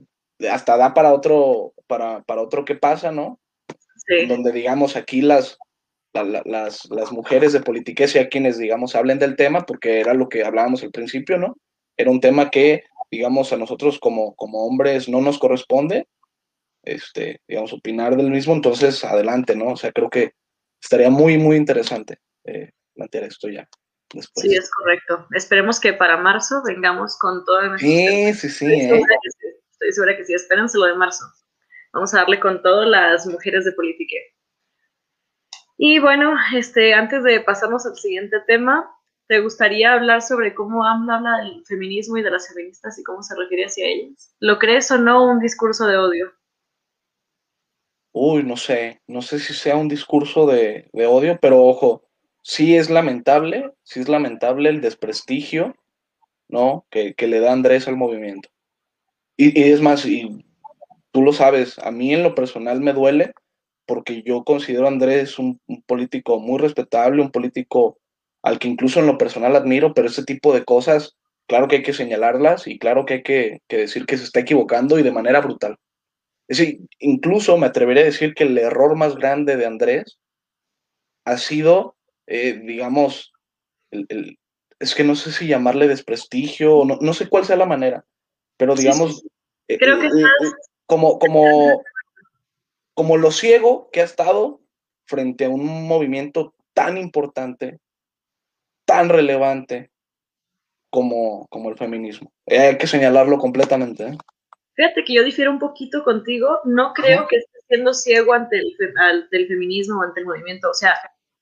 hasta 0.50 0.76
da 0.76 0.94
para 0.94 1.12
otro, 1.12 1.74
para, 1.86 2.22
para 2.22 2.42
otro 2.42 2.64
que 2.64 2.74
pasa, 2.74 3.12
¿no? 3.12 3.40
Sí. 4.06 4.26
Donde 4.26 4.52
digamos 4.52 4.96
aquí 4.96 5.22
las, 5.22 5.58
las, 6.12 6.88
las 6.90 7.12
mujeres 7.12 7.52
de 7.52 7.60
politiquesia 7.60 8.28
quienes, 8.28 8.58
digamos, 8.58 8.94
hablen 8.94 9.18
del 9.18 9.36
tema, 9.36 9.64
porque 9.64 10.00
era 10.00 10.14
lo 10.14 10.28
que 10.28 10.44
hablábamos 10.44 10.82
al 10.82 10.90
principio, 10.90 11.38
¿no? 11.38 11.56
Era 11.96 12.10
un 12.10 12.20
tema 12.20 12.50
que, 12.50 12.84
digamos, 13.10 13.52
a 13.52 13.56
nosotros 13.56 13.98
como, 13.98 14.34
como 14.34 14.66
hombres 14.66 15.08
no 15.08 15.20
nos 15.20 15.38
corresponde, 15.38 16.06
este, 16.84 17.40
digamos, 17.46 17.72
opinar 17.72 18.16
del 18.16 18.30
mismo, 18.30 18.54
entonces 18.54 19.04
adelante, 19.04 19.54
¿no? 19.56 19.68
O 19.72 19.76
sea, 19.76 19.92
creo 19.92 20.10
que 20.10 20.32
estaría 20.80 21.10
muy, 21.10 21.38
muy 21.38 21.56
interesante 21.56 22.18
eh, 22.44 22.70
plantear 22.94 23.24
esto 23.24 23.48
ya. 23.48 23.68
Después. 24.12 24.46
Sí, 24.46 24.54
es 24.54 24.70
correcto. 24.70 25.26
Esperemos 25.34 25.80
que 25.80 25.94
para 25.94 26.18
marzo 26.18 26.62
vengamos 26.66 27.16
con 27.18 27.44
todo 27.46 27.60
el 27.60 27.78
Sí, 27.78 28.34
sí, 28.34 28.48
sí. 28.50 28.66
Sí. 28.66 29.02
Estoy 29.82 29.92
segura 29.92 30.16
que 30.16 30.24
sí. 30.24 30.34
Espérense 30.34 30.78
lo 30.78 30.86
de 30.86 30.94
marzo. 30.94 31.24
Vamos 31.92 32.14
a 32.14 32.18
darle 32.18 32.40
con 32.40 32.62
todo 32.62 32.84
las 32.84 33.26
mujeres 33.26 33.64
de 33.64 33.72
política. 33.72 34.16
Y 35.76 35.98
bueno, 35.98 36.34
este, 36.54 36.94
antes 36.94 37.24
de 37.24 37.40
pasarnos 37.40 37.84
al 37.86 37.96
siguiente 37.96 38.38
tema, 38.46 38.88
¿te 39.26 39.40
gustaría 39.40 39.92
hablar 39.92 40.22
sobre 40.22 40.54
cómo 40.54 40.86
habla 40.86 41.38
del 41.38 41.64
feminismo 41.66 42.16
y 42.16 42.22
de 42.22 42.30
las 42.30 42.48
feministas 42.48 42.98
y 42.98 43.02
cómo 43.02 43.22
se 43.22 43.34
refiere 43.34 43.64
hacia 43.64 43.86
ellas? 43.86 44.34
¿Lo 44.38 44.58
crees 44.58 44.90
o 44.90 44.98
no 44.98 45.26
un 45.26 45.40
discurso 45.40 45.86
de 45.86 45.96
odio? 45.96 46.32
uy, 48.12 48.42
no 48.44 48.56
sé, 48.56 49.00
no 49.06 49.22
sé 49.22 49.38
si 49.38 49.54
sea 49.54 49.76
un 49.76 49.88
discurso 49.88 50.46
de, 50.46 50.88
odio, 50.92 51.38
pero 51.40 51.64
ojo, 51.64 52.04
sí 52.42 52.76
es 52.76 52.90
lamentable, 52.90 53.72
sí 53.82 54.00
es 54.00 54.08
lamentable 54.08 54.68
el 54.68 54.80
desprestigio, 54.80 55.76
¿no? 56.48 56.86
Que, 56.90 57.14
le 57.18 57.40
da 57.40 57.52
Andrés 57.52 57.88
al 57.88 57.96
movimiento. 57.96 58.48
Y, 59.36 59.60
es 59.70 59.80
más, 59.80 60.04
y 60.06 60.44
tú 61.10 61.22
lo 61.22 61.32
sabes, 61.32 61.78
a 61.78 61.90
mí 61.90 62.12
en 62.14 62.22
lo 62.22 62.34
personal 62.34 62.80
me 62.80 62.92
duele 62.92 63.32
porque 63.86 64.22
yo 64.22 64.44
considero 64.44 64.86
a 64.86 64.88
Andrés 64.88 65.38
un, 65.38 65.60
político 65.86 66.38
muy 66.38 66.58
respetable, 66.58 67.22
un 67.22 67.30
político 67.30 67.98
al 68.42 68.58
que 68.58 68.68
incluso 68.68 69.00
en 69.00 69.06
lo 69.06 69.18
personal 69.18 69.56
admiro, 69.56 69.94
pero 69.94 70.08
ese 70.08 70.24
tipo 70.24 70.54
de 70.54 70.64
cosas, 70.64 71.16
claro 71.46 71.68
que 71.68 71.76
hay 71.76 71.82
que 71.82 71.92
señalarlas 71.92 72.66
y 72.66 72.78
claro 72.78 73.04
que 73.04 73.14
hay 73.14 73.22
que 73.22 73.60
decir 73.68 74.06
que 74.06 74.16
se 74.16 74.24
está 74.24 74.40
equivocando 74.40 74.98
y 74.98 75.02
de 75.02 75.12
manera 75.12 75.40
brutal. 75.40 75.76
Es 76.48 76.58
decir, 76.58 76.80
incluso 76.98 77.56
me 77.56 77.66
atrevería 77.66 78.02
a 78.02 78.06
decir 78.06 78.34
que 78.34 78.44
el 78.44 78.58
error 78.58 78.96
más 78.96 79.16
grande 79.16 79.56
de 79.56 79.66
Andrés 79.66 80.18
ha 81.24 81.38
sido, 81.38 81.96
eh, 82.26 82.60
digamos, 82.62 83.32
el, 83.90 84.38
es 84.78 84.94
que 84.94 85.04
no 85.04 85.14
sé 85.14 85.32
si 85.32 85.46
llamarle 85.46 85.88
desprestigio, 85.88 86.84
no, 86.84 86.98
no 87.00 87.14
sé 87.14 87.28
cuál 87.28 87.44
sea 87.44 87.56
la 87.56 87.66
manera, 87.66 88.04
pero 88.62 88.76
digamos, 88.76 89.24
eh, 89.66 89.76
Creo 89.76 89.98
que 89.98 90.06
eh, 90.06 90.52
como, 90.86 91.18
como, 91.18 91.82
como 92.94 93.16
lo 93.16 93.32
ciego 93.32 93.90
que 93.90 94.02
ha 94.02 94.04
estado 94.04 94.60
frente 95.04 95.46
a 95.46 95.48
un 95.48 95.88
movimiento 95.88 96.54
tan 96.72 96.96
importante, 96.96 97.80
tan 98.84 99.08
relevante 99.08 99.90
como, 100.90 101.48
como 101.50 101.70
el 101.70 101.76
feminismo. 101.76 102.30
hay 102.46 102.78
que 102.78 102.86
señalarlo 102.86 103.36
completamente. 103.38 104.16
Fíjate 104.74 105.02
que 105.02 105.14
yo 105.14 105.24
difiero 105.24 105.50
un 105.50 105.58
poquito 105.58 106.04
contigo, 106.04 106.60
no 106.62 106.92
creo 106.92 107.26
que 107.26 107.38
esté 107.38 107.58
siendo 107.66 107.92
ciego 107.94 108.32
ante 108.32 108.58
el, 108.58 109.48
feminismo 109.48 109.98
o 109.98 110.02
ante 110.04 110.20
el 110.20 110.26
movimiento, 110.26 110.70
o 110.70 110.74
sea, 110.74 110.94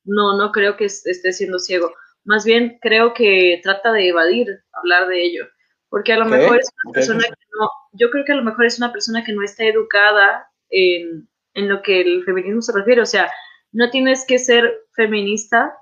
no, 0.05 0.39
no 0.39 0.53
creo 0.53 0.79
que 0.79 0.87
esté 0.87 1.33
siendo 1.35 1.59
ciego. 1.59 1.93
más 2.25 2.47
bien 2.47 2.79
creo 2.81 3.13
que 3.13 3.61
trata 3.63 3.93
de 3.93 4.09
evadir 4.09 4.65
hablar 4.73 5.07
de 5.09 5.23
ello, 5.23 5.45
porque 5.91 6.13
a 6.13 6.19
lo 6.19 6.25
mejor 6.25 6.59
es 6.59 6.71
una 6.85 6.93
persona 6.93 7.25
que 7.25 7.47
no, 7.59 7.69
yo 7.93 8.11
creo 8.11 8.25
que 8.25 8.33
a 8.33 8.37
lo 8.37 8.45
mejor 8.45 8.65
es 8.65 8.79
una 8.79 8.93
persona 8.93 9.23
que 9.25 9.33
no 9.33 9.43
está 9.43 9.65
educada 9.65 10.49
en, 10.71 11.29
en 11.55 11.69
lo 11.69 11.83
que 11.83 12.01
el 12.01 12.25
feminismo 12.25 12.63
se 12.63 12.73
refiere, 12.73 13.03
o 13.03 13.07
sea, 13.07 13.31
no 13.73 13.91
tienes 13.91 14.25
que 14.27 14.39
ser 14.39 14.87
feminista 14.95 15.77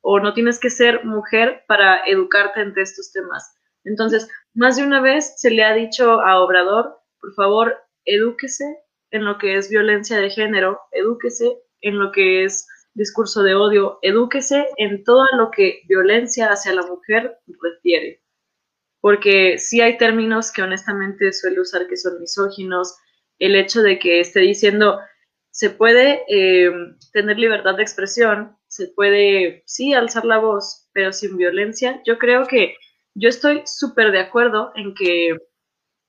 o 0.00 0.18
no 0.18 0.34
tienes 0.34 0.58
que 0.58 0.70
ser 0.70 1.04
mujer 1.04 1.64
para 1.68 2.04
educarte 2.06 2.60
entre 2.60 2.82
estos 2.82 3.12
temas. 3.12 3.54
Entonces, 3.84 4.28
más 4.54 4.76
de 4.76 4.82
una 4.82 5.00
vez 5.00 5.34
se 5.40 5.50
le 5.50 5.64
ha 5.64 5.74
dicho 5.74 6.20
a 6.20 6.40
Obrador, 6.40 6.98
por 7.20 7.34
favor, 7.34 7.76
edúquese 8.04 8.64
en 9.10 9.24
lo 9.24 9.38
que 9.38 9.56
es 9.56 9.70
violencia 9.70 10.18
de 10.18 10.30
género, 10.30 10.80
edúquese 10.92 11.58
en 11.80 11.98
lo 11.98 12.12
que 12.12 12.44
es 12.44 12.66
discurso 12.94 13.42
de 13.42 13.54
odio, 13.54 13.98
edúquese 14.02 14.66
en 14.76 15.04
todo 15.04 15.26
lo 15.36 15.50
que 15.50 15.82
violencia 15.88 16.48
hacia 16.48 16.74
la 16.74 16.82
mujer 16.82 17.38
refiere. 17.62 18.23
Porque 19.04 19.58
sí 19.58 19.82
hay 19.82 19.98
términos 19.98 20.50
que 20.50 20.62
honestamente 20.62 21.30
suele 21.34 21.60
usar 21.60 21.86
que 21.88 21.96
son 21.98 22.18
misóginos, 22.20 22.96
el 23.38 23.54
hecho 23.54 23.82
de 23.82 23.98
que 23.98 24.20
esté 24.20 24.40
diciendo 24.40 24.98
se 25.50 25.68
puede 25.68 26.22
eh, 26.26 26.72
tener 27.12 27.38
libertad 27.38 27.74
de 27.74 27.82
expresión, 27.82 28.56
se 28.66 28.88
puede, 28.88 29.62
sí, 29.66 29.92
alzar 29.92 30.24
la 30.24 30.38
voz, 30.38 30.88
pero 30.94 31.12
sin 31.12 31.36
violencia. 31.36 32.00
Yo 32.06 32.16
creo 32.16 32.46
que 32.46 32.76
yo 33.12 33.28
estoy 33.28 33.60
súper 33.66 34.10
de 34.10 34.20
acuerdo 34.20 34.72
en 34.74 34.94
que, 34.94 35.36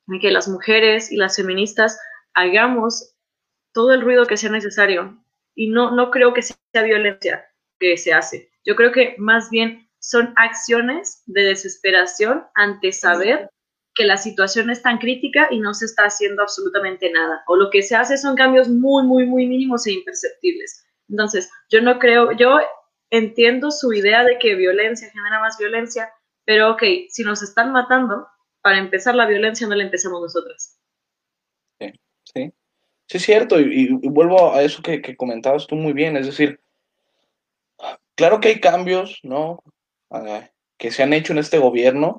en 0.08 0.20
que 0.22 0.32
las 0.32 0.48
mujeres 0.48 1.12
y 1.12 1.18
las 1.18 1.36
feministas 1.36 2.00
hagamos 2.34 3.14
todo 3.74 3.92
el 3.92 4.04
ruido 4.04 4.26
que 4.26 4.38
sea 4.38 4.52
necesario, 4.52 5.22
y 5.54 5.70
no, 5.70 5.92
no 5.92 6.12
creo 6.12 6.34
que 6.34 6.44
sea 6.44 6.56
violencia 6.82 7.46
que 7.78 7.98
se 7.98 8.14
hace. 8.14 8.52
Yo 8.64 8.78
creo 8.78 8.94
que 8.94 9.16
más 9.18 9.50
bien 9.50 9.85
son 10.06 10.34
acciones 10.36 11.24
de 11.26 11.42
desesperación 11.42 12.46
ante 12.54 12.92
saber 12.92 13.50
que 13.96 14.06
la 14.06 14.18
situación 14.18 14.70
es 14.70 14.84
tan 14.84 15.00
crítica 15.00 15.48
y 15.50 15.60
no 15.60 15.74
se 15.74 15.86
está 15.86 16.04
haciendo 16.04 16.44
absolutamente 16.44 17.10
nada. 17.12 17.44
O 17.48 17.56
lo 17.56 17.72
que 17.72 17.82
se 17.82 17.96
hace 17.96 18.18
son 18.18 18.36
cambios 18.36 18.70
muy, 18.70 19.04
muy, 19.04 19.26
muy 19.26 19.48
mínimos 19.48 19.88
e 19.88 19.94
imperceptibles. 19.94 20.86
Entonces, 21.10 21.50
yo 21.72 21.82
no 21.82 21.98
creo, 21.98 22.34
yo 22.34 22.60
entiendo 23.10 23.72
su 23.72 23.94
idea 23.94 24.24
de 24.24 24.38
que 24.38 24.54
violencia 24.54 25.10
genera 25.10 25.40
más 25.40 25.58
violencia, 25.58 26.12
pero 26.44 26.72
ok, 26.72 26.84
si 27.10 27.24
nos 27.24 27.42
están 27.42 27.72
matando, 27.72 28.28
para 28.62 28.78
empezar 28.78 29.16
la 29.16 29.26
violencia 29.26 29.66
no 29.66 29.74
la 29.74 29.84
empezamos 29.84 30.22
nosotras. 30.22 30.80
Sí, 31.80 31.92
sí. 32.26 32.54
Sí, 33.08 33.18
es 33.18 33.24
cierto, 33.24 33.60
y, 33.60 33.90
vuelvo 34.08 34.54
a 34.54 34.62
eso 34.62 34.84
que, 34.84 35.16
comentabas 35.16 35.66
tú 35.66 35.76
muy 35.76 35.94
bien, 35.94 36.18
es 36.18 36.26
decir, 36.26 36.60
claro 38.16 38.40
que 38.40 38.50
hay 38.50 38.60
cambios, 38.60 39.20
¿no? 39.24 39.64
Que 40.78 40.92
se 40.92 41.04
han 41.04 41.14
hecho 41.14 41.34
en 41.34 41.40
este 41.40 41.58
gobierno, 41.58 42.18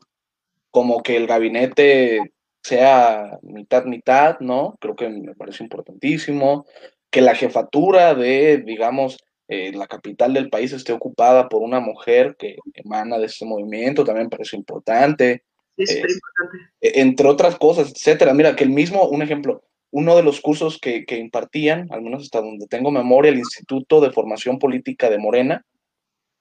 como 0.71 1.03
que 1.03 1.17
el 1.17 1.27
gabinete 1.27 2.21
sea 2.63 3.39
mitad, 3.43 3.85
mitad, 3.85 4.41
¿no? 4.41 4.77
Creo 4.81 4.97
que 4.97 5.09
me 5.09 5.35
parece 5.35 5.63
importantísimo, 5.63 6.67
que 7.11 7.21
la 7.21 7.35
jefatura 7.35 8.15
de, 8.15 8.59
digamos, 8.59 9.19
eh, 9.49 9.73
la 9.73 9.87
capital 9.87 10.35
del 10.35 10.51
país 10.51 10.73
esté 10.73 10.93
ocupada 10.93 11.49
por 11.49 11.63
una 11.63 11.79
mujer 11.79 12.35
que 12.37 12.57
emana 12.75 13.19
de 13.19 13.27
este 13.27 13.45
movimiento, 13.45 14.05
también 14.05 14.29
parece 14.29 14.57
importante. 14.57 15.45
Es 15.77 15.91
eh, 15.91 16.01
importante. 16.01 16.59
E, 16.81 17.01
entre 17.01 17.29
otras 17.29 17.57
cosas, 17.57 17.93
etcétera. 17.93 18.35
Mira, 18.35 18.57
que 18.57 18.65
el 18.65 18.71
mismo, 18.71 19.09
un 19.09 19.23
ejemplo, 19.23 19.63
uno 19.91 20.17
de 20.17 20.23
los 20.23 20.41
cursos 20.41 20.79
que, 20.81 21.05
impartían, 21.11 21.87
al 21.91 22.03
menos 22.03 22.25
hasta 22.25 22.41
donde 22.41 22.67
tengo 22.67 22.91
memoria, 22.91 23.31
el 23.31 23.39
Instituto 23.39 24.01
de 24.01 24.11
Formación 24.11 24.59
Política 24.59 25.09
de 25.09 25.19
Morena, 25.19 25.65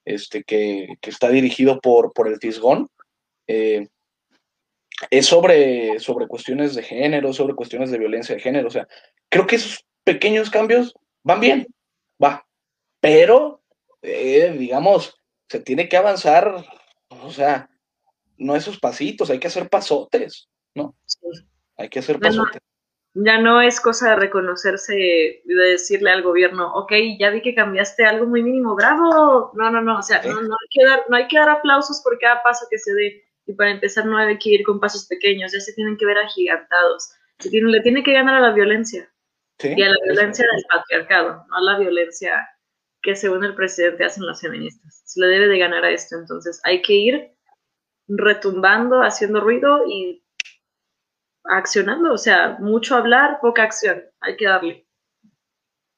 este, 0.06 0.44
que, 0.44 0.96
está 1.02 1.28
dirigido 1.28 1.80
por, 1.80 2.12
por 2.14 2.28
el 2.28 2.38
Fisgón, 2.38 2.88
eh, 3.46 3.88
es 5.10 5.26
sobre, 5.26 6.00
sobre 6.00 6.26
cuestiones 6.26 6.74
de 6.74 6.82
género, 6.82 7.34
sobre 7.34 7.54
cuestiones 7.54 7.90
de 7.90 7.98
violencia 7.98 8.34
de 8.34 8.40
género. 8.40 8.68
O 8.68 8.70
sea, 8.70 8.88
creo 9.28 9.46
que 9.46 9.56
esos 9.56 9.84
pequeños 10.04 10.48
cambios 10.48 10.94
van 11.22 11.40
bien, 11.40 11.66
va, 12.22 12.46
pero, 13.00 13.62
eh, 14.00 14.54
digamos, 14.58 15.20
se 15.50 15.60
tiene 15.60 15.88
que 15.88 15.96
avanzar, 15.96 16.64
o 17.08 17.30
sea, 17.30 17.68
no 18.38 18.56
esos 18.56 18.78
pasitos, 18.78 19.28
hay 19.28 19.38
que 19.38 19.48
hacer 19.48 19.68
pasotes, 19.68 20.48
¿no? 20.74 20.94
Hay 21.76 21.88
que 21.88 21.98
hacer 21.98 22.18
pasotes 22.18 22.62
ya 23.24 23.38
no 23.38 23.62
es 23.62 23.80
cosa 23.80 24.10
de 24.10 24.16
reconocerse 24.16 24.94
y 24.98 25.54
de 25.54 25.70
decirle 25.70 26.10
al 26.10 26.22
gobierno, 26.22 26.72
ok, 26.74 26.92
ya 27.18 27.30
vi 27.30 27.40
que 27.40 27.54
cambiaste 27.54 28.04
algo 28.04 28.26
muy 28.26 28.42
mínimo, 28.42 28.74
bravo. 28.74 29.52
No, 29.54 29.70
no, 29.70 29.80
no, 29.80 29.98
o 29.98 30.02
sea, 30.02 30.22
no, 30.22 30.38
hay 30.38 30.68
que 30.70 30.84
dar, 30.84 31.04
no 31.08 31.16
hay 31.16 31.26
que 31.26 31.38
dar 31.38 31.48
aplausos 31.48 32.02
por 32.02 32.18
cada 32.18 32.42
paso 32.42 32.66
que 32.70 32.78
se 32.78 32.92
dé. 32.92 33.24
Y 33.46 33.54
para 33.54 33.70
empezar 33.70 34.04
no 34.04 34.18
hay 34.18 34.36
que 34.38 34.50
ir 34.50 34.64
con 34.64 34.80
pasos 34.80 35.06
pequeños, 35.06 35.52
ya 35.52 35.60
se 35.60 35.72
tienen 35.72 35.96
que 35.96 36.04
ver 36.04 36.18
agigantados. 36.18 37.10
Se 37.38 37.48
tiene, 37.48 37.70
le 37.70 37.80
tiene 37.80 38.02
que 38.02 38.12
ganar 38.12 38.34
a 38.34 38.40
la 38.40 38.52
violencia. 38.52 39.10
y 39.62 39.82
a 39.82 39.88
la 39.88 39.96
violencia 40.04 40.44
del 40.52 40.64
patriarcado, 40.70 41.46
no 41.48 41.56
a 41.56 41.60
la 41.62 41.78
violencia 41.78 42.46
que 43.00 43.16
según 43.16 43.44
el 43.44 43.54
presidente 43.54 44.04
hacen 44.04 44.26
las 44.26 44.40
feministas. 44.40 45.02
Se 45.06 45.20
le 45.20 45.28
debe 45.28 45.48
de 45.48 45.58
ganar 45.58 45.84
a 45.84 45.90
esto. 45.90 46.16
Entonces 46.16 46.60
hay 46.64 46.82
que 46.82 46.92
ir 46.92 47.30
retumbando, 48.08 49.00
haciendo 49.02 49.40
ruido 49.40 49.84
y 49.88 50.25
accionando, 51.50 52.12
o 52.12 52.18
sea, 52.18 52.56
mucho 52.60 52.96
hablar, 52.96 53.38
poca 53.40 53.62
acción, 53.62 54.02
hay 54.20 54.36
que 54.36 54.46
darle. 54.46 54.86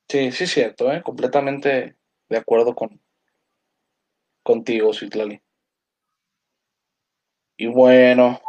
Sí, 0.09 0.33
sí 0.33 0.47
cierto, 0.47 0.91
¿eh? 0.91 1.03
completamente 1.03 1.97
de 2.29 2.37
acuerdo 2.37 2.75
con 2.75 3.01
contigo, 4.43 4.95
Citlali. 4.95 5.43
Y 7.59 7.67
bueno, 7.67 8.41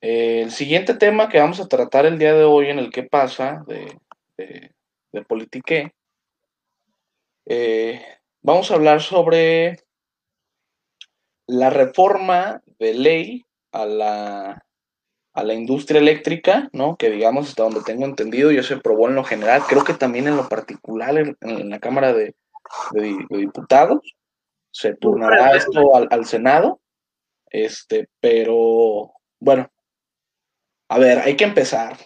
el 0.00 0.50
siguiente 0.50 0.94
tema 0.94 1.28
que 1.28 1.38
vamos 1.38 1.60
a 1.60 1.68
tratar 1.68 2.06
el 2.06 2.18
día 2.18 2.32
de 2.32 2.44
hoy 2.44 2.68
en 2.68 2.78
el 2.78 2.90
que 2.90 3.02
pasa 3.02 3.64
de, 3.66 3.98
de, 4.36 5.22
Politique, 5.26 5.92
eh, 7.46 8.04
vamos 8.42 8.70
a 8.70 8.74
hablar 8.74 9.00
sobre 9.02 9.78
la 11.46 11.70
reforma 11.70 12.62
de 12.78 12.94
ley 12.94 13.44
a 13.72 13.86
la 13.86 14.66
a 15.34 15.42
la 15.42 15.52
industria 15.52 16.00
eléctrica, 16.00 16.68
¿no? 16.72 16.96
Que 16.96 17.10
digamos, 17.10 17.48
hasta 17.48 17.64
donde 17.64 17.82
tengo 17.82 18.04
entendido, 18.04 18.52
ya 18.52 18.62
se 18.62 18.74
aprobó 18.74 19.08
en 19.08 19.16
lo 19.16 19.24
general, 19.24 19.62
creo 19.68 19.84
que 19.84 19.94
también 19.94 20.28
en 20.28 20.36
lo 20.36 20.48
particular 20.48 21.16
en, 21.18 21.70
la 21.70 21.80
Cámara 21.80 22.12
de, 22.12 22.34
Diputados, 23.28 24.14
se 24.70 24.94
turnará 24.94 25.56
esto 25.56 25.94
al, 25.94 26.24
Senado, 26.24 26.80
este, 27.50 28.08
pero 28.20 29.12
bueno, 29.40 29.68
a 30.88 30.98
ver, 30.98 31.18
hay 31.18 31.36
que 31.36 31.44
empezar. 31.44 31.96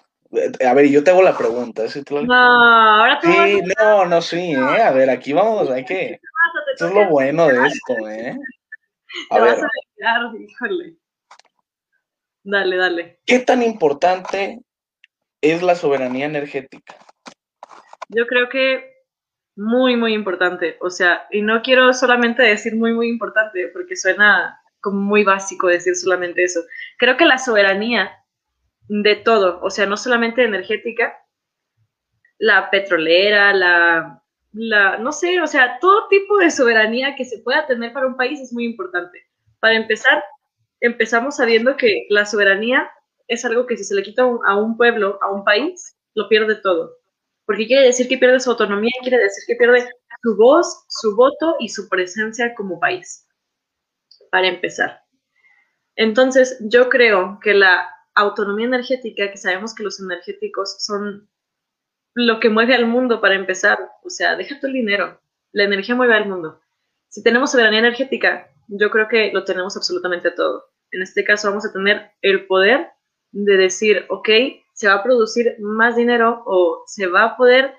A 0.67 0.75
ver, 0.75 0.89
yo 0.89 1.03
te 1.03 1.11
hago 1.11 1.23
la 1.23 1.37
pregunta. 1.37 1.85
No, 2.11 2.35
ahora 2.35 3.19
tú 3.21 3.29
Sí, 3.31 3.61
no, 3.79 4.05
no, 4.07 4.21
sí, 4.21 4.53
¿eh? 4.53 4.57
A 4.57 4.91
ver, 4.91 5.09
aquí 5.09 5.33
vamos, 5.33 5.71
hay 5.71 5.85
que... 5.85 6.21
Eso 6.75 6.89
es 6.89 6.95
lo 6.95 7.09
bueno 7.09 7.47
de 7.47 7.67
esto, 7.67 8.09
¿eh? 8.09 8.37
A 9.31 9.39
ver. 9.41 9.59
a 10.05 10.33
híjole. 10.39 10.97
Dale, 12.51 12.77
dale. 12.79 13.19
¿Qué 13.27 13.41
tan 13.41 13.63
importante 13.63 14.61
es 15.43 15.63
la 15.63 15.75
soberanía 15.75 16.25
energética? 16.25 16.97
Yo 18.09 18.27
creo 18.27 18.49
que 18.49 19.05
muy, 19.55 19.97
muy 19.97 20.15
importante. 20.15 20.79
O 20.81 20.89
sea, 20.89 21.27
y 21.31 21.43
no 21.43 21.61
quiero 21.61 21.93
solamente 21.93 22.43
decir 22.43 22.75
muy, 22.75 22.95
muy 22.95 23.09
importante, 23.09 23.69
porque 23.69 23.97
suena 23.97 24.59
como 24.81 24.99
muy 24.99 25.25
básico 25.25 25.67
decir 25.67 25.95
solamente 25.95 26.43
eso. 26.43 26.61
Creo 26.97 27.19
que 27.19 27.27
la 27.27 27.37
soberanía 27.37 28.25
de 28.89 29.17
todo, 29.17 29.61
o 29.61 29.69
sea, 29.69 29.85
no 29.85 29.99
solamente 29.99 30.43
energética, 30.43 31.23
la 32.39 32.71
petrolera, 32.71 33.53
la, 33.53 34.23
la, 34.53 34.97
no 34.97 35.13
sé, 35.13 35.43
o 35.43 35.47
sea, 35.47 35.79
todo 35.81 36.09
tipo 36.09 36.39
de 36.39 36.51
soberanía 36.51 37.15
que 37.15 37.27
se 37.27 37.41
pueda 37.41 37.67
tener 37.67 37.93
para 37.93 38.07
un 38.07 38.17
país 38.17 38.41
es 38.41 38.55
muy 38.55 38.65
importante. 38.65 39.27
Para 39.61 39.75
empezar, 39.75 40.25
empezamos 40.81 41.37
sabiendo 41.37 41.77
que 41.77 42.07
la 42.09 42.25
soberanía 42.25 42.91
es 43.27 43.45
algo 43.45 43.67
que 43.67 43.77
si 43.77 43.85
se 43.85 43.95
le 43.95 44.03
quita 44.03 44.23
a 44.23 44.57
un 44.57 44.77
pueblo, 44.77 45.19
a 45.23 45.31
un 45.31 45.45
país, 45.45 45.97
lo 46.15 46.29
pierde 46.29 46.57
todo. 46.57 46.97
Porque 47.47 47.67
quiere 47.67 47.87
decir 47.87 48.09
que 48.09 48.19
pierde 48.19 48.41
su 48.41 48.51
autonomía, 48.51 48.93
quiere 49.03 49.19
decir 49.19 49.45
que 49.47 49.57
pierde 49.57 49.89
su 50.23 50.37
voz, 50.37 50.85
su 50.89 51.15
voto 51.17 51.57
y 51.61 51.69
su 51.69 51.89
presencia 51.89 52.55
como 52.55 52.81
país. 52.81 53.27
Para 54.31 54.49
empezar. 54.49 55.03
Entonces, 55.97 56.59
yo 56.61 56.89
creo 56.89 57.39
que 57.43 57.55
la 57.55 57.89
autonomía 58.15 58.67
energética, 58.67 59.31
que 59.31 59.37
sabemos 59.37 59.75
que 59.75 59.83
los 59.83 60.01
energéticos 60.01 60.77
son 60.85 61.29
lo 62.15 62.41
que 62.41 62.49
mueve 62.49 62.75
al 62.75 62.87
mundo 62.87 63.21
para 63.21 63.35
empezar, 63.35 63.79
o 64.03 64.11
sea, 64.11 64.37
deja 64.37 64.59
tu 64.61 64.67
dinero, 64.67 65.21
la 65.53 65.65
energía 65.65 65.95
mueve 65.95 66.15
al 66.15 66.29
mundo. 66.29 66.61
Si 67.09 67.23
tenemos 67.23 67.53
soberanía 67.53 67.79
energética, 67.79 68.51
yo 68.69 68.91
creo 68.91 69.09
que 69.09 69.33
lo 69.33 69.45
tenemos 69.45 69.77
absolutamente 69.77 70.31
todo. 70.31 70.65
En 70.91 71.03
este 71.03 71.25
caso 71.25 71.49
vamos 71.49 71.67
a 71.67 71.73
tener 71.73 72.13
el 72.23 72.47
poder 72.47 72.89
de 73.33 73.57
decir, 73.57 74.07
ok, 74.09 74.29
se 74.75 74.89
va 74.89 74.95
a 74.95 75.03
producir 75.03 75.57
más 75.59 75.97
dinero 75.97 76.43
o 76.47 76.85
se 76.87 77.07
va 77.07 77.25
a 77.25 77.37
poder 77.37 77.75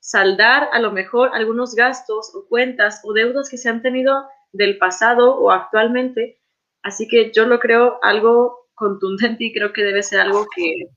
saldar 0.00 0.68
a 0.72 0.78
lo 0.78 0.92
mejor 0.92 1.30
algunos 1.32 1.74
gastos 1.74 2.34
o 2.34 2.46
cuentas 2.46 3.00
o 3.04 3.12
deudas 3.12 3.48
que 3.48 3.58
se 3.58 3.68
han 3.68 3.82
tenido 3.82 4.28
del 4.52 4.78
pasado 4.78 5.36
o 5.36 5.50
actualmente. 5.50 6.40
Así 6.82 7.08
que 7.08 7.32
yo 7.32 7.46
lo 7.46 7.58
creo 7.58 7.98
algo 8.02 8.68
contundente 8.74 9.44
y 9.44 9.52
creo 9.52 9.72
que 9.72 9.82
debe 9.82 10.02
ser 10.02 10.20
algo 10.20 10.46
que, 10.54 10.88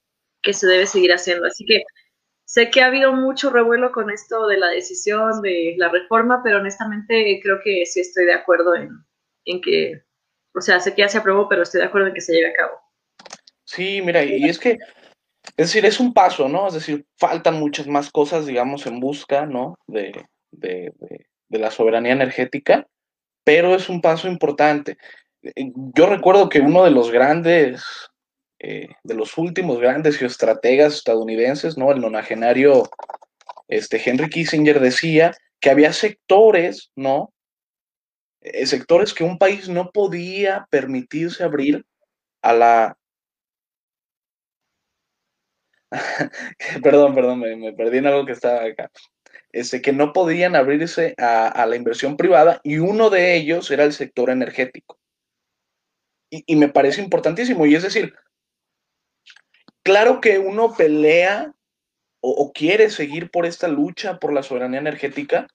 que 0.41 0.53
se 0.53 0.67
debe 0.67 0.85
seguir 0.85 1.13
haciendo. 1.13 1.47
Así 1.47 1.65
que 1.65 1.83
sé 2.45 2.69
que 2.69 2.81
ha 2.81 2.87
habido 2.87 3.13
mucho 3.13 3.49
revuelo 3.49 3.91
con 3.91 4.09
esto 4.09 4.47
de 4.47 4.57
la 4.57 4.67
decisión 4.67 5.41
de 5.41 5.75
la 5.77 5.89
reforma, 5.89 6.41
pero 6.43 6.57
honestamente 6.57 7.39
creo 7.41 7.59
que 7.63 7.85
sí 7.85 8.01
estoy 8.01 8.25
de 8.25 8.33
acuerdo 8.33 8.75
en, 8.75 8.89
en 9.47 9.61
que, 9.61 10.01
o 10.53 10.61
sea, 10.61 10.79
sé 10.79 10.93
que 10.93 11.01
ya 11.01 11.09
se 11.09 11.17
aprobó, 11.17 11.49
pero 11.49 11.63
estoy 11.63 11.81
de 11.81 11.87
acuerdo 11.87 12.07
en 12.07 12.13
que 12.13 12.21
se 12.21 12.33
lleve 12.33 12.49
a 12.49 12.53
cabo. 12.53 12.79
Sí, 13.63 14.01
mira, 14.01 14.23
y 14.23 14.45
es 14.45 14.59
que, 14.59 14.77
es 15.57 15.67
decir, 15.67 15.85
es 15.85 15.99
un 15.99 16.13
paso, 16.13 16.47
¿no? 16.47 16.67
Es 16.67 16.75
decir, 16.75 17.05
faltan 17.17 17.59
muchas 17.59 17.87
más 17.87 18.11
cosas, 18.11 18.45
digamos, 18.45 18.85
en 18.85 18.99
busca, 18.99 19.45
¿no? 19.45 19.77
De, 19.87 20.25
de, 20.51 20.93
de 21.49 21.59
la 21.59 21.71
soberanía 21.71 22.13
energética, 22.13 22.87
pero 23.43 23.75
es 23.75 23.89
un 23.89 24.01
paso 24.01 24.27
importante. 24.27 24.97
Yo 25.95 26.07
recuerdo 26.07 26.49
que 26.49 26.59
uno 26.59 26.83
de 26.83 26.91
los 26.91 27.11
grandes, 27.11 27.83
eh, 28.59 28.89
de 29.03 29.15
los 29.15 29.37
últimos 29.37 29.79
grandes 29.79 30.17
geoestrategas 30.17 30.95
estadounidenses, 30.95 31.77
¿no? 31.77 31.91
El 31.91 32.01
nonagenario 32.01 32.89
este, 33.67 34.01
Henry 34.03 34.29
Kissinger 34.29 34.79
decía 34.79 35.31
que 35.59 35.69
había 35.69 35.93
sectores, 35.93 36.91
¿no? 36.95 37.33
Eh, 38.53 38.65
sectores 38.65 39.13
que 39.13 39.23
un 39.23 39.37
país 39.37 39.67
no 39.67 39.91
podía 39.91 40.67
permitirse 40.69 41.43
abrir 41.43 41.85
a 42.41 42.53
la... 42.53 42.97
perdón, 46.83 47.15
perdón, 47.15 47.39
me, 47.39 47.73
perdí 47.73 47.97
en 47.97 48.07
algo 48.07 48.25
que 48.25 48.33
estaba 48.33 48.63
acá. 48.63 48.91
Este, 49.51 49.81
que 49.81 49.91
no 49.91 50.13
podían 50.13 50.55
abrirse 50.55 51.15
a, 51.17 51.65
la 51.65 51.75
inversión 51.75 52.17
privada 52.17 52.59
y 52.63 52.77
uno 52.77 53.09
de 53.09 53.35
ellos 53.35 53.71
era 53.71 53.83
el 53.83 53.93
sector 53.93 54.29
energético. 54.29 54.99
Y, 56.29 56.55
me 56.57 56.67
parece 56.67 57.01
importantísimo. 57.01 57.65
Y 57.65 57.75
es 57.75 57.83
decir, 57.83 58.13
claro 59.81 60.19
que 60.19 60.39
uno 60.39 60.75
pelea 60.75 61.53
o, 62.19 62.51
quiere 62.51 62.89
seguir 62.89 63.31
por 63.31 63.45
esta 63.45 63.69
lucha 63.69 64.19
por 64.19 64.33
la 64.33 64.43
soberanía 64.43 64.79
energética 64.79 65.47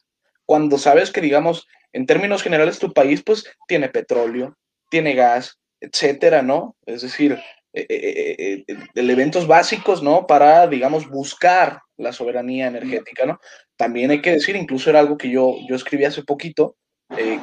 cuando 0.46 0.78
sabes 0.78 1.10
que, 1.10 1.20
digamos, 1.20 1.68
en 1.92 2.06
términos 2.06 2.42
generales 2.42 2.78
tu 2.78 2.92
país 2.92 3.22
pues 3.22 3.44
tiene 3.66 3.88
petróleo, 3.88 4.56
tiene 4.90 5.14
gas, 5.14 5.58
etcétera, 5.80 6.42
¿no? 6.42 6.76
Es 6.86 7.02
decir, 7.02 7.38
eh, 7.74 7.86
eh, 7.88 8.64
eh, 8.68 8.76
elementos 8.94 9.46
básicos, 9.46 10.02
¿no? 10.02 10.26
Para, 10.26 10.66
digamos, 10.66 11.08
buscar 11.08 11.80
la 11.96 12.12
soberanía 12.12 12.66
energética, 12.66 13.24
¿no? 13.24 13.40
También 13.76 14.10
hay 14.10 14.20
que 14.20 14.32
decir, 14.32 14.56
incluso 14.56 14.90
era 14.90 15.00
algo 15.00 15.16
que 15.16 15.30
yo, 15.30 15.56
yo 15.66 15.74
escribí 15.74 16.04
hace 16.04 16.22
poquito, 16.22 16.76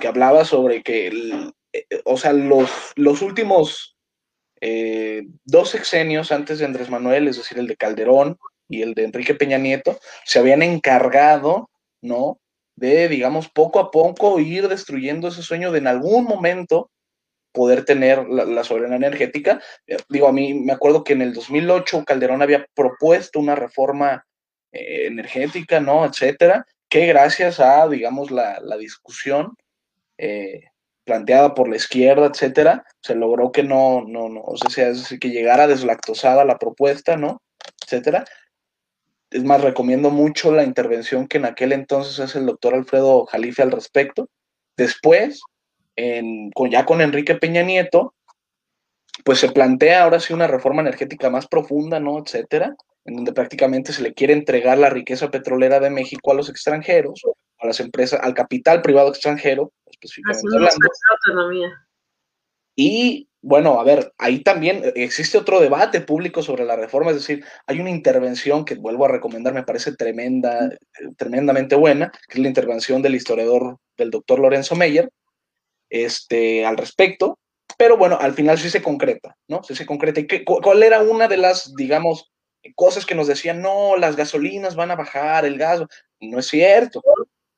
que 0.02 0.08
hablaba 0.08 0.46
sobre 0.46 0.82
que, 0.82 1.52
o 2.04 2.18
sea, 2.18 2.34
los, 2.34 2.72
los 2.96 3.22
últimos 3.22 3.96
dos 5.46 5.70
sexenios 5.70 6.32
antes 6.32 6.58
de 6.58 6.66
Andrés 6.66 6.90
Manuel, 6.90 7.28
es 7.28 7.38
decir, 7.38 7.60
el 7.60 7.68
de 7.68 7.76
Calderón 7.76 8.38
y 8.68 8.82
el 8.82 8.96
de 8.96 9.04
Enrique 9.04 9.36
Peña 9.36 9.60
Nieto, 9.60 10.00
se 10.26 10.40
habían 10.40 10.64
encargado, 10.64 11.70
¿no? 12.02 12.40
De, 12.80 13.08
digamos, 13.10 13.50
poco 13.50 13.80
a 13.80 13.92
poco 13.92 14.40
ir 14.40 14.68
destruyendo 14.68 15.28
ese 15.28 15.42
sueño 15.44 15.72
de 15.72 15.80
en 15.80 15.88
algún 15.88 16.24
momento 16.24 16.90
poder 17.52 17.84
tener 17.86 18.28
la, 18.28 18.64
soberanía 18.64 18.98
energética. 18.98 19.62
Eh, 19.88 19.98
digo, 20.10 20.28
a 20.28 20.32
mí 20.32 20.54
me 20.54 20.74
acuerdo 20.74 21.04
que 21.04 21.14
en 21.14 21.22
el 21.22 21.34
2008 21.34 22.06
Calderón 22.06 22.42
había 22.42 22.66
propuesto 22.74 23.40
una 23.40 23.56
reforma 23.56 24.26
eh, 24.72 25.08
energética, 25.08 25.80
¿no? 25.80 26.06
Etcétera, 26.06 26.66
que 26.88 27.06
gracias 27.08 27.60
a, 27.60 27.88
digamos, 27.88 28.32
la, 28.32 28.60
discusión 28.78 29.56
eh, 30.18 30.62
planteada 31.04 31.56
por 31.56 31.68
la 31.68 31.76
izquierda, 31.76 32.28
etcétera, 32.28 32.86
se 33.02 33.16
logró 33.16 33.52
que 33.52 33.64
no, 33.64 34.04
no, 34.08 34.30
no, 34.30 34.42
o 34.42 34.58
sea, 34.70 34.90
es 34.90 35.00
decir, 35.00 35.20
que 35.20 35.30
llegara 35.30 35.68
deslactosada 35.68 36.46
la 36.46 36.60
propuesta, 36.60 37.18
¿no? 37.18 37.42
Etcétera. 37.84 38.26
Es 39.32 39.44
más, 39.44 39.62
recomiendo 39.62 40.10
mucho 40.10 40.52
la 40.52 40.64
intervención 40.64 41.28
que 41.28 41.38
en 41.38 41.46
aquel 41.46 41.72
entonces 41.72 42.20
hace 42.20 42.40
el 42.40 42.48
doctor 42.48 42.74
Alfredo 42.74 43.26
Jalife 43.26 43.62
al 43.62 43.72
respecto. 43.72 44.30
Después, 44.76 45.42
con, 46.56 46.72
ya 46.72 46.86
con 46.86 47.02
Enrique 47.02 47.36
Peña 47.36 47.62
Nieto, 47.62 48.16
pues 49.24 49.40
se 49.40 49.52
plantea 49.52 50.04
ahora 50.04 50.20
sí 50.20 50.34
una 50.34 50.48
reforma 50.48 50.82
energética 50.82 51.30
más 51.30 51.48
profunda, 51.48 52.00
¿no? 52.00 52.20
Etcétera, 52.20 52.76
en 53.06 53.16
donde 53.16 53.34
prácticamente 53.34 53.94
se 53.94 54.02
le 54.02 54.14
quiere 54.14 54.34
entregar 54.34 54.78
la 54.78 54.90
riqueza 54.90 55.30
petrolera 55.30 55.80
de 55.80 55.90
México 55.90 56.32
a 56.32 56.36
los 56.36 56.50
extranjeros, 56.50 57.22
a 57.60 57.68
las 57.68 57.80
empresas, 57.80 58.20
al 58.24 58.34
capital 58.34 58.82
privado 58.82 59.10
extranjero, 59.10 59.72
específicamente 59.86 60.56
hablando. 60.56 60.88
Y 62.82 63.28
bueno, 63.42 63.78
a 63.82 63.84
ver, 63.84 64.14
ahí 64.18 64.42
también 64.42 64.94
existe 64.96 65.38
otro 65.38 65.60
debate 65.60 66.00
público 66.00 66.42
sobre 66.42 66.64
la 66.64 66.78
reforma, 66.78 67.12
es 67.12 67.18
decir, 67.18 67.44
hay 67.68 67.82
una 67.82 67.90
intervención 67.90 68.64
que 68.64 68.76
vuelvo 68.76 69.04
a 69.04 69.10
recomendar, 69.10 69.54
me 69.54 69.64
parece 69.64 69.98
tremenda, 69.98 70.70
tremendamente 71.18 71.76
buena, 71.76 72.10
que 72.30 72.36
es 72.36 72.40
la 72.40 72.48
intervención 72.48 73.02
del 73.02 73.16
historiador 73.16 73.80
del 73.98 74.12
doctor 74.12 74.40
Lorenzo 74.40 74.78
Meyer, 74.78 75.10
este, 75.90 76.66
al 76.66 76.78
respecto, 76.78 77.38
pero 77.78 77.98
bueno, 77.98 78.18
al 78.22 78.34
final 78.34 78.58
sí 78.58 78.70
se 78.70 78.82
concreta, 78.82 79.36
¿no? 79.50 79.62
Sí 79.62 79.76
se 79.76 79.86
concreta. 79.86 80.22
¿Y 80.22 80.28
qué, 80.28 80.46
cuál 80.46 80.82
era 80.82 81.02
una 81.02 81.28
de 81.28 81.36
las, 81.36 81.76
digamos, 81.76 82.32
cosas 82.76 83.06
que 83.06 83.16
nos 83.16 83.28
decían, 83.28 83.62
no, 83.62 83.98
las 83.98 84.16
gasolinas 84.16 84.78
van 84.78 84.92
a 84.92 84.96
bajar, 84.96 85.44
el 85.44 85.58
gas? 85.58 85.82
No 86.22 86.40
es 86.40 86.48
cierto. 86.48 87.02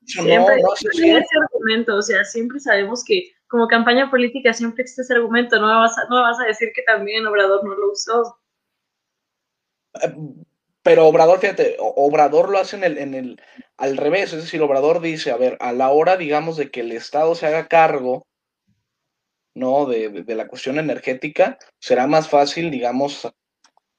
siempre, 0.04 0.36
no, 0.36 0.46
no 0.48 0.74
es 0.74 0.84
ese 0.84 1.24
argumento, 1.40 1.94
o 1.94 2.02
sea, 2.02 2.24
siempre 2.24 2.58
sabemos 2.58 3.04
que 3.04 3.30
como 3.52 3.68
campaña 3.68 4.10
política 4.10 4.54
siempre 4.54 4.80
existe 4.80 5.02
ese 5.02 5.12
argumento, 5.12 5.60
no 5.60 5.66
me 5.66 5.74
vas 5.74 5.96
a, 5.98 6.08
no 6.08 6.22
vas 6.22 6.40
a 6.40 6.44
decir 6.44 6.70
que 6.74 6.80
también 6.84 7.26
Obrador 7.26 7.62
no 7.62 7.74
lo 7.74 7.92
usó. 7.92 8.38
Eh, 10.02 10.14
pero 10.82 11.06
Obrador, 11.06 11.38
fíjate, 11.38 11.76
Obrador 11.78 12.48
lo 12.48 12.58
hace 12.58 12.76
en 12.76 12.84
el, 12.84 12.96
en 12.96 13.12
el, 13.12 13.42
al 13.76 13.98
revés, 13.98 14.32
es 14.32 14.44
decir, 14.44 14.62
Obrador 14.62 15.02
dice, 15.02 15.32
a 15.32 15.36
ver, 15.36 15.58
a 15.60 15.74
la 15.74 15.90
hora, 15.90 16.16
digamos, 16.16 16.56
de 16.56 16.70
que 16.70 16.80
el 16.80 16.92
Estado 16.92 17.34
se 17.34 17.46
haga 17.46 17.68
cargo, 17.68 18.26
¿no? 19.54 19.84
De, 19.84 20.24
la 20.34 20.48
cuestión 20.48 20.78
energética, 20.78 21.58
será 21.78 22.06
más 22.06 22.30
fácil, 22.30 22.70
digamos, 22.70 23.30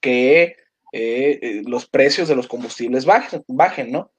que 0.02 0.58
eh, 0.94 1.40
eh, 1.44 1.62
los 1.68 1.88
precios 1.88 2.28
de 2.28 2.36
los 2.36 2.48
combustibles 2.48 3.06
bajen, 3.06 3.44
bajen, 3.48 3.92
¿no? 3.92 4.12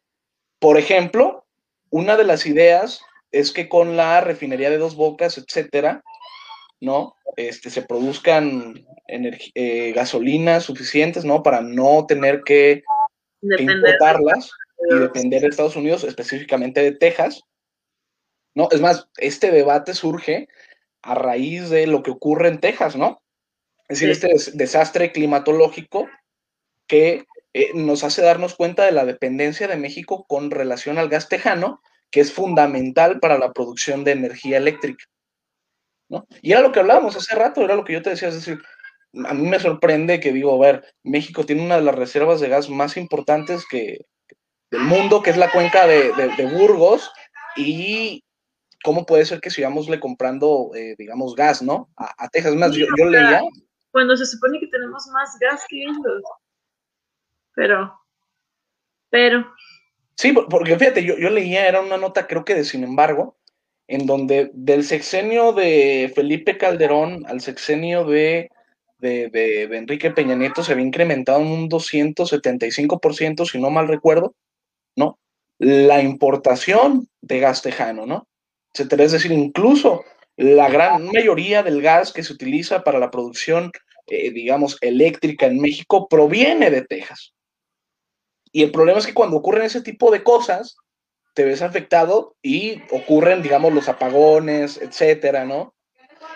Por 0.60 0.78
ejemplo, 0.78 1.44
una 1.90 2.16
de 2.16 2.24
las 2.24 2.46
ideas 2.46 3.02
es 3.34 3.52
que 3.52 3.68
con 3.68 3.96
la 3.96 4.20
refinería 4.20 4.70
de 4.70 4.78
dos 4.78 4.94
bocas, 4.94 5.38
etcétera, 5.38 6.02
¿no? 6.80 7.16
Este, 7.36 7.68
se 7.68 7.82
produzcan 7.82 8.86
eh, 9.08 9.92
gasolinas 9.92 10.62
suficientes, 10.62 11.24
¿no? 11.24 11.42
Para 11.42 11.60
no 11.60 12.06
tener 12.06 12.42
que, 12.42 12.84
importarlas 13.42 14.52
y 14.88 14.94
depender 14.94 15.42
de 15.42 15.48
Estados 15.48 15.76
Unidos, 15.76 16.04
específicamente 16.04 16.82
de 16.82 16.92
Texas. 16.92 17.42
No, 18.54 18.68
es 18.70 18.80
más, 18.80 19.08
este 19.16 19.50
debate 19.50 19.94
surge 19.94 20.48
a 21.02 21.14
raíz 21.14 21.70
de 21.70 21.86
lo 21.88 22.02
que 22.02 22.12
ocurre 22.12 22.48
en 22.48 22.60
Texas, 22.60 22.94
¿no? 22.94 23.20
Es 23.88 24.00
decir, 24.00 24.10
este 24.10 24.56
desastre 24.56 25.12
climatológico 25.12 26.08
que 26.86 27.26
eh, 27.52 27.70
nos 27.74 28.04
hace 28.04 28.22
darnos 28.22 28.54
cuenta 28.54 28.84
de 28.84 28.92
la 28.92 29.04
dependencia 29.04 29.66
de 29.66 29.76
México 29.76 30.24
con 30.28 30.50
relación 30.50 30.98
al 30.98 31.08
gas 31.08 31.28
tejano, 31.28 31.82
que 32.14 32.20
es 32.20 32.32
fundamental 32.32 33.18
para 33.18 33.38
la 33.38 33.52
producción 33.52 34.04
de 34.04 34.12
energía 34.12 34.58
eléctrica. 34.58 35.04
¿no? 36.08 36.28
Y 36.42 36.52
era 36.52 36.60
lo 36.60 36.70
que 36.70 36.78
hablábamos 36.78 37.16
hace 37.16 37.34
rato, 37.34 37.60
era 37.60 37.74
lo 37.74 37.82
que 37.82 37.94
yo 37.94 38.02
te 38.02 38.10
decía, 38.10 38.28
es 38.28 38.36
decir, 38.36 38.62
a 39.26 39.34
mí 39.34 39.48
me 39.48 39.58
sorprende 39.58 40.20
que 40.20 40.32
digo, 40.32 40.54
a 40.54 40.64
ver, 40.64 40.94
México 41.02 41.44
tiene 41.44 41.64
una 41.64 41.74
de 41.74 41.82
las 41.82 41.96
reservas 41.96 42.38
de 42.38 42.48
gas 42.48 42.70
más 42.70 42.96
importantes 42.96 43.66
que, 43.68 44.06
del 44.70 44.82
mundo, 44.82 45.24
que 45.24 45.30
es 45.30 45.36
la 45.36 45.50
cuenca 45.50 45.88
de, 45.88 46.12
Burgos, 46.56 47.10
y 47.56 48.22
cómo 48.84 49.06
puede 49.06 49.24
ser 49.24 49.40
que 49.40 49.50
sigámosle 49.50 49.98
comprando, 49.98 50.70
eh, 50.76 50.94
digamos, 50.96 51.34
gas, 51.34 51.62
¿no? 51.62 51.90
A, 51.96 52.28
Texas. 52.28 52.54
Más, 52.54 52.76
yo, 52.76 52.86
leía. 53.06 53.42
Cuando 53.90 54.16
se 54.16 54.26
supone 54.26 54.60
que 54.60 54.68
tenemos 54.68 55.04
más 55.08 55.36
gas 55.40 55.64
que 55.68 55.82
ellos. 55.82 56.22
Pero, 57.56 57.92
pero. 59.10 59.52
Sí, 60.16 60.32
porque 60.32 60.78
fíjate, 60.78 61.04
yo, 61.04 61.16
yo 61.18 61.30
leía, 61.30 61.68
era 61.68 61.80
una 61.80 61.96
nota, 61.96 62.26
creo 62.26 62.44
que 62.44 62.54
de 62.54 62.64
sin 62.64 62.84
embargo, 62.84 63.36
en 63.88 64.06
donde 64.06 64.50
del 64.54 64.84
sexenio 64.84 65.52
de 65.52 66.12
Felipe 66.14 66.56
Calderón 66.56 67.24
al 67.26 67.40
sexenio 67.40 68.04
de, 68.04 68.50
de, 68.98 69.68
Enrique 69.72 70.10
Peña 70.10 70.34
Nieto 70.34 70.62
se 70.62 70.72
había 70.72 70.86
incrementado 70.86 71.40
en 71.40 71.48
un 71.48 71.68
275%, 71.68 73.44
si 73.44 73.60
no 73.60 73.70
mal 73.70 73.88
recuerdo, 73.88 74.34
¿no? 74.96 75.18
La 75.58 76.02
importación 76.02 77.08
de 77.20 77.40
gas 77.40 77.62
tejano, 77.62 78.06
¿no? 78.06 78.26
Es 78.72 79.12
decir, 79.12 79.30
incluso 79.32 80.04
la 80.36 80.68
gran 80.68 81.06
mayoría 81.12 81.62
del 81.62 81.80
gas 81.80 82.12
que 82.12 82.24
se 82.24 82.32
utiliza 82.32 82.82
para 82.82 82.98
la 82.98 83.10
producción, 83.10 83.70
eh, 84.06 84.32
digamos, 84.32 84.78
eléctrica 84.80 85.46
en 85.46 85.60
México 85.60 86.08
proviene 86.08 86.70
de 86.70 86.82
Texas. 86.82 87.33
Y 88.54 88.62
el 88.62 88.70
problema 88.70 89.00
es 89.00 89.06
que 89.06 89.14
cuando 89.14 89.36
ocurren 89.36 89.64
ese 89.64 89.80
tipo 89.80 90.12
de 90.12 90.22
cosas, 90.22 90.76
te 91.34 91.44
ves 91.44 91.60
afectado 91.60 92.36
y 92.40 92.80
ocurren, 92.92 93.42
digamos, 93.42 93.74
los 93.74 93.88
apagones, 93.88 94.80
etcétera, 94.80 95.44
¿no? 95.44 95.74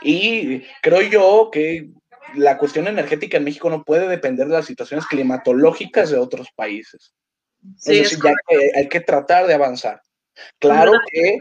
Y 0.03 0.65
creo 0.83 1.01
yo 1.03 1.51
que 1.53 1.91
la 2.35 2.59
cuestión 2.59 2.89
energética 2.89 3.37
en 3.37 3.45
México 3.45 3.71
no 3.71 3.85
puede 3.85 4.09
depender 4.09 4.49
de 4.49 4.55
las 4.55 4.67
situaciones 4.67 5.07
climatológicas 5.07 6.11
de 6.11 6.19
otros 6.19 6.49
países. 6.57 7.15
Sí, 7.77 8.01
es 8.01 8.11
decir, 8.11 8.19
ya 8.25 8.35
hay 8.75 8.89
que 8.89 9.01
tratar 9.01 9.47
de 9.47 9.55
avanzar. 9.55 10.03
Claro 10.59 10.95
que, 11.13 11.39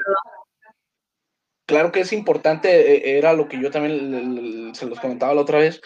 claro 1.65 1.91
que 1.91 2.01
es 2.01 2.13
importante, 2.13 2.69
e, 2.69 3.17
era 3.17 3.33
lo 3.33 3.47
que 3.47 3.59
yo 3.59 3.71
también 3.71 4.75
se 4.75 4.85
los 4.85 4.99
comentaba 4.99 5.33
la 5.33 5.41
otra 5.41 5.57
vez. 5.57 5.81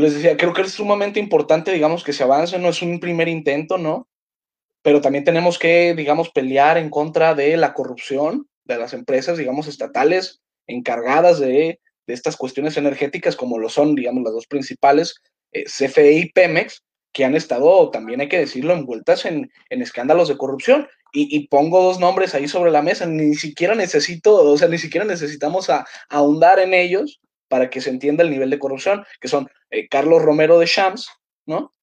Les 0.00 0.14
decía, 0.14 0.36
creo 0.36 0.52
que 0.52 0.62
es 0.62 0.72
sumamente 0.72 1.20
importante, 1.20 1.72
digamos, 1.72 2.04
que 2.04 2.12
se 2.12 2.22
avance, 2.22 2.58
no 2.58 2.68
es 2.68 2.82
un 2.82 3.00
primer 3.00 3.28
intento, 3.28 3.78
¿no? 3.78 4.08
Pero 4.82 5.00
también 5.00 5.24
tenemos 5.24 5.58
que, 5.58 5.94
digamos, 5.94 6.30
pelear 6.30 6.78
en 6.78 6.90
contra 6.90 7.34
de 7.34 7.56
la 7.56 7.74
corrupción 7.74 8.48
de 8.64 8.78
las 8.78 8.92
empresas, 8.92 9.38
digamos, 9.38 9.68
estatales 9.68 10.40
encargadas 10.66 11.38
de, 11.38 11.80
estas 12.06 12.36
cuestiones 12.36 12.76
energéticas, 12.76 13.34
como 13.34 13.58
lo 13.58 13.68
son, 13.68 13.96
digamos, 13.96 14.22
las 14.22 14.32
dos 14.32 14.46
principales, 14.46 15.20
eh, 15.52 15.64
CFE 15.64 16.12
y 16.12 16.30
Pemex, 16.30 16.84
que 17.12 17.24
han 17.24 17.34
estado, 17.34 17.90
también 17.90 18.20
hay 18.20 18.28
que 18.28 18.38
decirlo, 18.38 18.74
envueltas 18.74 19.24
en, 19.24 19.50
en 19.70 19.82
escándalos 19.82 20.28
de 20.28 20.36
corrupción 20.36 20.86
y, 21.12 21.48
pongo 21.48 21.82
dos 21.82 21.98
nombres 21.98 22.34
ahí 22.34 22.46
sobre 22.46 22.70
la 22.70 22.82
mesa, 22.82 23.06
ni 23.06 23.34
siquiera 23.34 23.74
necesito, 23.74 24.34
o 24.34 24.58
sea, 24.58 24.68
ni 24.68 24.76
siquiera 24.78 25.06
necesitamos 25.06 25.70
ahondar 26.10 26.58
en 26.58 26.74
ellos 26.74 27.20
para 27.48 27.70
que 27.70 27.80
se 27.80 27.90
entienda 27.90 28.22
el 28.22 28.30
nivel 28.30 28.50
de 28.50 28.58
corrupción, 28.58 29.04
que 29.20 29.28
son 29.28 29.48
eh, 29.70 29.88
Carlos 29.88 30.22
Romero 30.22 30.58
de 30.58 30.66
Shams, 30.66 31.08
¿no? 31.46 31.74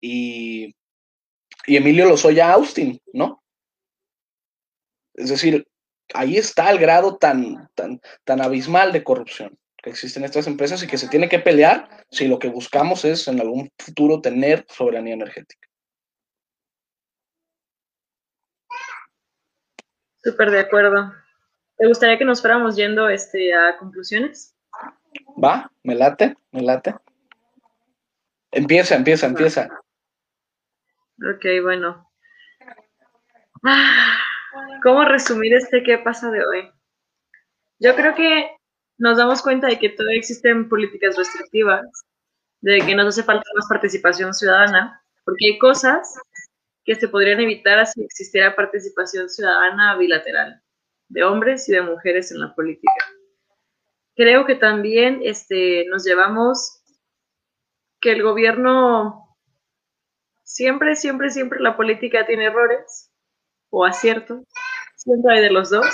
Y, 0.00 0.74
Emilio 1.66 2.06
Lozoya 2.06 2.52
Austin, 2.52 3.00
¿no? 3.12 3.42
Es 5.14 5.28
decir, 5.28 5.64
ahí 6.12 6.36
está 6.36 6.70
el 6.70 6.78
grado 6.78 7.18
tan, 7.18 7.70
tan, 7.74 8.00
tan 8.24 8.40
abismal 8.40 8.92
de 8.92 9.04
corrupción 9.04 9.56
que 9.82 9.90
existen 9.90 10.24
estas 10.24 10.46
empresas 10.46 10.82
y 10.82 10.86
que 10.86 10.98
se 10.98 11.08
tiene 11.08 11.28
que 11.28 11.40
pelear 11.40 12.04
si 12.10 12.28
lo 12.28 12.38
que 12.38 12.48
buscamos 12.48 13.04
es 13.04 13.26
en 13.28 13.40
algún 13.40 13.70
futuro 13.78 14.20
tener 14.20 14.64
soberanía 14.68 15.14
energética. 15.14 15.68
Súper 20.22 20.50
de 20.52 20.60
acuerdo. 20.60 21.12
¿Te 21.76 21.88
gustaría 21.88 22.16
que 22.16 22.24
nos 22.24 22.40
fuéramos 22.40 22.76
yendo 22.76 23.08
este, 23.08 23.52
a 23.52 23.76
conclusiones? 23.76 24.54
Va, 25.42 25.70
me 25.82 25.94
late, 25.94 26.36
me 26.52 26.62
late. 26.62 26.94
Empieza, 28.50 28.96
empieza, 28.96 29.26
empieza. 29.26 29.68
Ok, 31.18 31.44
bueno. 31.62 32.10
¿Cómo 34.82 35.04
resumir 35.04 35.54
este 35.54 35.82
qué 35.82 35.98
pasa 35.98 36.30
de 36.30 36.44
hoy? 36.44 36.70
Yo 37.78 37.94
creo 37.94 38.14
que 38.14 38.56
nos 38.98 39.16
damos 39.16 39.42
cuenta 39.42 39.68
de 39.68 39.78
que 39.78 39.88
todavía 39.88 40.18
existen 40.18 40.68
políticas 40.68 41.16
restrictivas, 41.16 41.86
de 42.60 42.80
que 42.80 42.94
nos 42.94 43.08
hace 43.08 43.22
falta 43.22 43.48
más 43.54 43.66
participación 43.68 44.34
ciudadana, 44.34 45.02
porque 45.24 45.46
hay 45.46 45.58
cosas 45.58 46.14
que 46.84 46.94
se 46.94 47.08
podrían 47.08 47.40
evitar 47.40 47.86
si 47.86 48.02
existiera 48.02 48.54
participación 48.54 49.28
ciudadana 49.28 49.96
bilateral 49.96 50.62
de 51.08 51.24
hombres 51.24 51.68
y 51.68 51.72
de 51.72 51.82
mujeres 51.82 52.32
en 52.32 52.40
la 52.40 52.54
política. 52.54 52.92
Creo 54.14 54.46
que 54.46 54.54
también 54.54 55.20
este, 55.22 55.86
nos 55.88 56.04
llevamos 56.04 56.82
que 58.00 58.12
el 58.12 58.22
gobierno 58.22 59.36
siempre, 60.42 60.96
siempre, 60.96 61.30
siempre 61.30 61.60
la 61.60 61.76
política 61.76 62.26
tiene 62.26 62.46
errores 62.46 63.10
o 63.70 63.84
aciertos, 63.84 64.44
siempre 64.96 65.34
hay 65.34 65.42
de 65.42 65.50
los 65.50 65.70
dos, 65.70 65.86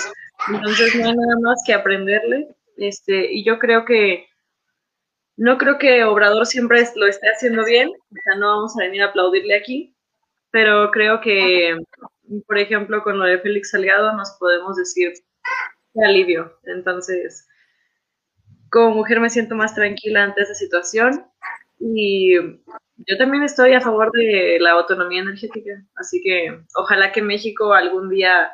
entonces 0.49 0.95
no 0.95 1.05
hay 1.07 1.15
nada 1.15 1.35
más 1.41 1.61
que 1.65 1.73
aprenderle, 1.73 2.47
este, 2.77 3.31
y 3.31 3.45
yo 3.45 3.57
creo 3.59 3.85
que 3.85 4.27
no 5.37 5.57
creo 5.57 5.77
que 5.77 6.03
Obrador 6.03 6.45
siempre 6.45 6.83
lo 6.95 7.07
esté 7.07 7.29
haciendo 7.29 7.63
bien, 7.63 7.89
o 7.89 8.15
sea, 8.23 8.35
no 8.35 8.47
vamos 8.47 8.77
a 8.77 8.83
venir 8.83 9.01
a 9.01 9.05
aplaudirle 9.05 9.55
aquí, 9.55 9.95
pero 10.51 10.91
creo 10.91 11.21
que, 11.21 11.77
por 12.45 12.57
ejemplo, 12.57 13.01
con 13.03 13.19
lo 13.19 13.25
de 13.25 13.39
Félix 13.39 13.71
Salgado 13.71 14.11
nos 14.17 14.31
podemos 14.39 14.75
decir 14.75 15.13
qué 15.93 16.05
alivio. 16.05 16.59
Entonces, 16.63 17.47
como 18.71 18.95
mujer 18.95 19.19
me 19.19 19.29
siento 19.29 19.55
más 19.55 19.75
tranquila 19.75 20.23
ante 20.23 20.41
esa 20.41 20.53
situación 20.53 21.25
y 21.79 22.35
yo 22.35 23.17
también 23.17 23.43
estoy 23.43 23.73
a 23.73 23.81
favor 23.81 24.11
de 24.11 24.57
la 24.59 24.71
autonomía 24.71 25.21
energética, 25.21 25.71
así 25.95 26.21
que 26.21 26.59
ojalá 26.75 27.11
que 27.11 27.21
México 27.21 27.73
algún 27.73 28.09
día, 28.09 28.51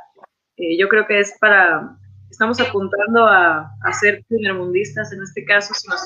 eh, 0.57 0.77
yo 0.77 0.87
creo 0.87 1.07
que 1.07 1.19
es 1.19 1.35
para, 1.39 1.97
estamos 2.29 2.59
apuntando 2.59 3.25
a, 3.25 3.71
ser 3.99 4.23
primermundistas 4.27 5.11
en 5.11 5.23
este 5.23 5.43
caso, 5.45 5.73
si 5.73 5.87
nos 5.87 6.05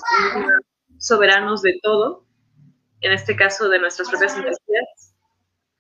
soberanos 0.98 1.62
de 1.62 1.80
todo, 1.82 2.26
en 3.02 3.12
este 3.12 3.36
caso 3.36 3.70
de 3.70 3.80
nuestras 3.80 4.10
propias 4.10 4.34
energías 4.38 5.10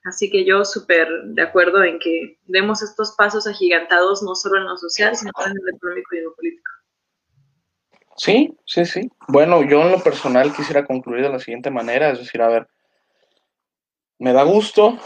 Así 0.06 0.30
que 0.30 0.46
yo 0.46 0.64
súper 0.64 1.08
de 1.26 1.42
acuerdo 1.42 1.84
en 1.84 2.00
que 2.00 2.40
demos 2.46 2.82
estos 2.82 3.16
pasos 3.18 3.48
agigantados 3.48 4.24
no 4.24 4.34
solo 4.34 4.58
en 4.58 4.66
lo 4.66 4.78
social, 4.78 5.16
sino 5.16 5.32
también 5.34 5.58
en 5.58 5.66
lo 5.66 5.78
económico 5.78 6.16
y 6.16 6.18
en 6.20 6.24
lo 6.24 6.36
político. 6.36 6.72
Sí, 8.20 8.54
sí, 8.66 8.86
sí. 8.86 9.10
Bueno, 9.30 9.64
yo 9.64 9.82
en 9.82 9.92
lo 9.92 10.04
personal 10.04 10.54
quisiera 10.54 10.86
concluir 10.86 11.24
de 11.24 11.30
la 11.30 11.40
siguiente 11.40 11.72
manera, 11.72 12.12
es 12.12 12.20
decir, 12.20 12.42
a 12.42 12.50
ver, 12.50 12.68
me 14.20 14.34
da 14.34 14.44
gusto 14.44 15.00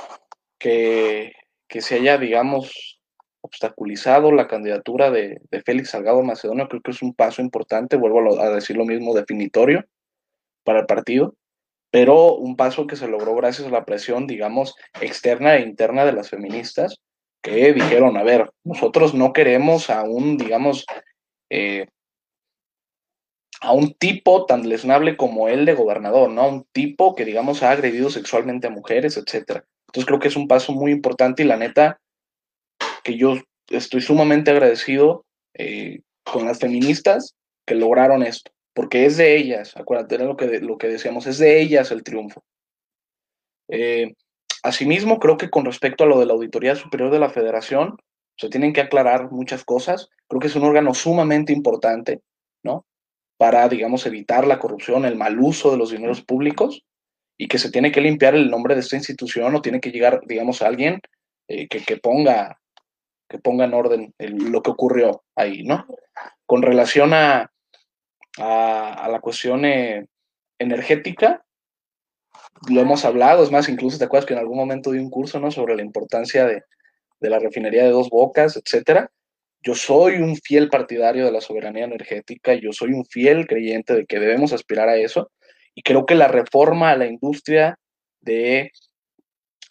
que, 0.57 1.34
se 1.70 1.95
haya, 1.95 2.18
digamos, 2.18 2.99
obstaculizado 3.41 4.32
la 4.32 4.47
candidatura 4.47 5.11
de, 5.11 5.39
Félix 5.64 5.91
Salgado 5.91 6.24
Macedonio, 6.24 6.68
creo 6.68 6.82
que 6.82 6.91
es 6.91 7.03
un 7.03 7.14
paso 7.14 7.41
importante, 7.41 7.97
vuelvo 7.97 8.41
a 8.41 8.49
decir 8.49 8.76
lo 8.76 8.86
mismo, 8.86 9.14
definitorio 9.14 9.86
para 10.64 10.80
el 10.80 10.86
partido 10.88 11.36
pero 11.93 12.34
un 12.34 12.55
paso 12.55 12.88
que 12.88 12.95
se 12.95 13.07
logró 13.07 13.36
gracias 13.36 13.68
a 13.68 13.70
la 13.70 13.86
presión, 13.86 14.26
digamos, 14.26 14.76
externa 14.99 15.57
e 15.57 15.61
interna 15.61 16.05
de 16.05 16.14
las 16.14 16.32
feministas, 16.32 16.95
que 17.43 17.72
dijeron, 17.72 18.18
a 18.18 18.24
ver, 18.24 18.49
nosotros 18.64 19.14
no 19.14 19.32
queremos 19.32 19.91
a 19.91 20.01
un, 20.01 20.36
digamos, 20.36 20.88
eh, 21.51 21.86
a 23.62 23.72
un 23.72 23.93
tipo 23.93 24.45
tan 24.45 24.68
lesnable 24.68 25.16
como 25.18 25.47
él 25.47 25.66
de 25.66 25.74
gobernador, 25.74 26.30
¿no? 26.30 26.41
A 26.41 26.47
un 26.47 26.66
tipo 26.72 27.16
que, 27.16 27.26
digamos, 27.26 27.64
ha 27.64 27.72
agredido 27.72 28.10
sexualmente 28.10 28.68
a 28.68 28.72
mujeres, 28.72 29.18
etcétera. 29.18 29.66
Entonces 29.88 30.06
creo 30.06 30.20
que 30.20 30.28
es 30.28 30.36
un 30.36 30.47
paso 30.47 30.74
muy 30.74 30.91
importante 30.91 31.43
y 31.43 31.45
la 31.45 31.58
neta 31.58 31.99
que 33.04 33.18
yo 33.18 33.36
estoy 33.70 34.01
sumamente 34.01 34.51
agradecido 34.51 35.26
eh, 35.54 36.01
con 36.24 36.45
las 36.45 36.60
feministas 36.60 37.36
que 37.66 37.76
lograron 37.76 38.24
esto 38.24 38.51
porque 38.74 39.06
es 39.06 39.18
de 39.18 39.38
ellas, 39.38 39.78
acuérdate 39.78 40.18
lo 40.18 40.36
que, 40.36 40.60
lo 40.60 40.78
que 40.78 40.88
decíamos, 40.88 41.28
es 41.28 41.38
de 41.38 41.62
ellas 41.62 41.91
el 41.91 42.04
triunfo. 42.04 42.43
Eh, 43.70 44.14
asimismo, 44.64 45.20
creo 45.20 45.38
que 45.38 45.49
con 45.49 45.66
respecto 45.66 46.04
a 46.04 46.08
lo 46.08 46.20
de 46.20 46.26
la 46.26 46.34
Auditoría 46.34 46.76
Superior 46.76 47.12
de 47.12 47.20
la 47.20 47.30
Federación, 47.30 47.97
se 48.36 48.49
tienen 48.49 48.74
que 48.74 48.82
aclarar 48.82 49.32
muchas 49.32 49.64
cosas. 49.64 50.10
Creo 50.28 50.39
que 50.39 50.47
es 50.47 50.56
un 50.56 50.64
órgano 50.64 50.93
sumamente 50.95 51.54
importante, 51.54 52.22
¿no? 52.64 52.86
Para, 53.44 53.68
digamos, 53.68 54.06
evitar 54.06 54.48
la 54.48 54.58
corrupción, 54.58 55.04
el 55.04 55.18
mal 55.18 55.38
uso 55.38 55.70
de 55.70 55.78
los 55.78 55.91
dineros 55.91 56.22
públicos 56.22 56.86
y 57.38 57.50
que 57.50 57.58
se 57.58 57.72
tiene 57.72 57.91
que 57.91 58.00
limpiar 58.00 58.36
el 58.36 58.50
nombre 58.50 58.74
de 58.74 58.80
esta 58.80 58.96
institución 58.96 59.54
o 59.54 59.62
tiene 59.62 59.82
que 59.82 59.91
llegar, 59.91 60.22
digamos, 60.26 60.62
alguien 60.62 61.02
eh, 61.50 61.68
que, 61.68 61.84
que, 61.84 61.98
ponga, 61.98 62.62
que 63.28 63.39
ponga 63.39 63.66
en 63.66 63.74
orden 63.74 64.14
lo 64.18 64.62
que 64.64 64.72
ocurrió 64.72 65.26
ahí, 65.36 65.64
¿no? 65.64 65.86
Con 66.46 66.62
relación 66.62 67.14
a, 67.14 67.52
a, 68.38 69.10
la 69.12 69.20
cuestión 69.20 69.66
eh, 69.66 70.08
energética, 70.58 71.44
lo 72.70 72.80
hemos 72.80 73.04
hablado, 73.04 73.44
es 73.44 73.52
más, 73.52 73.68
incluso 73.68 73.98
te 73.98 74.06
acuerdas 74.06 74.26
que 74.26 74.36
en 74.36 74.39
algún 74.39 74.58
momento 74.58 74.91
di 74.91 75.00
un 75.00 75.10
curso 75.10 75.41
¿no? 75.41 75.52
sobre 75.52 75.76
la 75.76 75.82
importancia 75.82 76.46
de, 76.46 76.64
la 77.20 77.39
refinería 77.39 77.84
de 77.84 77.89
dos 77.89 78.10
bocas, 78.10 78.56
etcétera. 78.56 79.12
Yo 79.64 79.76
soy 79.76 80.16
un 80.16 80.36
fiel 80.36 80.70
partidario 80.70 81.26
de 81.26 81.32
la 81.32 81.41
soberanía 81.41 81.86
energética, 81.86 82.53
yo 82.53 82.74
soy 82.74 82.91
un 82.91 83.05
fiel 83.05 83.47
creyente 83.47 83.93
de 83.93 84.05
que 84.05 84.20
debemos 84.20 84.51
aspirar 84.51 84.89
a 84.89 84.97
eso 84.97 85.32
y 85.74 85.82
creo 85.82 86.05
que 86.05 86.16
la 86.16 86.28
reforma 86.28 86.91
a 86.91 86.97
la 86.97 87.05
industria 87.05 87.80
de 88.22 88.72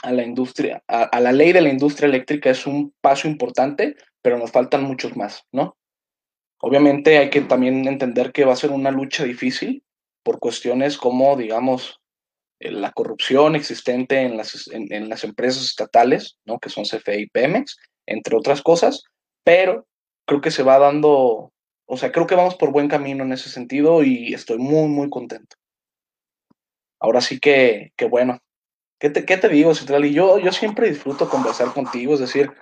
a 0.03 0.11
la 0.11 0.25
industria, 0.25 0.83
a, 0.89 1.21
la 1.21 1.31
ley 1.31 1.53
de 1.53 1.61
la 1.61 1.69
industria 1.69 2.09
eléctrica 2.09 2.51
es 2.51 2.67
un 2.67 2.93
paso 3.01 3.29
importante, 3.29 3.95
pero 4.21 4.37
nos 4.37 4.51
faltan 4.51 4.83
muchos 4.83 5.17
más, 5.17 5.45
¿no? 5.53 5.77
Obviamente 6.61 7.19
hay 7.19 7.31
que 7.31 7.43
también 7.43 7.87
entender 7.87 8.33
que 8.33 8.45
va 8.45 8.53
a 8.53 8.57
ser 8.57 8.71
una 8.71 8.91
lucha 8.91 9.23
difícil 9.25 9.85
por 10.25 10.41
cuestiones 10.41 10.97
como, 10.97 11.37
digamos, 11.37 12.01
eh, 12.61 12.71
la 12.71 12.93
corrupción 12.93 13.57
existente 13.57 14.21
en 14.21 14.37
las, 14.37 14.69
en, 14.73 15.09
las 15.09 15.25
empresas 15.25 15.65
estatales, 15.65 16.39
¿no? 16.45 16.59
que 16.59 16.69
son 16.69 16.85
CFE 16.85 17.21
y 17.21 17.27
Pemex, 17.27 17.77
entre 18.07 18.37
otras 18.37 18.63
cosas, 18.63 19.03
pero 19.45 19.87
creo 20.27 20.41
que 20.41 20.51
se 20.51 20.63
va 20.63 20.79
dando, 20.79 21.53
o 21.87 21.97
sea, 21.97 22.13
creo 22.13 22.27
que 22.27 22.35
vamos 22.35 22.55
por 22.57 22.73
buen 22.73 22.89
camino 22.89 23.25
en 23.25 23.33
ese 23.33 23.49
sentido 23.49 24.03
y 24.03 24.35
estoy 24.35 24.59
muy, 24.59 24.89
muy 24.89 25.11
contento. 25.11 25.57
Ahora 27.01 27.21
sí 27.21 27.41
que, 27.41 27.93
que 27.97 28.05
bueno, 28.07 28.39
¿qué 28.99 29.11
te, 29.11 29.25
qué 29.25 29.37
te 29.37 29.49
digo, 29.49 29.75
Central? 29.75 30.05
Y 30.05 30.13
yo, 30.13 30.39
yo 30.39 30.53
siempre 30.53 30.89
disfruto 30.89 31.29
conversar 31.29 31.73
contigo, 31.73 32.15
es 32.15 32.21
decir, 32.21 32.53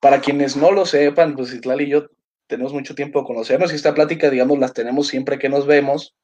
para 0.00 0.20
quienes 0.20 0.56
no 0.56 0.72
lo 0.72 0.86
sepan, 0.86 1.36
pues 1.36 1.52
Itlal 1.52 1.82
y 1.82 1.90
yo 1.90 2.06
tenemos 2.46 2.72
mucho 2.72 2.94
tiempo 2.94 3.20
de 3.20 3.26
conocernos 3.26 3.72
y 3.72 3.76
esta 3.76 3.94
plática, 3.94 4.30
digamos, 4.30 4.58
las 4.58 4.72
tenemos 4.72 5.08
siempre 5.08 5.38
que 5.38 5.48
nos 5.48 5.66
vemos. 5.66 6.14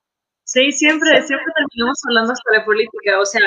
Sí, 0.44 0.72
siempre, 0.72 1.22
siempre 1.22 1.52
terminamos 1.54 1.98
hablando 2.08 2.32
hasta 2.32 2.58
de 2.58 2.64
política. 2.64 3.20
O 3.20 3.26
sea, 3.26 3.42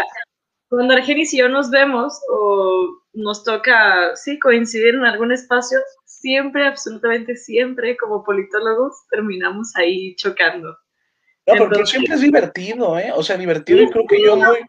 cuando 0.70 0.94
Argenis 0.94 1.34
y 1.34 1.40
yo 1.40 1.50
nos 1.50 1.72
vemos 1.72 2.20
o 2.32 3.02
nos 3.14 3.44
toca, 3.44 4.16
sí, 4.16 4.38
coincidir 4.40 4.96
en 4.96 5.06
algún 5.06 5.32
espacio, 5.32 5.80
siempre, 6.20 6.66
absolutamente 6.66 7.36
siempre, 7.36 7.98
como 7.98 8.24
politólogos, 8.24 8.96
terminamos 9.10 9.76
ahí 9.76 10.16
chocando. 10.16 10.78
No, 11.48 11.56
porque 11.58 11.86
siempre 11.86 12.16
es 12.16 12.22
divertido, 12.22 12.98
¿eh? 12.98 13.12
O 13.16 13.24
sea, 13.24 13.38
divertido 13.38 13.82
y 13.82 13.90
creo 13.90 14.06
que 14.08 14.22
yo 14.24 14.36
muy... 14.36 14.60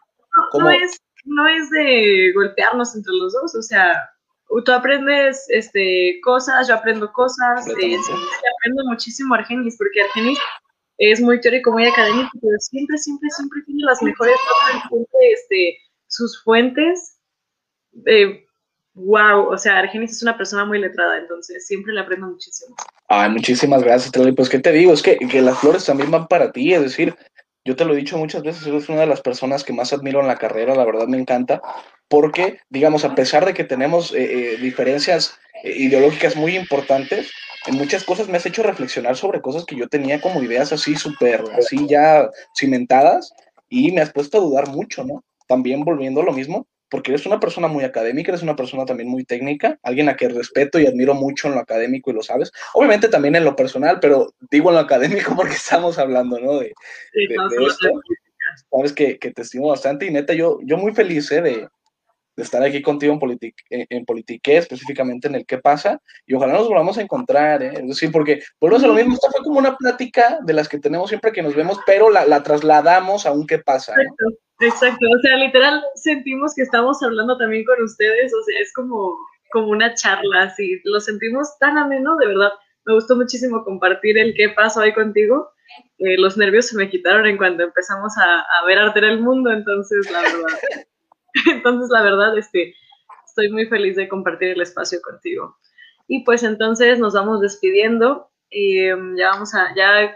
No, 0.57 0.69
es, 0.69 0.99
no 1.25 1.47
es 1.47 1.69
de 1.69 2.31
golpearnos 2.33 2.95
entre 2.95 3.13
los 3.13 3.33
dos, 3.33 3.55
o 3.55 3.61
sea, 3.61 4.09
tú 4.65 4.71
aprendes 4.71 5.45
este, 5.49 6.19
cosas, 6.23 6.67
yo 6.67 6.75
aprendo 6.75 7.11
cosas, 7.11 7.67
eh, 7.67 7.97
aprendo 8.57 8.83
muchísimo 8.85 9.35
Argenis, 9.35 9.75
porque 9.77 10.01
Argenis 10.01 10.39
es 10.97 11.21
muy 11.21 11.39
teórico, 11.41 11.71
muy 11.71 11.85
académico, 11.85 12.29
pero 12.41 12.57
siempre, 12.59 12.97
siempre, 12.97 13.29
siempre 13.29 13.61
tiene 13.65 13.83
las 13.83 14.01
mejores 14.01 14.35
este, 15.33 15.77
sus 16.07 16.41
fuentes. 16.43 17.17
Eh, 18.05 18.45
wow, 18.93 19.47
o 19.47 19.57
sea, 19.57 19.79
Argenis 19.79 20.11
es 20.11 20.23
una 20.23 20.37
persona 20.37 20.65
muy 20.65 20.79
letrada, 20.79 21.17
entonces 21.17 21.65
siempre 21.65 21.93
le 21.93 22.01
aprendo 22.01 22.27
muchísimo. 22.27 22.75
Ay, 23.07 23.29
muchísimas 23.29 23.83
gracias, 23.83 24.11
Telly. 24.11 24.31
Pues, 24.33 24.49
¿qué 24.49 24.59
te 24.59 24.71
digo? 24.71 24.93
Es 24.93 25.01
que, 25.01 25.17
que 25.17 25.41
las 25.41 25.59
flores 25.59 25.85
también 25.85 26.11
van 26.11 26.27
para 26.27 26.51
ti, 26.51 26.73
es 26.73 26.81
decir, 26.81 27.15
yo 27.63 27.75
te 27.75 27.85
lo 27.85 27.93
he 27.93 27.97
dicho 27.97 28.17
muchas 28.17 28.41
veces, 28.41 28.65
eres 28.65 28.89
una 28.89 29.01
de 29.01 29.07
las 29.07 29.21
personas 29.21 29.63
que 29.63 29.73
más 29.73 29.93
admiro 29.93 30.19
en 30.19 30.27
la 30.27 30.37
carrera, 30.37 30.75
la 30.75 30.85
verdad 30.85 31.07
me 31.07 31.17
encanta, 31.17 31.61
porque, 32.07 32.59
digamos, 32.69 33.05
a 33.05 33.15
pesar 33.15 33.45
de 33.45 33.53
que 33.53 33.63
tenemos 33.63 34.13
eh, 34.13 34.53
eh, 34.53 34.57
diferencias 34.57 35.37
eh, 35.63 35.73
ideológicas 35.77 36.35
muy 36.35 36.55
importantes, 36.55 37.31
en 37.67 37.75
muchas 37.75 38.03
cosas 38.03 38.27
me 38.27 38.37
has 38.37 38.45
hecho 38.47 38.63
reflexionar 38.63 39.15
sobre 39.15 39.41
cosas 39.41 39.65
que 39.65 39.75
yo 39.75 39.87
tenía 39.87 40.19
como 40.19 40.41
ideas 40.41 40.73
así 40.73 40.95
súper, 40.95 41.43
así 41.57 41.85
ya 41.87 42.27
cimentadas, 42.57 43.31
y 43.69 43.91
me 43.91 44.01
has 44.01 44.11
puesto 44.11 44.39
a 44.39 44.41
dudar 44.41 44.67
mucho, 44.67 45.03
¿no? 45.03 45.23
También 45.47 45.85
volviendo 45.85 46.21
a 46.21 46.25
lo 46.25 46.33
mismo, 46.33 46.67
porque 46.91 47.11
eres 47.11 47.25
una 47.25 47.39
persona 47.39 47.69
muy 47.69 47.85
académica, 47.85 48.31
eres 48.31 48.43
una 48.43 48.57
persona 48.57 48.85
también 48.85 49.09
muy 49.09 49.23
técnica, 49.23 49.79
alguien 49.81 50.09
a 50.09 50.15
quien 50.15 50.35
respeto 50.35 50.77
y 50.77 50.85
admiro 50.85 51.13
mucho 51.13 51.47
en 51.47 51.55
lo 51.55 51.61
académico 51.61 52.11
y 52.11 52.13
lo 52.13 52.21
sabes. 52.21 52.51
Obviamente 52.73 53.07
también 53.07 53.35
en 53.35 53.45
lo 53.45 53.55
personal, 53.55 53.99
pero 54.01 54.33
digo 54.51 54.69
en 54.69 54.75
lo 54.75 54.81
académico 54.81 55.33
porque 55.35 55.53
estamos 55.53 55.97
hablando, 55.97 56.37
¿no? 56.37 56.59
De, 56.59 56.73
esto. 57.13 58.01
Sabes 58.69 58.91
que, 58.91 59.17
que, 59.17 59.31
te 59.31 59.43
estimo 59.43 59.69
bastante 59.69 60.05
y 60.05 60.11
neta, 60.11 60.33
yo, 60.33 60.59
yo 60.63 60.75
muy 60.75 60.93
feliz 60.93 61.31
¿eh? 61.31 61.41
de, 61.41 61.67
de 62.35 62.43
estar 62.43 62.61
aquí 62.61 62.81
contigo 62.81 63.13
en, 63.13 63.19
politique, 63.19 63.63
en 63.69 64.05
Politique, 64.05 64.57
específicamente 64.57 65.29
en 65.29 65.35
el 65.35 65.45
qué 65.45 65.59
pasa, 65.59 66.01
y 66.25 66.33
ojalá 66.33 66.53
nos 66.53 66.67
volvamos 66.67 66.97
a 66.97 67.01
encontrar, 67.01 67.63
¿eh? 67.63 67.71
es 67.73 67.87
decir, 67.87 68.11
porque 68.11 68.41
vuelvo 68.59 68.77
a 68.77 68.87
lo 68.87 68.93
mismo, 68.93 69.13
esta 69.13 69.31
fue 69.31 69.43
como 69.43 69.59
una 69.59 69.77
plática 69.77 70.39
de 70.43 70.53
las 70.53 70.67
que 70.67 70.79
tenemos 70.79 71.07
siempre 71.07 71.31
que 71.31 71.41
nos 71.41 71.55
vemos, 71.55 71.79
pero 71.85 72.09
la, 72.09 72.25
la 72.25 72.43
trasladamos 72.43 73.25
a 73.25 73.31
un 73.31 73.47
qué 73.47 73.59
pasa. 73.59 73.93
Exacto, 73.93 74.25
exacto, 74.61 75.05
o 75.05 75.19
sea, 75.21 75.37
literal 75.37 75.83
sentimos 75.95 76.53
que 76.55 76.63
estamos 76.63 77.01
hablando 77.03 77.37
también 77.37 77.65
con 77.65 77.81
ustedes, 77.83 78.33
o 78.33 78.43
sea, 78.43 78.59
es 78.59 78.73
como, 78.73 79.17
como 79.51 79.67
una 79.69 79.93
charla, 79.93 80.43
así, 80.43 80.81
lo 80.85 80.99
sentimos 80.99 81.57
tan 81.59 81.77
ameno, 81.77 82.15
de 82.17 82.27
verdad, 82.27 82.51
me 82.85 82.93
gustó 82.93 83.15
muchísimo 83.15 83.63
compartir 83.63 84.17
el 84.17 84.33
qué 84.35 84.49
pasa 84.49 84.81
hoy 84.81 84.93
contigo, 84.93 85.51
eh, 85.99 86.17
los 86.17 86.37
nervios 86.37 86.67
se 86.67 86.77
me 86.77 86.89
quitaron 86.89 87.27
en 87.27 87.37
cuanto 87.37 87.63
empezamos 87.63 88.13
a, 88.17 88.65
ver 88.65 88.79
arte 88.79 88.99
el 88.99 89.21
mundo, 89.21 89.51
entonces, 89.51 90.09
la 90.11 90.21
verdad. 90.21 90.59
Entonces, 91.45 91.89
la 91.89 92.01
verdad, 92.01 92.37
este, 92.37 92.75
estoy 93.25 93.49
muy 93.49 93.65
feliz 93.67 93.95
de 93.95 94.09
compartir 94.09 94.49
el 94.49 94.61
espacio 94.61 95.01
contigo. 95.01 95.57
Y 96.07 96.25
pues 96.25 96.43
entonces 96.43 96.99
nos 96.99 97.13
vamos 97.13 97.39
despidiendo. 97.39 98.29
Y 98.49 98.79
em, 98.79 99.15
ya 99.15 99.29
vamos 99.29 99.55
a, 99.55 99.73
ya 99.75 100.13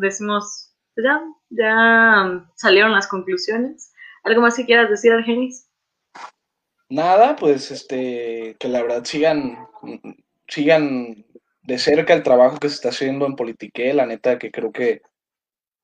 decimos, 0.00 0.73
ya, 0.96 1.22
ya 1.50 2.46
salieron 2.54 2.92
las 2.92 3.06
conclusiones. 3.06 3.92
¿Algo 4.22 4.40
más 4.40 4.56
que 4.56 4.64
quieras 4.64 4.90
decir, 4.90 5.12
Argenis? 5.12 5.68
Nada, 6.88 7.36
pues 7.36 7.70
este, 7.70 8.56
que 8.58 8.68
la 8.68 8.82
verdad 8.82 9.04
sigan, 9.04 9.66
sigan 10.48 11.24
de 11.62 11.78
cerca 11.78 12.14
el 12.14 12.22
trabajo 12.22 12.58
que 12.58 12.68
se 12.68 12.76
está 12.76 12.90
haciendo 12.90 13.26
en 13.26 13.36
Politique, 13.36 13.94
la 13.94 14.06
neta 14.06 14.38
que 14.38 14.50
creo 14.50 14.70
que, 14.70 15.02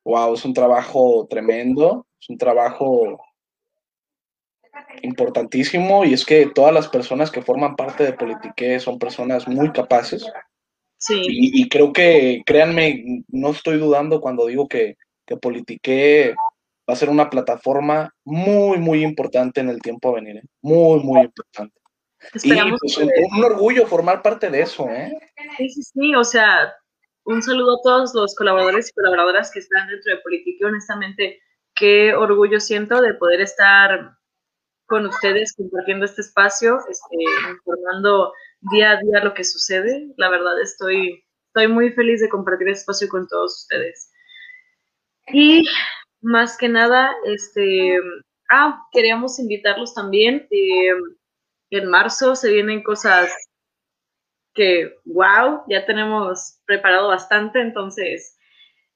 wow, 0.05 0.35
es 0.35 0.45
un 0.45 0.55
trabajo 0.55 1.27
tremendo, 1.29 2.07
es 2.21 2.29
un 2.29 2.39
trabajo 2.39 3.19
importantísimo 5.03 6.05
y 6.05 6.15
es 6.15 6.25
que 6.25 6.47
todas 6.55 6.73
las 6.73 6.89
personas 6.89 7.31
que 7.31 7.43
forman 7.43 7.77
parte 7.77 8.05
de 8.05 8.13
Politique 8.13 8.79
son 8.81 8.99
personas 8.99 9.49
muy 9.49 9.73
capaces. 9.73 10.25
Sí. 11.01 11.23
Y, 11.27 11.69
creo 11.71 11.95
que, 11.95 12.43
créanme, 12.45 13.25
no 13.29 13.51
estoy 13.51 13.79
dudando 13.79 14.21
cuando 14.21 14.47
digo 14.47 14.69
que, 14.69 14.97
que 15.27 15.39
Politique 15.39 16.35
va 16.89 16.93
a 16.93 16.97
ser 16.97 17.09
una 17.09 17.31
plataforma 17.31 18.15
muy, 18.25 18.79
muy 18.79 19.03
importante 19.03 19.61
en 19.61 19.71
el 19.71 19.81
tiempo 19.81 20.11
a 20.11 20.17
venir. 20.17 20.37
¿eh? 20.37 20.43
Muy, 20.61 21.01
muy 21.01 21.21
importante. 21.23 21.81
y 22.43 22.53
pues, 22.79 22.99
un, 22.99 23.45
orgullo 23.45 23.87
formar 23.87 24.21
parte 24.21 24.51
de 24.51 24.61
eso. 24.61 24.89
¿eh? 24.91 25.11
Sí, 25.57 25.71
sí, 25.71 25.83
sí. 25.83 26.15
O 26.15 26.25
sea, 26.25 26.71
un 27.25 27.43
saludo 27.43 27.77
a 27.77 27.83
todos 27.83 28.15
los 28.15 28.35
colaboradores 28.35 28.91
y 28.91 28.93
colaboradoras 28.93 29.51
que 29.51 29.61
están 29.61 29.89
dentro 29.89 30.15
de 30.15 30.21
Politique. 30.21 30.65
Honestamente, 30.67 31.41
qué 31.75 32.13
orgullo 32.15 32.61
siento 32.61 33.01
de 33.01 33.15
poder 33.15 33.41
estar 33.41 34.17
con 34.87 35.07
ustedes 35.07 35.55
compartiendo 35.57 36.05
este 36.05 36.21
espacio, 36.21 36.79
este, 36.91 37.17
informando 37.53 38.33
día 38.61 38.93
a 38.93 39.01
día 39.01 39.25
lo 39.25 39.35
que 39.35 39.45
sucede. 39.45 40.13
La 40.17 40.29
verdad 40.29 40.61
estoy, 40.61 41.25
estoy 41.47 41.69
muy 41.69 41.93
feliz 41.93 42.21
de 42.21 42.29
compartir 42.29 42.69
este 42.69 42.81
espacio 42.81 43.09
con 43.09 43.27
todos 43.27 43.63
ustedes. 43.63 44.13
Y 45.33 45.67
más 46.21 46.57
que 46.57 46.69
nada, 46.69 47.13
este, 47.25 47.99
ah, 48.51 48.87
queríamos 48.93 49.39
invitarlos 49.39 49.95
también. 49.95 50.47
Eh, 50.51 50.93
en 51.71 51.89
marzo 51.89 52.35
se 52.35 52.51
vienen 52.53 52.83
cosas 52.83 53.33
que, 54.55 54.97
wow, 55.05 55.63
ya 55.69 55.87
tenemos 55.87 56.59
preparado 56.67 57.09
bastante, 57.09 57.61
entonces 57.61 58.37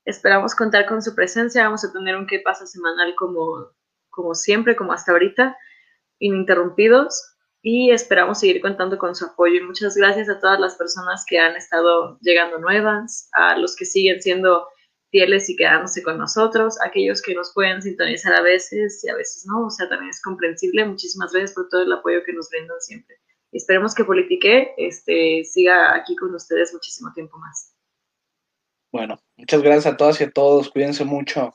esperamos 0.04 0.54
contar 0.54 0.86
con 0.86 1.00
su 1.00 1.14
presencia. 1.14 1.64
Vamos 1.64 1.84
a 1.84 1.92
tener 1.92 2.16
un 2.16 2.26
qué 2.26 2.40
pasa 2.40 2.66
semanal 2.66 3.14
como, 3.14 3.70
como 4.10 4.34
siempre, 4.34 4.74
como 4.76 4.92
hasta 4.92 5.12
ahorita 5.12 5.56
ininterrumpidos 6.18 7.33
y 7.66 7.90
esperamos 7.90 8.40
seguir 8.40 8.60
contando 8.60 8.98
con 8.98 9.14
su 9.14 9.24
apoyo. 9.24 9.54
Y 9.54 9.62
muchas 9.62 9.96
gracias 9.96 10.28
a 10.28 10.38
todas 10.38 10.60
las 10.60 10.76
personas 10.76 11.24
que 11.26 11.38
han 11.38 11.56
estado 11.56 12.18
llegando 12.20 12.58
nuevas, 12.58 13.30
a 13.32 13.56
los 13.56 13.74
que 13.74 13.86
siguen 13.86 14.20
siendo 14.20 14.68
fieles 15.10 15.48
y 15.48 15.56
quedándose 15.56 16.02
con 16.02 16.18
nosotros, 16.18 16.76
aquellos 16.84 17.22
que 17.22 17.34
nos 17.34 17.54
pueden 17.54 17.80
sintonizar 17.80 18.34
a 18.34 18.42
veces 18.42 19.02
y 19.02 19.08
a 19.08 19.14
veces 19.14 19.46
no, 19.46 19.66
o 19.66 19.70
sea, 19.70 19.88
también 19.88 20.10
es 20.10 20.20
comprensible. 20.20 20.84
Muchísimas 20.84 21.32
gracias 21.32 21.54
por 21.54 21.68
todo 21.70 21.82
el 21.82 21.92
apoyo 21.92 22.22
que 22.26 22.34
nos 22.34 22.50
brindan 22.50 22.78
siempre. 22.80 23.16
esperemos 23.50 23.94
que 23.94 24.04
Politique 24.04 24.74
este, 24.76 25.42
siga 25.44 25.94
aquí 25.94 26.16
con 26.16 26.34
ustedes 26.34 26.70
muchísimo 26.74 27.12
tiempo 27.14 27.38
más. 27.38 27.74
Bueno, 28.92 29.18
muchas 29.38 29.62
gracias 29.62 29.86
a 29.86 29.96
todas 29.96 30.20
y 30.20 30.24
a 30.24 30.30
todos. 30.30 30.68
Cuídense 30.68 31.04
mucho. 31.04 31.54